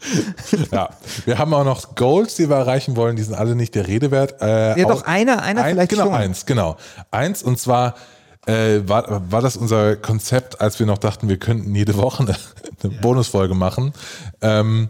Ja. 0.72 0.90
Wir 1.24 1.38
haben 1.38 1.52
auch 1.54 1.64
noch 1.64 1.94
Golds, 1.94 2.36
die 2.36 2.48
wir 2.48 2.56
erreichen 2.56 2.96
wollen. 2.96 3.16
Die 3.16 3.22
sind 3.22 3.34
alle 3.34 3.54
nicht 3.54 3.74
der 3.74 3.86
Rede 3.86 4.10
wert. 4.10 4.40
Äh, 4.40 4.78
Ja, 4.80 4.86
doch, 4.88 5.02
einer, 5.02 5.42
einer 5.42 5.62
Ein, 5.62 5.74
vielleicht 5.74 5.90
genau, 5.90 6.04
schon. 6.04 6.14
eins, 6.14 6.46
genau. 6.46 6.76
Eins, 7.10 7.42
und 7.42 7.58
zwar 7.58 7.94
äh, 8.46 8.80
war, 8.88 9.30
war 9.30 9.42
das 9.42 9.56
unser 9.56 9.96
Konzept, 9.96 10.60
als 10.60 10.78
wir 10.78 10.86
noch 10.86 10.98
dachten, 10.98 11.28
wir 11.28 11.38
könnten 11.38 11.74
jede 11.74 11.96
Woche 11.96 12.22
eine, 12.22 12.36
eine 12.82 13.00
Bonusfolge 13.00 13.54
machen. 13.54 13.92
Ähm, 14.40 14.88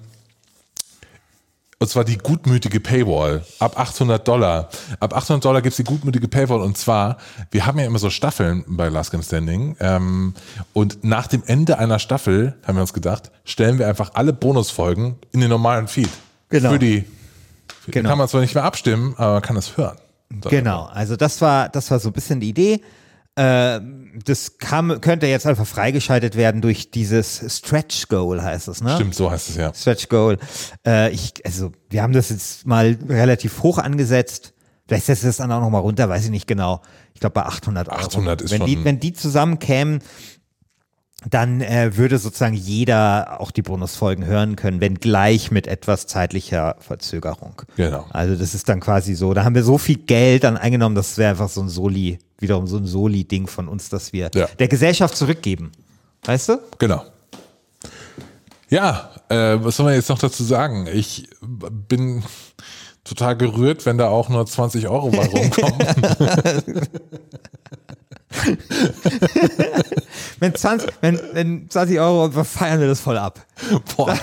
und 1.81 1.89
zwar 1.89 2.05
die 2.05 2.19
gutmütige 2.19 2.81
Paywall. 2.81 3.45
Ab 3.61 3.79
800 3.79 4.27
Dollar. 4.27 4.69
Ab 4.99 5.15
800 5.15 5.45
Dollar 5.45 5.63
gibt's 5.63 5.77
die 5.77 5.85
gutmütige 5.85 6.27
Paywall. 6.27 6.61
Und 6.61 6.77
zwar, 6.77 7.19
wir 7.51 7.67
haben 7.67 7.79
ja 7.79 7.87
immer 7.87 8.01
so 8.01 8.11
Staffeln 8.11 8.65
bei 8.67 8.89
Last 8.89 9.13
Game 9.13 9.23
Standing. 9.23 9.77
Ähm, 9.79 10.35
und 10.73 11.05
nach 11.05 11.29
dem 11.29 11.43
Ende 11.47 11.79
einer 11.79 11.99
Staffel, 12.01 12.57
haben 12.67 12.77
wir 12.77 12.83
uns 12.83 12.93
gedacht, 12.93 13.31
stellen 13.45 13.79
wir 13.79 13.87
einfach 13.87 14.11
alle 14.15 14.33
Bonusfolgen 14.33 15.17
in 15.33 15.41
den 15.41 15.51
normalen 15.51 15.87
Feed. 15.87 16.11
Genau. 16.49 16.71
Für 16.71 16.79
die, 16.79 17.05
Genau. 17.87 18.09
kann 18.09 18.19
man 18.19 18.29
zwar 18.29 18.41
nicht 18.41 18.55
mehr 18.55 18.65
abstimmen, 18.65 19.15
aber 19.17 19.35
man 19.35 19.43
kann 19.43 19.57
es 19.57 19.77
hören. 19.77 19.97
Genau, 20.51 20.85
also 20.93 21.17
das 21.17 21.41
war, 21.41 21.69
das 21.71 21.91
war 21.91 21.99
so 22.01 22.11
ein 22.11 22.13
bisschen 22.13 22.41
die 22.41 22.51
Idee. 22.51 22.83
Äh, 23.39 23.81
das 24.25 24.59
kam, 24.59 25.01
könnte 25.01 25.27
jetzt 25.29 25.47
einfach 25.47 25.67
freigeschaltet 25.67 26.35
werden 26.37 26.61
durch 26.61 26.91
dieses 26.91 27.45
Stretch 27.57 28.09
Goal, 28.09 28.43
heißt 28.43 28.67
es, 28.69 28.83
ne? 28.83 28.97
Stimmt, 28.97 29.15
so 29.15 29.31
heißt 29.31 29.51
es 29.51 29.57
ja. 29.57 29.73
Stretch 29.73 30.09
Goal. 30.09 30.39
Äh, 30.85 31.11
ich, 31.13 31.35
also, 31.47 31.71
wir 31.89 32.03
haben 32.03 32.13
das 32.13 32.31
jetzt 32.31 32.67
mal 32.67 32.99
relativ 33.09 33.63
hoch 33.63 33.79
angesetzt. 33.79 34.55
Vielleicht 34.89 35.07
setzt 35.07 35.23
es 35.25 35.37
dann 35.37 35.53
auch 35.53 35.61
noch 35.61 35.71
mal 35.71 35.79
runter, 35.79 36.09
weiß 36.09 36.25
ich 36.25 36.31
nicht 36.31 36.47
genau. 36.47 36.81
Ich 37.15 37.21
glaube 37.21 37.35
bei 37.35 37.43
800 37.43 37.89
Euro. 37.91 37.99
800 38.01 38.43
ist 38.43 38.51
wenn 38.51 38.59
schon- 38.59 38.67
die, 38.67 38.85
wenn 38.85 38.99
die 39.01 39.13
zusammen 39.13 39.59
kämen, 39.59 40.01
dann 41.29 41.61
äh, 41.61 41.97
würde 41.97 42.19
sozusagen 42.19 42.55
jeder 42.55 43.41
auch 43.41 43.51
die 43.51 43.63
Bonusfolgen 43.63 44.25
hören 44.25 44.55
können, 44.55 44.81
wenn 44.81 44.95
gleich 44.95 45.51
mit 45.51 45.67
etwas 45.67 46.07
zeitlicher 46.07 46.77
Verzögerung. 46.79 47.61
Genau. 47.77 48.07
Also 48.11 48.37
das 48.37 48.55
ist 48.55 48.69
dann 48.69 48.79
quasi 48.81 49.15
so, 49.15 49.35
da 49.35 49.45
haben 49.45 49.55
wir 49.57 49.65
so 49.65 49.79
viel 49.79 49.97
Geld 49.97 50.45
dann 50.45 50.57
eingenommen, 50.57 50.95
das 50.95 51.19
wäre 51.19 51.31
einfach 51.31 51.49
so 51.49 51.61
ein 51.61 51.69
Soli, 51.69 52.19
wiederum 52.39 52.67
so 52.69 52.77
ein 52.77 52.87
Soli-Ding 52.87 53.49
von 53.49 53.67
uns, 53.67 53.89
dass 53.89 54.13
wir 54.13 54.31
Ja. 54.35 54.47
der 54.59 54.69
Gesellschaft 54.69 55.17
zurückgeben. 55.17 55.73
Weißt 56.25 56.51
du? 56.51 56.59
Genau. 56.79 57.05
Ja, 58.71 59.11
äh, 59.29 59.57
was 59.61 59.77
soll 59.77 59.87
man 59.87 59.95
jetzt 59.95 60.09
noch 60.11 60.19
dazu 60.19 60.45
sagen? 60.45 60.87
Ich 60.93 61.29
bin 61.89 62.23
total 63.09 63.37
gerührt, 63.37 63.87
wenn 63.87 63.99
da 63.99 64.09
auch 64.09 64.29
nur 64.29 64.45
20 64.47 64.89
Euro 64.89 65.11
bei 65.11 65.27
rumkommen. 65.27 65.79
Wenn 70.41 70.55
20, 70.55 70.91
wenn, 71.01 71.19
wenn 71.33 71.71
20 71.71 71.99
Euro, 71.99 72.31
feiern 72.45 72.81
wir 72.81 72.87
das 72.87 73.01
voll 73.01 73.19
ab. 73.19 73.41
boah, 73.97 74.17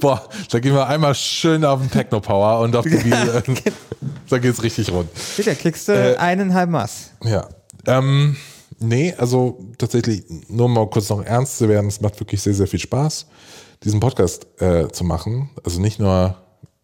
boah, 0.00 0.28
da 0.50 0.58
gehen 0.58 0.74
wir 0.74 0.86
einmal 0.86 1.14
schön 1.14 1.64
auf 1.64 1.80
den 1.80 1.90
Techno 1.90 2.20
Power 2.20 2.60
und 2.60 2.76
auf 2.76 2.84
die 2.84 3.04
Wiese. 3.04 3.42
da 4.28 4.38
geht's 4.38 4.62
richtig 4.62 4.90
rund. 4.90 5.08
Bitte, 5.36 5.54
kriegst 5.54 5.88
du 5.88 5.92
Äh, 5.92 6.16
einen 6.16 6.52
halben 6.54 6.72
Maß. 6.72 7.12
Ja. 7.24 7.48
Ähm, 7.86 8.36
nee, 8.78 9.14
also 9.16 9.58
tatsächlich, 9.78 10.24
nur 10.48 10.68
mal 10.68 10.88
kurz 10.90 11.08
noch 11.08 11.22
ernst 11.22 11.58
zu 11.58 11.68
werden, 11.68 11.86
es 11.86 12.00
macht 12.00 12.18
wirklich 12.20 12.42
sehr, 12.42 12.54
sehr 12.54 12.66
viel 12.66 12.80
Spaß, 12.80 13.26
diesen 13.84 14.00
Podcast 14.00 14.46
äh, 14.60 14.88
zu 14.88 15.04
machen. 15.04 15.50
Also 15.64 15.80
nicht 15.80 15.98
nur 15.98 16.36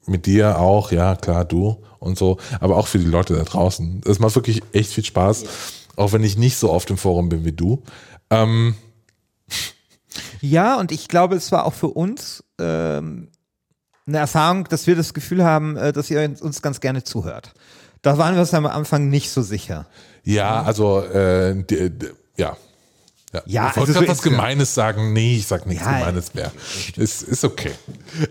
mit 0.06 0.26
dir 0.26 0.58
auch, 0.58 0.92
ja 0.92 1.16
klar, 1.16 1.44
du 1.44 1.78
und 1.98 2.18
so, 2.18 2.38
aber 2.60 2.76
auch 2.76 2.86
für 2.86 2.98
die 2.98 3.04
Leute 3.04 3.34
da 3.34 3.44
draußen. 3.44 4.02
Es 4.06 4.18
macht 4.18 4.34
wirklich 4.34 4.62
echt 4.72 4.92
viel 4.92 5.04
Spaß, 5.04 5.44
auch 5.96 6.12
wenn 6.12 6.24
ich 6.24 6.36
nicht 6.36 6.56
so 6.56 6.72
oft 6.72 6.90
im 6.90 6.98
Forum 6.98 7.28
bin 7.28 7.44
wie 7.44 7.52
du. 7.52 7.82
Ähm, 8.30 8.74
Ja, 10.40 10.78
und 10.78 10.92
ich 10.92 11.08
glaube, 11.08 11.36
es 11.36 11.52
war 11.52 11.64
auch 11.64 11.74
für 11.74 11.88
uns 11.88 12.42
ähm, 12.60 13.28
eine 14.06 14.18
Erfahrung, 14.18 14.64
dass 14.64 14.86
wir 14.86 14.96
das 14.96 15.14
Gefühl 15.14 15.44
haben, 15.44 15.76
äh, 15.76 15.92
dass 15.92 16.10
ihr 16.10 16.34
uns 16.40 16.62
ganz 16.62 16.80
gerne 16.80 17.04
zuhört. 17.04 17.52
Da 18.02 18.18
waren 18.18 18.34
wir 18.34 18.40
uns 18.40 18.52
am 18.52 18.66
Anfang 18.66 19.08
nicht 19.08 19.30
so 19.30 19.42
sicher. 19.42 19.86
ja, 20.24 20.62
also, 20.62 21.00
äh, 21.00 21.62
die, 21.64 21.90
die, 21.90 22.08
ja. 22.36 22.56
Ja, 23.32 23.42
Ja, 23.46 23.68
ich 23.70 23.76
wollte 23.76 23.80
also 23.80 23.92
so 23.92 23.98
gerade 24.00 24.08
was. 24.12 24.22
Gemeines 24.22 24.74
sagen. 24.74 25.12
Nee, 25.12 25.36
ich 25.36 25.46
sag 25.46 25.66
nichts 25.66 25.84
Ja, 25.84 25.98
Gemeines 25.98 26.34
mehr. 26.34 26.52
Ist, 26.96 27.22
ist 27.22 27.44
okay. 27.44 27.72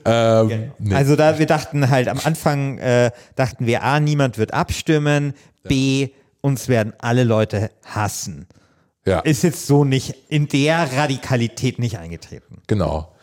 Ähm, 0.06 0.72
nee. 0.80 0.94
Also 0.94 1.16
da 1.16 1.40
wir 1.40 1.46
dachten 1.48 1.90
halt 1.90 2.08
am 2.08 2.20
Anfang 2.24 2.78
äh, 2.78 3.12
dachten 3.36 3.66
wir 3.66 3.84
A, 3.84 4.00
niemand 4.00 4.38
wird 4.38 4.54
abstimmen, 4.54 5.34
B, 5.64 6.10
uns 6.42 6.68
werden 6.68 6.94
alle 7.00 7.24
Leute 7.24 7.72
hassen. 7.84 8.48
ja, 9.06 9.20
Ist 9.20 9.44
jetzt 9.44 9.66
so 9.68 9.84
nicht 9.86 10.16
in 10.30 10.48
der 10.48 10.92
Radikalität 10.96 11.80
nicht 11.80 11.98
eingetreten. 11.98 12.62
genau. 12.68 13.16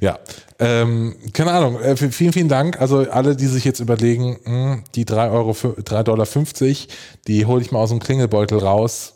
Ja. 0.00 0.18
Ähm, 0.60 1.16
keine 1.32 1.52
Ahnung. 1.52 1.80
Äh, 1.80 1.96
vielen, 1.96 2.32
vielen 2.32 2.48
Dank. 2.48 2.80
Also 2.80 3.10
alle, 3.10 3.34
die 3.34 3.46
sich 3.46 3.64
jetzt 3.64 3.80
überlegen, 3.80 4.38
mh, 4.44 4.84
die 4.94 5.06
3 5.06 5.30
Euro, 5.30 5.52
3,50 5.52 6.02
Dollar, 6.04 6.26
die 7.26 7.46
hole 7.46 7.62
ich 7.62 7.72
mal 7.72 7.78
aus 7.78 7.88
dem 7.88 7.98
Klingelbeutel 7.98 8.58
raus. 8.58 9.14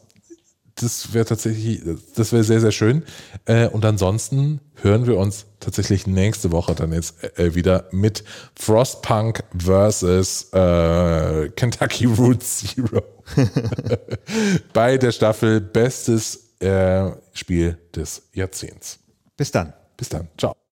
Das 0.77 1.13
wäre 1.13 1.27
tatsächlich, 1.27 1.83
das 2.17 2.33
wäre 2.33 2.43
sehr, 2.43 2.61
sehr 2.61 2.73
schön. 2.73 3.05
Äh, 3.45 3.69
und 3.69 3.85
ansonsten 3.85 4.61
hören 4.81 5.07
wir 5.07 5.19
uns 5.19 5.45
tatsächlich 5.61 6.07
nächste 6.07 6.51
Woche 6.51 6.75
dann 6.75 6.93
jetzt 6.93 7.23
äh, 7.39 7.55
wieder 7.55 7.89
mit 7.93 8.25
Frostpunk 8.57 9.45
versus 9.57 10.49
äh, 10.53 11.51
Kentucky 11.51 12.07
Route 12.07 12.41
Zero 12.41 13.03
bei 14.73 14.97
der 14.97 15.13
Staffel 15.13 15.61
Bestes 15.61 16.55
äh, 16.61 17.11
Spiel 17.35 17.79
des 17.95 18.23
Jahrzehnts. 18.33 18.99
Bis 19.37 19.51
dann. 19.53 19.75
Bis 19.97 20.09
dann. 20.09 20.29
Ciao. 20.39 20.57